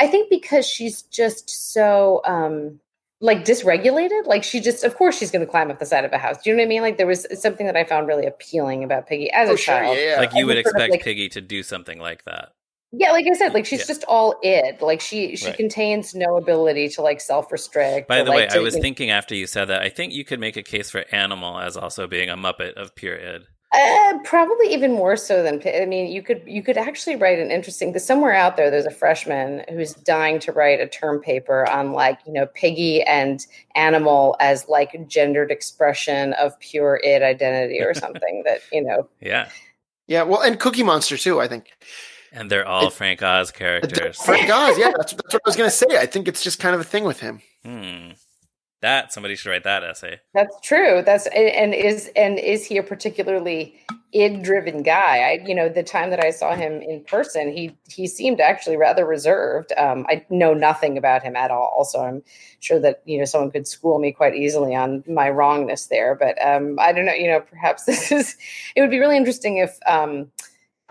I 0.00 0.06
think 0.08 0.30
because 0.30 0.66
she's 0.66 1.02
just 1.02 1.48
so 1.72 2.22
um, 2.24 2.80
like 3.20 3.44
dysregulated. 3.44 4.26
Like 4.26 4.42
she 4.42 4.60
just, 4.60 4.82
of 4.82 4.96
course, 4.96 5.18
she's 5.18 5.30
going 5.30 5.44
to 5.44 5.50
climb 5.50 5.70
up 5.70 5.78
the 5.78 5.86
side 5.86 6.04
of 6.04 6.12
a 6.12 6.18
house. 6.18 6.42
Do 6.42 6.50
you 6.50 6.56
know 6.56 6.62
what 6.62 6.66
I 6.66 6.68
mean? 6.68 6.82
Like 6.82 6.96
there 6.96 7.06
was 7.06 7.26
something 7.40 7.66
that 7.66 7.76
I 7.76 7.84
found 7.84 8.08
really 8.08 8.26
appealing 8.26 8.82
about 8.82 9.06
Piggy 9.06 9.30
as 9.32 9.50
Oh, 9.50 9.54
a 9.54 9.56
sure, 9.56 9.74
child. 9.74 9.96
yeah, 9.98 10.14
yeah. 10.14 10.20
Like 10.20 10.34
you 10.34 10.46
would 10.46 10.54
Sort 10.56 10.66
of 10.66 10.70
expect 10.72 10.90
like- 10.92 11.02
Piggy 11.02 11.28
to 11.30 11.40
do 11.40 11.62
something 11.62 11.98
like 11.98 12.24
that. 12.24 12.52
Yeah, 12.92 13.12
like 13.12 13.24
I 13.30 13.34
said, 13.38 13.54
like 13.54 13.66
she's 13.66 13.80
Yeah. 13.80 13.86
just 13.86 14.04
all 14.08 14.34
id. 14.42 14.80
Like 14.80 15.00
she 15.00 15.36
she 15.36 15.46
Right. 15.46 15.56
contains 15.56 16.12
no 16.12 16.36
ability 16.36 16.88
to 16.88 17.02
like 17.02 17.20
self 17.20 17.52
restrict. 17.52 18.08
By 18.08 18.24
the 18.24 18.32
way, 18.32 18.48
I 18.48 18.58
was 18.58 18.74
you 18.74 18.80
know, 18.80 18.82
thinking 18.82 19.10
after 19.10 19.32
you 19.36 19.46
said 19.46 19.66
that, 19.66 19.80
I 19.82 19.90
think 19.90 20.12
you 20.12 20.24
could 20.24 20.40
make 20.40 20.56
a 20.56 20.62
case 20.64 20.90
for 20.90 21.04
Animal 21.12 21.60
as 21.60 21.76
also 21.76 22.08
being 22.08 22.28
a 22.28 22.36
Muppet 22.36 22.72
of 22.72 22.96
pure 22.96 23.14
id. 23.16 23.44
Uh, 23.72 24.18
probably 24.24 24.72
even 24.74 24.92
more 24.92 25.16
so 25.16 25.44
than 25.44 25.60
Pi- 25.60 25.80
I 25.82 25.86
mean, 25.86 26.10
you 26.10 26.22
could 26.22 26.42
you 26.44 26.60
could 26.60 26.76
actually 26.76 27.14
write 27.14 27.38
an 27.38 27.52
interesting. 27.52 27.92
There's 27.92 28.04
somewhere 28.04 28.32
out 28.34 28.56
there. 28.56 28.68
There's 28.68 28.84
a 28.86 28.90
freshman 28.90 29.64
who's 29.68 29.94
dying 29.94 30.40
to 30.40 30.50
write 30.52 30.80
a 30.80 30.88
term 30.88 31.20
paper 31.20 31.68
on 31.70 31.92
like 31.92 32.18
you 32.26 32.32
know 32.32 32.46
piggy 32.46 33.02
and 33.04 33.46
animal 33.76 34.34
as 34.40 34.68
like 34.68 35.06
gendered 35.06 35.52
expression 35.52 36.32
of 36.32 36.58
pure 36.58 37.00
id 37.04 37.22
identity 37.22 37.80
or 37.80 37.94
something 38.04 38.42
that 38.44 38.60
you 38.72 38.82
know. 38.82 39.08
Yeah. 39.20 39.48
Yeah, 40.08 40.24
well, 40.24 40.40
and 40.42 40.58
Cookie 40.58 40.82
Monster 40.82 41.16
too. 41.16 41.40
I 41.40 41.46
think 41.46 41.66
And 42.32 42.50
they're 42.50 42.66
all 42.66 42.88
It- 42.88 42.92
Frank 42.92 43.22
Oz 43.22 43.52
characters. 43.52 44.20
Frank 44.20 44.50
Oz. 44.50 44.76
Yeah, 44.78 44.90
that's, 44.96 45.12
that's 45.12 45.32
what 45.32 45.42
I 45.46 45.48
was 45.48 45.54
going 45.56 45.70
to 45.70 45.76
say. 45.76 45.86
I 45.96 46.06
think 46.06 46.26
it's 46.26 46.42
just 46.42 46.58
kind 46.58 46.74
of 46.74 46.80
a 46.80 46.84
thing 46.84 47.04
with 47.04 47.20
him. 47.20 47.40
Hmm. 47.64 48.10
That 48.82 49.12
somebody 49.12 49.36
should 49.36 49.50
write 49.50 49.64
that 49.64 49.84
essay. 49.84 50.20
That's 50.32 50.58
true. 50.62 51.02
That's 51.04 51.26
and, 51.26 51.48
and 51.48 51.74
is 51.74 52.10
and 52.16 52.38
is 52.38 52.64
he 52.64 52.78
a 52.78 52.82
particularly 52.82 53.78
id 54.14 54.42
driven 54.42 54.82
guy? 54.82 55.18
I 55.18 55.46
you 55.46 55.54
know 55.54 55.68
the 55.68 55.82
time 55.82 56.08
that 56.10 56.24
I 56.24 56.30
saw 56.30 56.54
him 56.54 56.80
in 56.80 57.04
person, 57.04 57.52
he 57.52 57.76
he 57.90 58.06
seemed 58.06 58.40
actually 58.40 58.78
rather 58.78 59.04
reserved. 59.04 59.72
Um, 59.76 60.06
I 60.08 60.24
know 60.30 60.54
nothing 60.54 60.96
about 60.96 61.22
him 61.22 61.36
at 61.36 61.50
all, 61.50 61.84
so 61.84 62.00
I'm 62.00 62.22
sure 62.60 62.80
that 62.80 63.02
you 63.04 63.18
know 63.18 63.26
someone 63.26 63.50
could 63.50 63.68
school 63.68 63.98
me 63.98 64.12
quite 64.12 64.34
easily 64.34 64.74
on 64.74 65.04
my 65.06 65.28
wrongness 65.28 65.86
there. 65.86 66.14
But 66.14 66.42
um, 66.42 66.78
I 66.80 66.92
don't 66.92 67.04
know. 67.04 67.12
You 67.12 67.28
know, 67.28 67.40
perhaps 67.40 67.84
this 67.86 68.10
is. 68.10 68.36
It 68.74 68.80
would 68.80 68.90
be 68.90 68.98
really 68.98 69.18
interesting 69.18 69.58
if. 69.58 69.78
Um, 69.86 70.30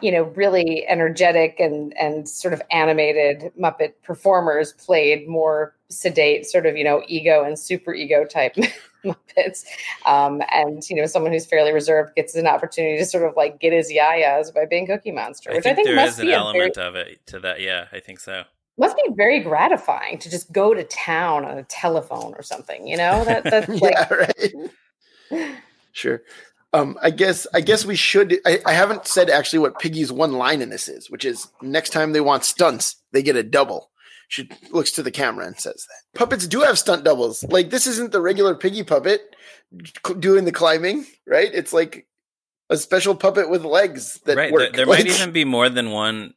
you 0.01 0.11
know, 0.11 0.23
really 0.23 0.85
energetic 0.87 1.59
and 1.59 1.95
and 1.97 2.27
sort 2.27 2.53
of 2.53 2.61
animated 2.71 3.51
Muppet 3.59 3.93
performers 4.03 4.73
played 4.73 5.27
more 5.27 5.75
sedate, 5.89 6.45
sort 6.45 6.65
of 6.65 6.77
you 6.77 6.83
know, 6.83 7.03
ego 7.07 7.43
and 7.43 7.57
super 7.57 7.93
ego 7.93 8.25
type 8.25 8.55
Muppets. 9.05 9.65
Um, 10.05 10.41
and 10.51 10.87
you 10.89 10.95
know, 10.95 11.05
someone 11.05 11.31
who's 11.31 11.45
fairly 11.45 11.71
reserved 11.71 12.15
gets 12.15 12.35
an 12.35 12.47
opportunity 12.47 12.97
to 12.97 13.05
sort 13.05 13.27
of 13.27 13.35
like 13.35 13.59
get 13.59 13.73
his 13.73 13.91
yayas 13.91 14.53
by 14.53 14.65
being 14.65 14.87
Cookie 14.87 15.11
Monster, 15.11 15.51
I 15.51 15.55
which 15.55 15.63
think, 15.63 15.73
I 15.73 15.75
think 15.75 15.87
there 15.87 15.95
must 15.95 16.13
is 16.13 16.19
an 16.19 16.27
be 16.27 16.31
a 16.33 16.37
element 16.37 16.75
very, 16.75 16.87
of 16.87 16.95
it 16.95 17.25
to 17.27 17.39
that. 17.39 17.61
Yeah, 17.61 17.85
I 17.91 17.99
think 17.99 18.19
so. 18.19 18.43
must 18.77 18.95
be 18.95 19.03
very 19.15 19.39
gratifying 19.39 20.19
to 20.19 20.29
just 20.29 20.51
go 20.51 20.73
to 20.73 20.83
town 20.85 21.45
on 21.45 21.57
a 21.57 21.63
telephone 21.63 22.33
or 22.35 22.43
something. 22.43 22.87
You 22.87 22.97
know, 22.97 23.23
that 23.25 23.43
that's 23.43 23.67
like 23.81 23.95
yeah, 23.95 24.13
right. 24.13 25.55
Sure. 25.91 26.21
Um, 26.71 26.97
I 27.01 27.09
guess 27.09 27.47
I 27.53 27.61
guess 27.61 27.83
we 27.85 27.95
should. 27.95 28.37
I, 28.45 28.59
I 28.65 28.73
haven't 28.73 29.07
said 29.07 29.29
actually 29.29 29.59
what 29.59 29.79
Piggy's 29.79 30.11
one 30.11 30.33
line 30.33 30.61
in 30.61 30.69
this 30.69 30.87
is, 30.87 31.09
which 31.09 31.25
is 31.25 31.47
next 31.61 31.89
time 31.91 32.11
they 32.11 32.21
want 32.21 32.45
stunts, 32.45 32.97
they 33.11 33.23
get 33.23 33.35
a 33.35 33.43
double. 33.43 33.89
She 34.27 34.47
looks 34.69 34.91
to 34.91 35.01
the 35.01 35.09
camera 35.09 35.47
and 35.47 35.57
says 35.59 35.87
that 35.89 36.19
puppets 36.19 36.45
do 36.45 36.61
have 36.61 36.77
stunt 36.77 37.03
doubles. 37.03 37.43
Like 37.43 37.71
this 37.71 37.87
isn't 37.87 38.11
the 38.11 38.21
regular 38.21 38.53
Piggy 38.53 38.83
puppet 38.83 39.21
doing 40.19 40.45
the 40.45 40.51
climbing, 40.51 41.05
right? 41.25 41.49
It's 41.51 41.73
like 41.73 42.05
a 42.69 42.77
special 42.77 43.15
puppet 43.15 43.49
with 43.49 43.63
legs 43.65 44.19
that 44.25 44.37
right. 44.37 44.51
work. 44.51 44.61
There, 44.61 44.71
there 44.71 44.85
Like- 44.85 45.05
might 45.05 45.07
even 45.15 45.31
be 45.31 45.45
more 45.45 45.69
than 45.69 45.89
one 45.89 46.35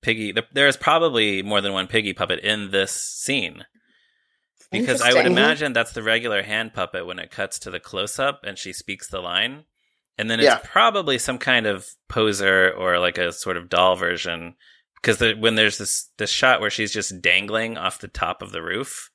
piggy. 0.00 0.32
there- 0.32 0.44
There 0.54 0.68
is 0.68 0.78
probably 0.78 1.42
more 1.42 1.60
than 1.60 1.74
one 1.74 1.86
piggy 1.88 2.14
puppet 2.14 2.40
in 2.40 2.70
this 2.70 2.92
scene. 2.92 3.66
Because 4.70 5.00
I 5.00 5.14
would 5.14 5.24
mm-hmm. 5.24 5.32
imagine 5.32 5.72
that's 5.72 5.92
the 5.92 6.02
regular 6.02 6.42
hand 6.42 6.74
puppet 6.74 7.06
when 7.06 7.18
it 7.18 7.30
cuts 7.30 7.58
to 7.60 7.70
the 7.70 7.80
close 7.80 8.18
up 8.18 8.44
and 8.44 8.58
she 8.58 8.72
speaks 8.72 9.08
the 9.08 9.20
line. 9.20 9.64
And 10.18 10.30
then 10.30 10.40
it's 10.40 10.46
Yeah. 10.46 10.60
probably 10.62 11.18
some 11.18 11.38
kind 11.38 11.66
of 11.66 11.88
poser 12.08 12.70
or 12.72 12.98
like 12.98 13.18
a 13.18 13.32
sort 13.32 13.56
of 13.56 13.68
doll 13.68 13.96
version. 13.96 14.56
Because 14.96 15.18
the, 15.18 15.34
when 15.34 15.54
there's 15.54 15.78
this 15.78 16.10
this 16.18 16.30
shot 16.30 16.60
where 16.60 16.70
she's 16.70 16.92
just 16.92 17.22
dangling 17.22 17.78
off 17.78 18.00
the 18.00 18.08
top 18.08 18.42
of 18.42 18.50
the 18.52 18.62
roof, 18.62 19.10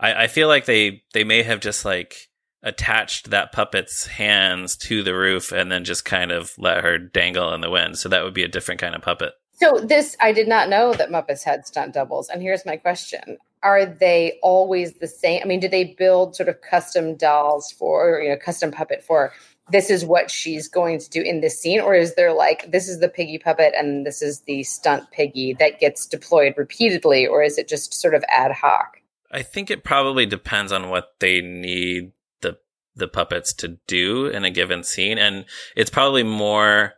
I, 0.00 0.24
I 0.24 0.26
feel 0.26 0.48
like 0.48 0.64
they 0.64 1.02
they 1.12 1.24
may 1.24 1.44
have 1.44 1.60
just 1.60 1.84
like 1.84 2.28
attached 2.64 3.30
that 3.30 3.52
puppet's 3.52 4.06
hands 4.06 4.76
to 4.76 5.02
the 5.02 5.14
roof 5.14 5.52
and 5.52 5.70
then 5.70 5.84
just 5.84 6.04
kind 6.04 6.32
of 6.32 6.52
let 6.58 6.82
her 6.82 6.98
dangle 6.98 7.52
in 7.54 7.60
the 7.60 7.70
wind. 7.70 7.98
So 7.98 8.08
that 8.08 8.24
would 8.24 8.34
be 8.34 8.42
a 8.42 8.48
different 8.48 8.80
kind 8.80 8.94
of 8.94 9.02
puppet. 9.02 9.34
So 9.52 9.78
this 9.78 10.16
I 10.20 10.32
did 10.32 10.48
not 10.48 10.68
know 10.68 10.92
that 10.94 11.10
Muppets 11.10 11.44
had 11.44 11.66
stunt 11.66 11.94
doubles. 11.94 12.28
And 12.28 12.42
here's 12.42 12.66
my 12.66 12.76
question. 12.76 13.38
Are 13.64 13.84
they 13.84 14.38
always 14.42 14.92
the 14.94 15.08
same? 15.08 15.40
I 15.42 15.46
mean, 15.46 15.58
do 15.58 15.68
they 15.68 15.84
build 15.84 16.36
sort 16.36 16.48
of 16.48 16.60
custom 16.60 17.16
dolls 17.16 17.72
for 17.72 18.16
or, 18.16 18.22
you 18.22 18.28
know, 18.28 18.36
custom 18.36 18.70
puppet 18.70 19.02
for 19.02 19.32
this 19.70 19.90
is 19.90 20.04
what 20.04 20.30
she's 20.30 20.68
going 20.68 20.98
to 20.98 21.08
do 21.08 21.22
in 21.22 21.40
this 21.40 21.58
scene? 21.58 21.80
Or 21.80 21.94
is 21.94 22.14
there 22.14 22.32
like 22.32 22.70
this 22.70 22.88
is 22.88 23.00
the 23.00 23.08
piggy 23.08 23.38
puppet 23.38 23.74
and 23.76 24.06
this 24.06 24.22
is 24.22 24.40
the 24.40 24.62
stunt 24.62 25.10
piggy 25.10 25.54
that 25.54 25.80
gets 25.80 26.06
deployed 26.06 26.54
repeatedly, 26.56 27.26
or 27.26 27.42
is 27.42 27.58
it 27.58 27.68
just 27.68 27.94
sort 27.94 28.14
of 28.14 28.24
ad 28.28 28.52
hoc? 28.52 29.00
I 29.30 29.42
think 29.42 29.70
it 29.70 29.82
probably 29.82 30.26
depends 30.26 30.70
on 30.70 30.90
what 30.90 31.14
they 31.18 31.40
need 31.40 32.12
the 32.42 32.58
the 32.94 33.08
puppets 33.08 33.52
to 33.54 33.78
do 33.86 34.26
in 34.26 34.44
a 34.44 34.50
given 34.50 34.84
scene, 34.84 35.18
and 35.18 35.46
it's 35.74 35.90
probably 35.90 36.22
more 36.22 36.94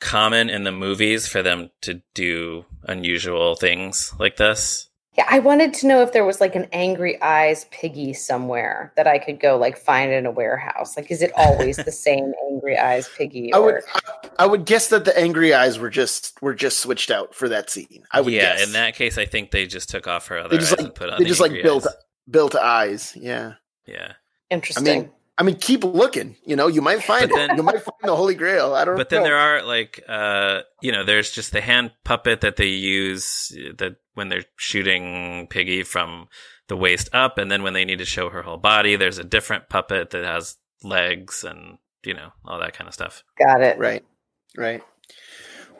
common 0.00 0.50
in 0.50 0.64
the 0.64 0.72
movies 0.72 1.28
for 1.28 1.42
them 1.42 1.70
to 1.80 2.02
do 2.12 2.64
unusual 2.82 3.54
things 3.54 4.12
like 4.18 4.36
this. 4.36 4.88
Yeah, 5.14 5.26
I 5.28 5.40
wanted 5.40 5.74
to 5.74 5.86
know 5.86 6.00
if 6.00 6.12
there 6.12 6.24
was 6.24 6.40
like 6.40 6.54
an 6.56 6.66
angry 6.72 7.20
eyes 7.20 7.66
piggy 7.70 8.14
somewhere 8.14 8.92
that 8.96 9.06
I 9.06 9.18
could 9.18 9.40
go 9.40 9.58
like 9.58 9.76
find 9.76 10.10
in 10.10 10.24
a 10.24 10.30
warehouse. 10.30 10.96
Like, 10.96 11.10
is 11.10 11.20
it 11.20 11.32
always 11.36 11.76
the 11.76 11.92
same 11.92 12.32
angry 12.50 12.78
eyes 12.78 13.10
piggy? 13.16 13.52
I 13.52 13.58
Or 13.58 13.64
would 13.74 13.82
I 14.38 14.46
would 14.46 14.64
guess 14.64 14.88
that 14.88 15.04
the 15.04 15.16
angry 15.18 15.52
eyes 15.52 15.78
were 15.78 15.90
just 15.90 16.40
were 16.40 16.54
just 16.54 16.78
switched 16.80 17.10
out 17.10 17.34
for 17.34 17.46
that 17.50 17.68
scene. 17.68 18.04
I 18.12 18.22
would 18.22 18.32
yeah, 18.32 18.56
guess. 18.56 18.66
in 18.66 18.72
that 18.72 18.94
case, 18.94 19.18
I 19.18 19.26
think 19.26 19.50
they 19.50 19.66
just 19.66 19.90
took 19.90 20.06
off 20.06 20.28
her 20.28 20.38
other 20.38 20.48
they 20.48 20.58
just 20.58 20.72
eyes 20.72 20.78
like 20.78 20.86
and 20.86 20.94
put 20.94 21.10
on 21.10 21.18
they 21.18 21.24
the 21.24 21.28
just 21.28 21.40
like 21.40 21.52
built 21.62 21.86
eyes. 21.86 21.94
built 22.30 22.54
eyes. 22.56 23.12
Yeah. 23.14 23.54
Yeah, 23.84 24.12
interesting. 24.48 24.88
I 24.88 25.00
mean, 25.02 25.10
keep 25.60 25.84
looking. 25.84 26.36
You 26.44 26.56
know, 26.56 26.68
you 26.68 26.80
might 26.80 27.02
find 27.02 27.28
But 27.30 27.38
it. 27.50 27.56
You 27.56 27.62
might 27.62 27.82
find 27.82 27.98
the 28.02 28.16
Holy 28.16 28.34
Grail. 28.34 28.74
I 28.74 28.84
don't. 28.84 28.96
but 28.96 29.08
then 29.10 29.22
there 29.22 29.36
are 29.36 29.62
like 29.62 30.02
uh 30.08 30.60
you 30.80 30.92
know 30.92 31.04
there's 31.04 31.30
just 31.30 31.52
the 31.52 31.60
hand 31.60 31.92
puppet 32.04 32.40
that 32.42 32.56
they 32.56 32.66
use 32.66 33.56
uh, 33.58 33.72
that 33.78 33.96
when 34.14 34.28
they're 34.28 34.44
shooting 34.56 35.46
piggy 35.48 35.82
from 35.82 36.28
the 36.68 36.76
waist 36.76 37.08
up 37.12 37.38
and 37.38 37.50
then 37.50 37.62
when 37.62 37.72
they 37.72 37.84
need 37.84 37.98
to 37.98 38.04
show 38.04 38.30
her 38.30 38.42
whole 38.42 38.56
body 38.58 38.96
there's 38.96 39.18
a 39.18 39.24
different 39.24 39.68
puppet 39.68 40.10
that 40.10 40.24
has 40.24 40.56
legs 40.84 41.44
and 41.44 41.78
you 42.04 42.14
know 42.14 42.30
all 42.44 42.60
that 42.60 42.72
kind 42.74 42.86
of 42.88 42.94
stuff 42.94 43.24
Got 43.38 43.62
it. 43.62 43.78
Right. 43.78 44.04
Right. 44.56 44.82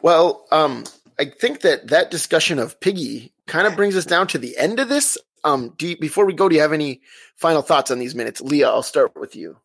Well, 0.01 0.45
um, 0.51 0.83
I 1.19 1.25
think 1.25 1.61
that 1.61 1.87
that 1.89 2.11
discussion 2.11 2.59
of 2.59 2.79
Piggy 2.79 3.31
kind 3.47 3.67
of 3.67 3.75
brings 3.75 3.95
us 3.95 4.05
down 4.05 4.27
to 4.27 4.37
the 4.37 4.57
end 4.57 4.79
of 4.79 4.89
this. 4.89 5.17
Um, 5.43 5.73
do 5.77 5.87
you, 5.87 5.97
before 5.97 6.25
we 6.25 6.33
go, 6.33 6.47
do 6.47 6.55
you 6.55 6.61
have 6.61 6.73
any 6.73 7.01
final 7.35 7.61
thoughts 7.61 7.91
on 7.91 7.99
these 7.99 8.15
minutes, 8.15 8.41
Leah? 8.41 8.69
I'll 8.69 8.83
start 8.83 9.15
with 9.19 9.35
you. 9.35 9.57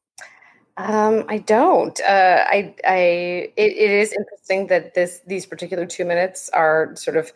Um, 0.77 1.25
I 1.29 1.39
don't. 1.39 2.01
Uh, 2.01 2.45
I, 2.47 2.75
I, 2.87 2.97
it, 3.57 3.73
it 3.77 3.91
is 3.91 4.13
interesting 4.13 4.69
that 4.69 4.95
this, 4.95 5.21
these 5.27 5.45
particular 5.45 5.87
two 5.87 6.05
minutes 6.05 6.49
are 6.51 6.95
sort 6.95 7.17
of 7.17 7.33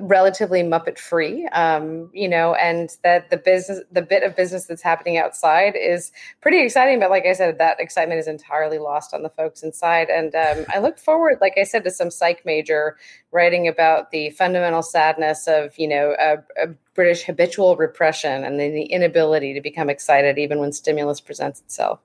relatively 0.00 0.62
Muppet 0.62 0.98
free, 0.98 1.46
um, 1.48 2.10
you 2.12 2.28
know, 2.28 2.54
and 2.54 2.90
that 3.02 3.30
the 3.30 3.36
business, 3.36 3.80
the 3.90 4.02
bit 4.02 4.22
of 4.22 4.36
business 4.36 4.66
that's 4.66 4.82
happening 4.82 5.16
outside 5.16 5.74
is 5.76 6.12
pretty 6.40 6.60
exciting. 6.60 7.00
But 7.00 7.10
like 7.10 7.24
I 7.24 7.32
said, 7.32 7.58
that 7.58 7.80
excitement 7.80 8.20
is 8.20 8.28
entirely 8.28 8.78
lost 8.78 9.14
on 9.14 9.22
the 9.22 9.30
folks 9.30 9.62
inside. 9.62 10.08
And 10.10 10.34
um, 10.34 10.66
I 10.68 10.78
look 10.80 10.98
forward, 10.98 11.38
like 11.40 11.54
I 11.56 11.62
said, 11.62 11.84
to 11.84 11.90
some 11.90 12.10
psych 12.10 12.44
major 12.44 12.96
writing 13.32 13.66
about 13.66 14.10
the 14.10 14.30
fundamental 14.30 14.82
sadness 14.82 15.46
of, 15.46 15.78
you 15.78 15.88
know, 15.88 16.14
a, 16.18 16.36
a 16.62 16.68
British 16.94 17.22
habitual 17.22 17.76
repression 17.76 18.44
and 18.44 18.60
the, 18.60 18.70
the 18.70 18.84
inability 18.84 19.54
to 19.54 19.60
become 19.60 19.88
excited 19.88 20.38
even 20.38 20.58
when 20.58 20.72
stimulus 20.72 21.20
presents 21.20 21.60
itself. 21.60 22.00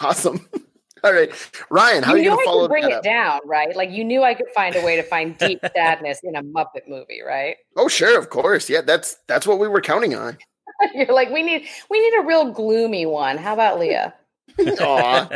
Awesome. 0.00 0.48
All 1.04 1.12
right, 1.12 1.30
Ryan, 1.70 2.02
how 2.02 2.14
you 2.14 2.16
are 2.16 2.18
you 2.18 2.30
knew 2.30 2.30
going 2.30 2.40
I 2.40 2.44
to 2.44 2.44
follow 2.44 2.62
could 2.62 2.70
bring 2.70 2.82
that 2.84 2.92
it 2.92 2.94
up? 2.98 3.02
down, 3.04 3.40
right? 3.44 3.76
Like 3.76 3.90
you 3.90 4.04
knew 4.04 4.22
I 4.24 4.34
could 4.34 4.48
find 4.54 4.74
a 4.74 4.82
way 4.82 4.96
to 4.96 5.02
find 5.02 5.36
deep 5.38 5.60
sadness 5.76 6.20
in 6.24 6.34
a 6.34 6.42
Muppet 6.42 6.88
movie, 6.88 7.20
right? 7.26 7.56
Oh, 7.76 7.88
sure, 7.88 8.18
of 8.18 8.30
course. 8.30 8.70
Yeah, 8.70 8.80
that's 8.80 9.16
that's 9.28 9.46
what 9.46 9.58
we 9.58 9.68
were 9.68 9.82
counting 9.82 10.14
on. 10.14 10.38
You're 10.94 11.12
like, 11.12 11.30
we 11.30 11.42
need 11.42 11.66
we 11.90 12.00
need 12.00 12.18
a 12.18 12.26
real 12.26 12.52
gloomy 12.52 13.06
one. 13.06 13.36
How 13.38 13.52
about 13.52 13.78
Leah? 13.78 14.14
Aw. 14.58 15.28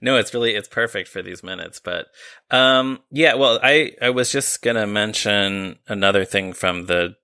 no, 0.00 0.16
it's 0.16 0.32
really 0.34 0.54
it's 0.54 0.68
perfect 0.68 1.08
for 1.08 1.22
these 1.22 1.42
minutes. 1.42 1.78
But 1.78 2.06
um, 2.50 3.00
yeah, 3.10 3.34
well, 3.34 3.60
I 3.62 3.92
I 4.00 4.10
was 4.10 4.32
just 4.32 4.62
gonna 4.62 4.86
mention 4.86 5.78
another 5.86 6.24
thing 6.24 6.54
from 6.54 6.86
the 6.86 7.16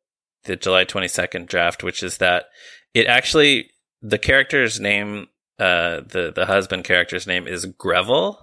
the 0.45 0.57
July 0.57 0.85
twenty 0.85 1.09
second 1.09 1.49
draft, 1.49 1.83
which 1.83 2.03
is 2.03 2.19
that 2.19 2.47
it 2.95 3.07
actually 3.07 3.71
the 4.03 4.19
character's 4.19 4.79
name, 4.79 5.29
uh, 5.59 6.01
the 6.01 6.33
the 6.35 6.47
husband 6.47 6.85
character's 6.85 7.27
name 7.27 7.47
is 7.47 7.65
Greville 7.67 8.39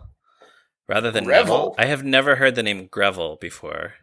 rather 0.88 1.12
than 1.12 1.24
Greville? 1.26 1.44
Neville. 1.46 1.76
I 1.78 1.86
have 1.86 2.04
never 2.04 2.36
heard 2.36 2.56
the 2.56 2.64
name 2.64 2.88
Greville 2.88 3.38
before. 3.40 3.94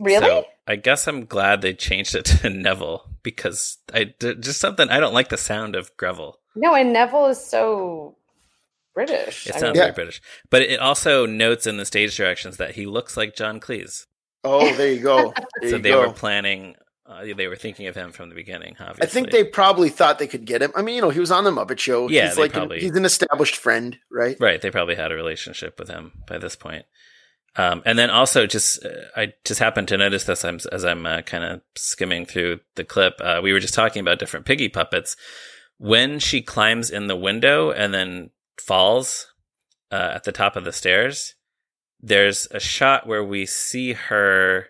Really? 0.00 0.26
So 0.26 0.44
I 0.66 0.76
guess 0.76 1.06
I'm 1.06 1.24
glad 1.26 1.62
they 1.62 1.72
changed 1.74 2.14
it 2.14 2.24
to 2.42 2.50
Neville 2.50 3.04
because 3.22 3.78
I 3.92 4.14
just 4.18 4.60
something 4.60 4.88
I 4.88 4.98
don't 5.00 5.14
like 5.14 5.28
the 5.28 5.36
sound 5.38 5.76
of 5.76 5.96
Greville. 5.96 6.38
no, 6.56 6.74
and 6.74 6.92
Neville 6.92 7.26
is 7.26 7.44
so 7.44 8.16
British. 8.94 9.46
It 9.46 9.54
I 9.56 9.58
sounds 9.60 9.74
mean, 9.74 9.76
Yeah. 9.76 9.82
very 9.82 9.92
British, 9.92 10.22
but 10.50 10.62
it 10.62 10.80
also 10.80 11.26
notes 11.26 11.66
in 11.66 11.76
the 11.76 11.84
stage 11.84 12.16
directions 12.16 12.56
that 12.58 12.74
he 12.74 12.86
looks 12.86 13.16
like 13.16 13.36
John 13.36 13.60
Cleese. 13.60 14.06
Oh, 14.42 14.72
there 14.74 14.92
you 14.92 15.00
go. 15.00 15.32
There 15.60 15.70
so 15.70 15.76
you 15.76 15.82
they 15.82 15.90
go. 15.90 16.00
were 16.08 16.12
planning. 16.12 16.74
Uh, 17.06 17.24
they 17.36 17.48
were 17.48 17.56
thinking 17.56 17.86
of 17.86 17.94
him 17.94 18.12
from 18.12 18.30
the 18.30 18.34
beginning. 18.34 18.76
Obviously, 18.80 19.02
I 19.02 19.06
think 19.06 19.30
they 19.30 19.44
probably 19.44 19.90
thought 19.90 20.18
they 20.18 20.26
could 20.26 20.46
get 20.46 20.62
him. 20.62 20.72
I 20.74 20.80
mean, 20.80 20.94
you 20.94 21.02
know, 21.02 21.10
he 21.10 21.20
was 21.20 21.30
on 21.30 21.44
the 21.44 21.50
Muppet 21.50 21.78
Show. 21.78 22.08
Yeah, 22.08 22.28
he's 22.28 22.38
like 22.38 22.56
an- 22.56 22.70
he's 22.70 22.96
an 22.96 23.04
established 23.04 23.56
friend, 23.56 23.98
right? 24.10 24.36
right. 24.40 24.60
They 24.60 24.70
probably 24.70 24.94
had 24.94 25.12
a 25.12 25.14
relationship 25.14 25.78
with 25.78 25.88
him 25.88 26.12
by 26.26 26.38
this 26.38 26.56
point. 26.56 26.86
Um, 27.56 27.82
and 27.84 27.98
then 27.98 28.10
also, 28.10 28.46
just 28.46 28.84
uh, 28.84 28.88
I 29.14 29.34
just 29.44 29.60
happened 29.60 29.88
to 29.88 29.98
notice 29.98 30.24
this 30.24 30.44
as, 30.44 30.66
as 30.66 30.84
I'm 30.84 31.04
uh, 31.06 31.22
kind 31.22 31.44
of 31.44 31.60
skimming 31.76 32.24
through 32.26 32.60
the 32.74 32.84
clip. 32.84 33.14
Uh, 33.20 33.40
we 33.42 33.52
were 33.52 33.60
just 33.60 33.74
talking 33.74 34.00
about 34.00 34.18
different 34.18 34.46
piggy 34.46 34.68
puppets. 34.68 35.14
When 35.78 36.18
she 36.18 36.40
climbs 36.40 36.90
in 36.90 37.06
the 37.06 37.16
window 37.16 37.70
and 37.70 37.92
then 37.92 38.30
falls 38.58 39.26
uh, 39.92 40.12
at 40.14 40.24
the 40.24 40.32
top 40.32 40.56
of 40.56 40.64
the 40.64 40.72
stairs, 40.72 41.34
there's 42.00 42.48
a 42.50 42.60
shot 42.60 43.06
where 43.06 43.24
we 43.24 43.46
see 43.46 43.92
her 43.92 44.68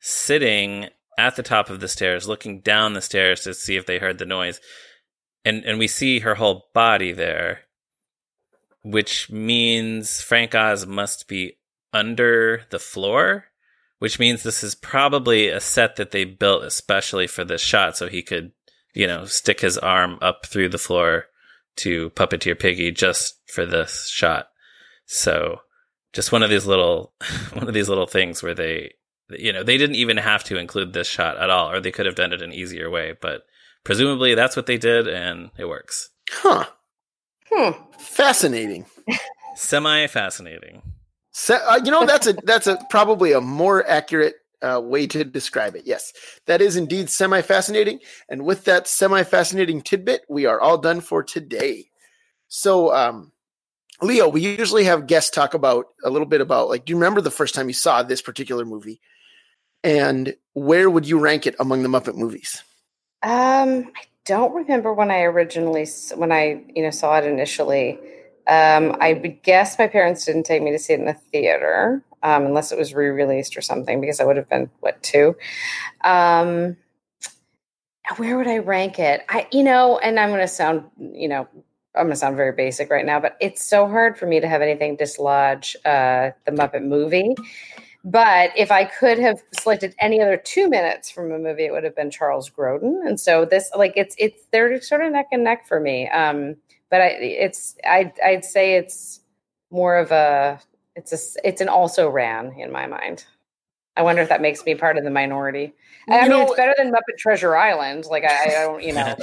sitting 0.00 0.88
at 1.18 1.36
the 1.36 1.42
top 1.42 1.70
of 1.70 1.80
the 1.80 1.88
stairs, 1.88 2.28
looking 2.28 2.60
down 2.60 2.92
the 2.92 3.02
stairs 3.02 3.42
to 3.42 3.54
see 3.54 3.76
if 3.76 3.86
they 3.86 3.98
heard 3.98 4.18
the 4.18 4.26
noise, 4.26 4.60
and 5.44 5.64
and 5.64 5.78
we 5.78 5.88
see 5.88 6.20
her 6.20 6.36
whole 6.36 6.68
body 6.74 7.12
there, 7.12 7.60
which 8.82 9.30
means 9.30 10.20
Frank 10.20 10.54
Oz 10.54 10.86
must 10.86 11.28
be 11.28 11.58
under 11.92 12.62
the 12.70 12.78
floor, 12.78 13.46
which 13.98 14.18
means 14.18 14.42
this 14.42 14.62
is 14.64 14.74
probably 14.74 15.48
a 15.48 15.60
set 15.60 15.96
that 15.96 16.10
they 16.10 16.24
built 16.24 16.64
especially 16.64 17.26
for 17.26 17.44
this 17.44 17.60
shot, 17.60 17.96
so 17.96 18.08
he 18.08 18.22
could, 18.22 18.52
you 18.94 19.06
know, 19.06 19.24
stick 19.24 19.60
his 19.60 19.78
arm 19.78 20.18
up 20.20 20.46
through 20.46 20.68
the 20.68 20.78
floor 20.78 21.26
to 21.76 22.10
puppeteer 22.10 22.58
Piggy 22.58 22.90
just 22.90 23.40
for 23.46 23.64
this 23.64 24.08
shot. 24.08 24.48
So 25.06 25.60
just 26.12 26.32
one 26.32 26.42
of 26.42 26.50
these 26.50 26.66
little 26.66 27.12
one 27.52 27.68
of 27.68 27.74
these 27.74 27.88
little 27.88 28.06
things 28.06 28.42
where 28.42 28.54
they 28.54 28.94
you 29.38 29.52
know 29.52 29.62
they 29.62 29.76
didn't 29.78 29.96
even 29.96 30.16
have 30.16 30.44
to 30.44 30.56
include 30.56 30.92
this 30.92 31.06
shot 31.06 31.38
at 31.38 31.50
all 31.50 31.70
or 31.70 31.80
they 31.80 31.92
could 31.92 32.06
have 32.06 32.14
done 32.14 32.32
it 32.32 32.42
an 32.42 32.52
easier 32.52 32.90
way 32.90 33.14
but 33.20 33.42
presumably 33.84 34.34
that's 34.34 34.56
what 34.56 34.66
they 34.66 34.78
did 34.78 35.08
and 35.08 35.50
it 35.58 35.68
works 35.68 36.10
Huh. 36.30 36.64
Hmm. 37.50 37.70
Fascinating. 37.98 38.86
semi 39.56 40.06
fascinating 40.06 40.82
So, 41.32 41.56
uh, 41.68 41.80
you 41.84 41.90
know, 41.90 42.06
that's 42.06 42.26
a 42.26 42.34
that's 42.44 42.66
a 42.66 42.78
probably 42.90 43.32
a 43.32 43.40
more 43.40 43.86
accurate 43.88 44.34
uh, 44.62 44.80
way 44.82 45.06
to 45.08 45.24
describe 45.24 45.74
it. 45.74 45.82
Yes, 45.86 46.12
that 46.46 46.60
is 46.62 46.76
indeed 46.76 47.10
semi 47.10 47.42
fascinating. 47.42 48.00
And 48.28 48.44
with 48.44 48.64
that 48.64 48.86
semi 48.86 49.22
fascinating 49.24 49.82
tidbit, 49.82 50.22
we 50.28 50.46
are 50.46 50.60
all 50.60 50.78
done 50.78 51.00
for 51.00 51.22
today. 51.22 51.86
So, 52.48 52.94
um, 52.94 53.32
Leo, 54.00 54.28
we 54.28 54.40
usually 54.42 54.84
have 54.84 55.06
guests 55.06 55.30
talk 55.30 55.54
about 55.54 55.86
a 56.04 56.10
little 56.10 56.28
bit 56.28 56.40
about 56.40 56.68
like, 56.68 56.84
do 56.84 56.90
you 56.92 56.96
remember 56.96 57.20
the 57.20 57.30
first 57.30 57.54
time 57.54 57.68
you 57.68 57.74
saw 57.74 58.02
this 58.02 58.22
particular 58.22 58.64
movie, 58.64 59.00
and 59.84 60.34
where 60.54 60.90
would 60.90 61.08
you 61.08 61.18
rank 61.18 61.46
it 61.46 61.54
among 61.58 61.82
the 61.82 61.88
Muppet 61.88 62.14
movies? 62.14 62.62
Um, 63.22 63.90
I 63.96 64.02
don't 64.24 64.54
remember 64.54 64.92
when 64.92 65.10
I 65.10 65.22
originally 65.22 65.86
when 66.14 66.32
I 66.32 66.64
you 66.74 66.82
know 66.82 66.90
saw 66.90 67.18
it 67.18 67.24
initially. 67.24 67.98
Um, 68.46 68.96
I 69.00 69.14
would 69.14 69.42
guess 69.42 69.78
my 69.78 69.86
parents 69.86 70.24
didn't 70.24 70.44
take 70.44 70.62
me 70.62 70.72
to 70.72 70.78
see 70.78 70.94
it 70.94 70.98
in 70.98 71.06
the 71.06 71.14
theater, 71.14 72.02
um, 72.24 72.46
unless 72.46 72.72
it 72.72 72.78
was 72.78 72.92
re-released 72.92 73.56
or 73.56 73.60
something, 73.60 74.00
because 74.00 74.18
I 74.18 74.24
would 74.24 74.36
have 74.36 74.48
been 74.48 74.70
what 74.80 75.02
two. 75.02 75.36
Um, 76.02 76.76
where 78.16 78.36
would 78.36 78.48
I 78.48 78.58
rank 78.58 78.98
it? 78.98 79.24
I 79.28 79.46
you 79.52 79.62
know, 79.62 79.98
and 79.98 80.18
I'm 80.18 80.30
going 80.30 80.40
to 80.40 80.48
sound 80.48 80.84
you 80.98 81.28
know 81.28 81.48
I'm 81.94 82.06
going 82.06 82.10
to 82.10 82.16
sound 82.16 82.36
very 82.36 82.52
basic 82.52 82.90
right 82.90 83.04
now, 83.04 83.20
but 83.20 83.36
it's 83.40 83.64
so 83.64 83.86
hard 83.86 84.18
for 84.18 84.26
me 84.26 84.40
to 84.40 84.48
have 84.48 84.62
anything 84.62 84.96
dislodge 84.96 85.76
uh, 85.84 86.30
the 86.46 86.52
Muppet 86.52 86.84
movie. 86.84 87.34
But 88.04 88.50
if 88.56 88.72
I 88.72 88.84
could 88.84 89.18
have 89.20 89.40
selected 89.60 89.94
any 90.00 90.20
other 90.20 90.36
two 90.36 90.68
minutes 90.68 91.08
from 91.10 91.30
a 91.30 91.38
movie, 91.38 91.64
it 91.66 91.70
would 91.72 91.84
have 91.84 91.94
been 91.94 92.10
Charles 92.10 92.50
Grodin. 92.50 93.06
And 93.06 93.18
so 93.20 93.44
this, 93.44 93.70
like, 93.76 93.92
it's 93.96 94.16
it's 94.18 94.42
they're 94.50 94.80
sort 94.80 95.04
of 95.04 95.12
neck 95.12 95.26
and 95.30 95.44
neck 95.44 95.68
for 95.68 95.78
me. 95.78 96.08
Um, 96.08 96.56
but 96.90 97.00
I, 97.00 97.06
it's 97.20 97.76
I 97.84 98.12
I'd 98.24 98.44
say 98.44 98.74
it's 98.74 99.20
more 99.70 99.96
of 99.96 100.10
a 100.10 100.60
it's 100.96 101.12
a 101.12 101.46
it's 101.48 101.60
an 101.60 101.68
also 101.68 102.08
ran 102.10 102.52
in 102.58 102.72
my 102.72 102.86
mind. 102.86 103.24
I 103.96 104.02
wonder 104.02 104.20
if 104.22 104.28
that 104.30 104.40
makes 104.42 104.64
me 104.64 104.74
part 104.74 104.96
of 104.98 105.04
the 105.04 105.10
minority. 105.10 105.72
I, 106.08 106.12
I 106.12 106.16
You 106.16 106.22
mean, 106.22 106.30
know- 106.30 106.46
it's 106.46 106.56
better 106.56 106.74
than 106.76 106.90
Muppet 106.90 107.18
Treasure 107.18 107.56
Island. 107.56 108.06
Like 108.06 108.24
I, 108.24 108.44
I 108.46 108.48
don't, 108.48 108.82
you 108.82 108.94
know, 108.94 109.14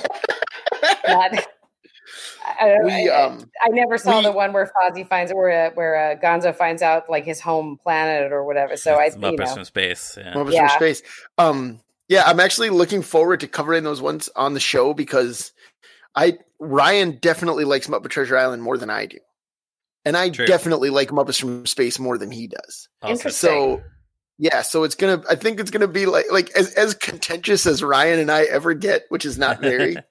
not. 1.07 1.31
I, 2.59 2.77
we 2.83 3.09
I, 3.09 3.23
um 3.23 3.49
I 3.63 3.69
never 3.69 3.97
saw 3.97 4.17
we- 4.17 4.25
the 4.25 4.31
one 4.31 4.53
where 4.53 4.71
Fozzie 4.81 5.07
finds 5.07 5.31
where 5.33 5.67
uh, 5.67 5.71
where 5.75 5.95
uh, 5.95 6.15
Gonzo 6.15 6.55
finds 6.55 6.81
out 6.81 7.09
like 7.09 7.25
his 7.25 7.39
home 7.39 7.77
planet 7.81 8.31
or 8.31 8.45
whatever. 8.45 8.75
So 8.77 8.95
I, 8.95 9.05
It's 9.05 9.15
you 9.15 9.21
Muppets 9.21 9.37
know, 9.47 9.53
from 9.55 9.65
space 9.65 10.17
yeah. 10.19 10.33
Muppets 10.33 10.53
Yeah. 10.53 10.67
from 10.69 10.77
Space. 10.77 11.01
Um, 11.37 11.79
yeah, 12.07 12.23
I'm 12.25 12.39
actually 12.39 12.69
looking 12.71 13.01
forward 13.03 13.39
to 13.41 13.47
covering 13.47 13.83
those 13.83 14.01
ones 14.01 14.29
on 14.35 14.53
the 14.55 14.59
show 14.59 14.93
because 14.93 15.51
I 16.15 16.39
Ryan 16.59 17.19
definitely 17.21 17.65
likes 17.65 17.87
Muppet 17.87 18.09
Treasure 18.09 18.37
Island 18.37 18.63
more 18.63 18.77
than 18.77 18.89
I 18.89 19.05
do, 19.05 19.19
and 20.05 20.17
I 20.17 20.29
True. 20.29 20.47
definitely 20.47 20.89
like 20.89 21.09
Muppets 21.09 21.39
from 21.39 21.65
Space 21.67 21.99
more 21.99 22.17
than 22.17 22.31
he 22.31 22.47
does. 22.47 22.89
Interesting. 23.07 23.31
So, 23.31 23.81
yeah, 24.39 24.61
so 24.63 24.83
it's 24.83 24.95
gonna. 24.95 25.21
I 25.29 25.35
think 25.35 25.59
it's 25.59 25.69
gonna 25.69 25.87
be 25.87 26.05
like 26.07 26.25
like 26.31 26.49
as 26.51 26.73
as 26.73 26.95
contentious 26.95 27.65
as 27.67 27.83
Ryan 27.83 28.19
and 28.19 28.31
I 28.31 28.43
ever 28.43 28.73
get, 28.73 29.03
which 29.09 29.25
is 29.25 29.37
not 29.37 29.61
very. 29.61 29.97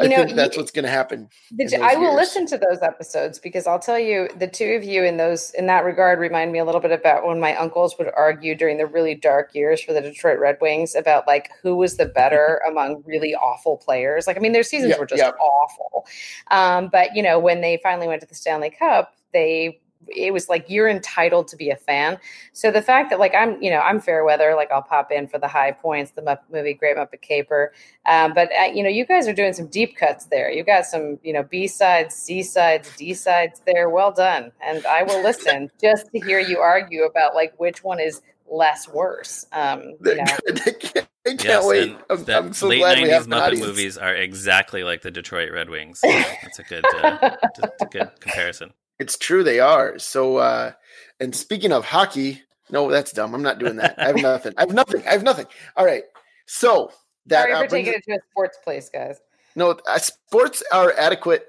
I 0.00 0.04
You 0.04 0.10
know, 0.10 0.16
think 0.24 0.36
that's 0.36 0.54
you- 0.56 0.62
what's 0.62 0.70
gonna 0.70 0.88
happen. 0.88 1.28
The- 1.50 1.76
I 1.82 1.96
will 1.96 2.02
years. 2.12 2.14
listen 2.14 2.46
to 2.46 2.58
those 2.58 2.82
episodes 2.82 3.38
because 3.40 3.66
I'll 3.66 3.80
tell 3.80 3.98
you 3.98 4.28
the 4.36 4.46
two 4.46 4.74
of 4.76 4.84
you 4.84 5.02
in 5.02 5.16
those 5.16 5.50
in 5.52 5.66
that 5.66 5.84
regard 5.84 6.20
remind 6.20 6.52
me 6.52 6.60
a 6.60 6.64
little 6.64 6.80
bit 6.80 6.92
about 6.92 7.26
when 7.26 7.40
my 7.40 7.56
uncles 7.56 7.96
would 7.98 8.08
argue 8.16 8.54
during 8.54 8.78
the 8.78 8.86
really 8.86 9.14
dark 9.16 9.54
years 9.54 9.80
for 9.80 9.92
the 9.92 10.00
Detroit 10.00 10.38
Red 10.38 10.58
Wings 10.60 10.94
about 10.94 11.26
like 11.26 11.50
who 11.62 11.74
was 11.76 11.96
the 11.96 12.06
better 12.06 12.62
among 12.68 13.02
really 13.06 13.34
awful 13.34 13.76
players. 13.76 14.26
Like 14.28 14.36
I 14.36 14.40
mean 14.40 14.52
their 14.52 14.62
seasons 14.62 14.92
Yeah, 14.92 14.98
were 15.00 15.06
just 15.06 15.20
yeah. 15.22 15.30
awful. 15.30 16.06
Um, 16.52 16.88
but 16.92 17.16
you 17.16 17.22
know 17.22 17.38
when 17.40 17.60
they 17.60 17.80
finally 17.82 18.06
went 18.06 18.20
to 18.20 18.26
the 18.28 18.34
Stanley 18.36 18.70
Cup, 18.70 19.14
they 19.32 19.80
it 20.14 20.32
was 20.32 20.48
like 20.48 20.64
you're 20.68 20.88
entitled 20.88 21.48
to 21.48 21.56
be 21.56 21.70
a 21.70 21.76
fan. 21.76 22.18
So 22.52 22.70
the 22.70 22.82
fact 22.82 23.10
that 23.10 23.18
like 23.18 23.34
I'm, 23.34 23.60
you 23.62 23.70
know, 23.70 23.80
I'm 23.80 24.00
fair 24.00 24.24
weather, 24.24 24.54
like 24.54 24.70
I'll 24.70 24.82
pop 24.82 25.10
in 25.12 25.28
for 25.28 25.38
the 25.38 25.48
high 25.48 25.72
points, 25.72 26.12
the 26.12 26.22
Muppet 26.22 26.50
movie, 26.52 26.74
Great 26.74 26.96
Muppet 26.96 27.20
Caper. 27.22 27.72
Um, 28.06 28.34
but 28.34 28.50
uh, 28.58 28.64
you 28.64 28.82
know, 28.82 28.88
you 28.88 29.04
guys 29.06 29.28
are 29.28 29.32
doing 29.32 29.52
some 29.52 29.66
deep 29.66 29.96
cuts 29.96 30.26
there. 30.26 30.50
You 30.50 30.64
got 30.64 30.86
some, 30.86 31.18
you 31.22 31.32
know, 31.32 31.42
B 31.42 31.66
sides, 31.66 32.14
C 32.14 32.42
sides, 32.42 32.90
D 32.96 33.14
sides 33.14 33.62
there. 33.66 33.90
Well 33.90 34.12
done, 34.12 34.52
and 34.62 34.84
I 34.86 35.02
will 35.02 35.22
listen 35.22 35.70
just 35.80 36.10
to 36.12 36.20
hear 36.20 36.40
you 36.40 36.58
argue 36.58 37.04
about 37.04 37.34
like 37.34 37.58
which 37.58 37.84
one 37.84 38.00
is 38.00 38.22
less 38.50 38.88
worse. 38.88 39.46
Um, 39.52 39.94
you 40.04 40.16
know, 40.16 40.24
I 40.66 40.70
can't, 40.70 41.08
I 41.26 41.36
can't 41.36 41.44
Yes, 41.44 41.66
wait. 41.66 41.96
I'm, 42.10 42.24
that 42.24 42.42
I'm 42.44 42.52
so 42.52 42.68
late 42.68 42.78
glad 42.80 42.98
we 42.98 43.08
90s 43.08 43.10
have 43.10 43.24
an 43.26 43.30
Muppet 43.32 43.40
audience. 43.40 43.66
movies 43.66 43.98
are 43.98 44.14
exactly 44.14 44.84
like 44.84 45.02
the 45.02 45.10
Detroit 45.10 45.52
Red 45.52 45.68
Wings. 45.70 46.00
So 46.00 46.08
that's 46.42 46.58
a 46.58 46.64
good, 46.64 46.84
uh, 46.94 47.36
that's 47.56 47.82
a 47.82 47.86
good 47.86 48.10
comparison. 48.20 48.72
It's 48.98 49.16
true 49.16 49.44
they 49.44 49.60
are. 49.60 49.98
So 49.98 50.36
uh 50.38 50.72
and 51.20 51.34
speaking 51.34 51.72
of 51.72 51.84
hockey, 51.84 52.42
No, 52.70 52.90
that's 52.90 53.12
dumb. 53.12 53.34
I'm 53.34 53.42
not 53.42 53.58
doing 53.58 53.76
that. 53.76 53.98
I 53.98 54.06
have 54.08 54.16
nothing. 54.16 54.54
I 54.56 54.62
have 54.62 54.74
nothing. 54.74 55.02
I 55.06 55.12
have 55.12 55.22
nothing. 55.22 55.46
All 55.76 55.84
right. 55.84 56.04
So 56.46 56.90
that 57.26 57.42
Sorry 57.42 57.52
uh, 57.52 57.62
for 57.62 57.68
brings 57.68 57.86
taking 57.86 58.00
it 58.00 58.12
to 58.12 58.18
a 58.18 58.20
sports 58.30 58.58
place, 58.62 58.88
guys. 58.88 59.18
No, 59.56 59.78
uh, 59.86 59.98
sports 59.98 60.62
are 60.72 60.92
adequate. 60.92 61.46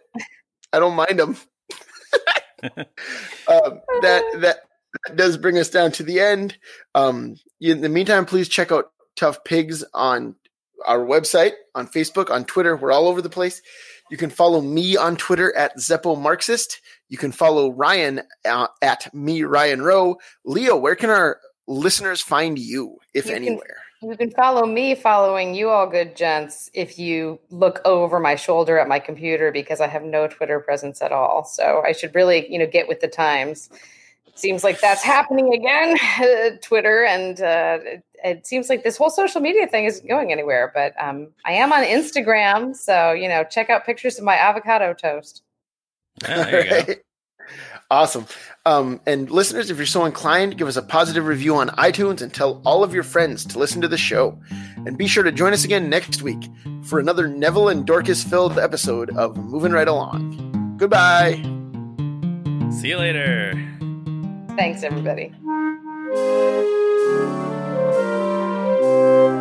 I 0.74 0.80
don't 0.80 0.96
mind 0.96 1.20
them. 1.20 1.38
um, 2.64 3.82
that 4.02 4.24
that 4.38 4.58
that 5.06 5.16
does 5.16 5.38
bring 5.38 5.58
us 5.58 5.70
down 5.70 5.92
to 5.94 6.04
the 6.04 6.20
end. 6.20 6.58
Um, 6.96 7.36
in 7.62 7.82
the 7.82 7.90
meantime, 7.90 8.26
please 8.26 8.50
check 8.50 8.72
out 8.72 8.92
Tough 9.16 9.44
Pigs 9.44 9.84
on 9.94 10.36
our 10.86 11.00
website, 11.00 11.54
on 11.76 11.88
Facebook, 11.88 12.30
on 12.30 12.46
Twitter. 12.46 12.76
We're 12.76 12.92
all 12.92 13.08
over 13.08 13.22
the 13.22 13.30
place. 13.30 13.62
You 14.10 14.18
can 14.18 14.30
follow 14.30 14.62
me 14.62 14.98
on 14.98 15.16
Twitter 15.18 15.56
at 15.56 15.78
Zeppo 15.78 16.20
Marxist. 16.20 16.82
You 17.10 17.18
can 17.18 17.32
follow 17.32 17.72
Ryan 17.72 18.22
uh, 18.46 18.68
at 18.82 19.14
me 19.14 19.44
Ryan 19.44 19.82
Roe. 19.82 20.18
Leo, 20.46 20.76
where 20.78 20.96
can 20.96 21.10
our 21.10 21.40
listeners 21.68 22.22
find 22.22 22.58
you, 22.58 22.98
if 23.14 23.26
You 23.26 23.34
can- 23.34 23.44
anywhere? 23.44 23.78
You 24.02 24.16
can 24.16 24.32
follow 24.32 24.66
me 24.66 24.96
following 24.96 25.54
you 25.54 25.68
all 25.68 25.86
good 25.86 26.16
gents 26.16 26.72
if 26.74 26.98
you 26.98 27.38
look 27.50 27.82
over 27.84 28.18
my 28.18 28.36
shoulder 28.36 28.80
at 28.80 28.88
my 28.88 28.98
computer 28.98 29.52
because 29.52 29.82
I 29.82 29.88
have 29.88 30.04
no 30.04 30.26
Twitter 30.26 30.62
presence 30.62 31.02
at 31.02 31.12
all. 31.12 31.44
So 31.44 31.84
I 31.86 31.92
should 31.92 32.16
really, 32.16 32.50
you 32.50 32.58
know, 32.58 32.66
get 32.66 32.88
with 32.88 33.02
the 33.02 33.10
times. 33.10 33.70
Seems 34.36 34.64
like 34.64 34.80
that's 34.80 35.04
happening 35.04 35.54
again, 35.54 35.98
Twitter, 36.62 37.04
and 37.04 37.42
uh, 37.42 37.80
it, 38.24 38.38
it 38.38 38.48
seems 38.48 38.70
like 38.70 38.84
this 38.84 38.98
whole 38.98 39.10
social 39.10 39.42
media 39.42 39.68
thing 39.68 39.86
isn't 39.86 40.08
going 40.08 40.32
anywhere. 40.32 40.72
But 40.74 40.94
um, 41.02 41.30
I 41.46 41.54
am 41.54 41.72
on 41.72 41.84
Instagram, 41.84 42.76
so 42.76 43.12
you 43.12 43.28
know, 43.28 43.44
check 43.44 43.70
out 43.70 43.86
pictures 43.86 44.18
of 44.18 44.24
my 44.24 44.36
avocado 44.36 44.94
toast. 44.94 45.44
Yeah, 46.22 46.44
there 46.44 46.64
you 46.64 46.70
go. 46.70 46.76
Right? 46.76 46.98
Awesome. 47.92 48.28
Um, 48.68 49.02
and 49.08 49.32
listeners, 49.32 49.72
if 49.72 49.78
you're 49.78 49.86
so 49.88 50.06
inclined, 50.06 50.60
give 50.60 50.68
us 50.68 50.76
a 50.76 50.84
positive 50.84 51.26
review 51.26 51.56
on 51.56 51.70
iTunes 51.70 52.22
and 52.22 52.32
tell 52.32 52.62
all 52.64 52.84
of 52.84 52.94
your 52.94 53.02
friends 53.02 53.44
to 53.46 53.58
listen 53.58 53.82
to 53.82 53.88
the 53.88 53.98
show. 53.98 54.40
And 54.86 54.96
be 54.96 55.08
sure 55.08 55.24
to 55.24 55.32
join 55.32 55.54
us 55.54 55.64
again 55.64 55.90
next 55.90 56.22
week 56.22 56.38
for 56.84 57.00
another 57.00 57.28
Neville 57.28 57.70
and 57.70 57.88
Dorcas 57.88 58.24
filled 58.24 58.60
episode 58.60 59.10
of 59.18 59.36
Moving 59.38 59.72
Right 59.72 59.88
Along. 59.88 60.76
Goodbye. 60.78 61.42
See 62.80 62.90
you 62.90 62.98
later. 62.98 63.54
Thanks, 64.56 64.84
everybody. 64.84 65.34
Thank 69.00 69.34
you. 69.34 69.39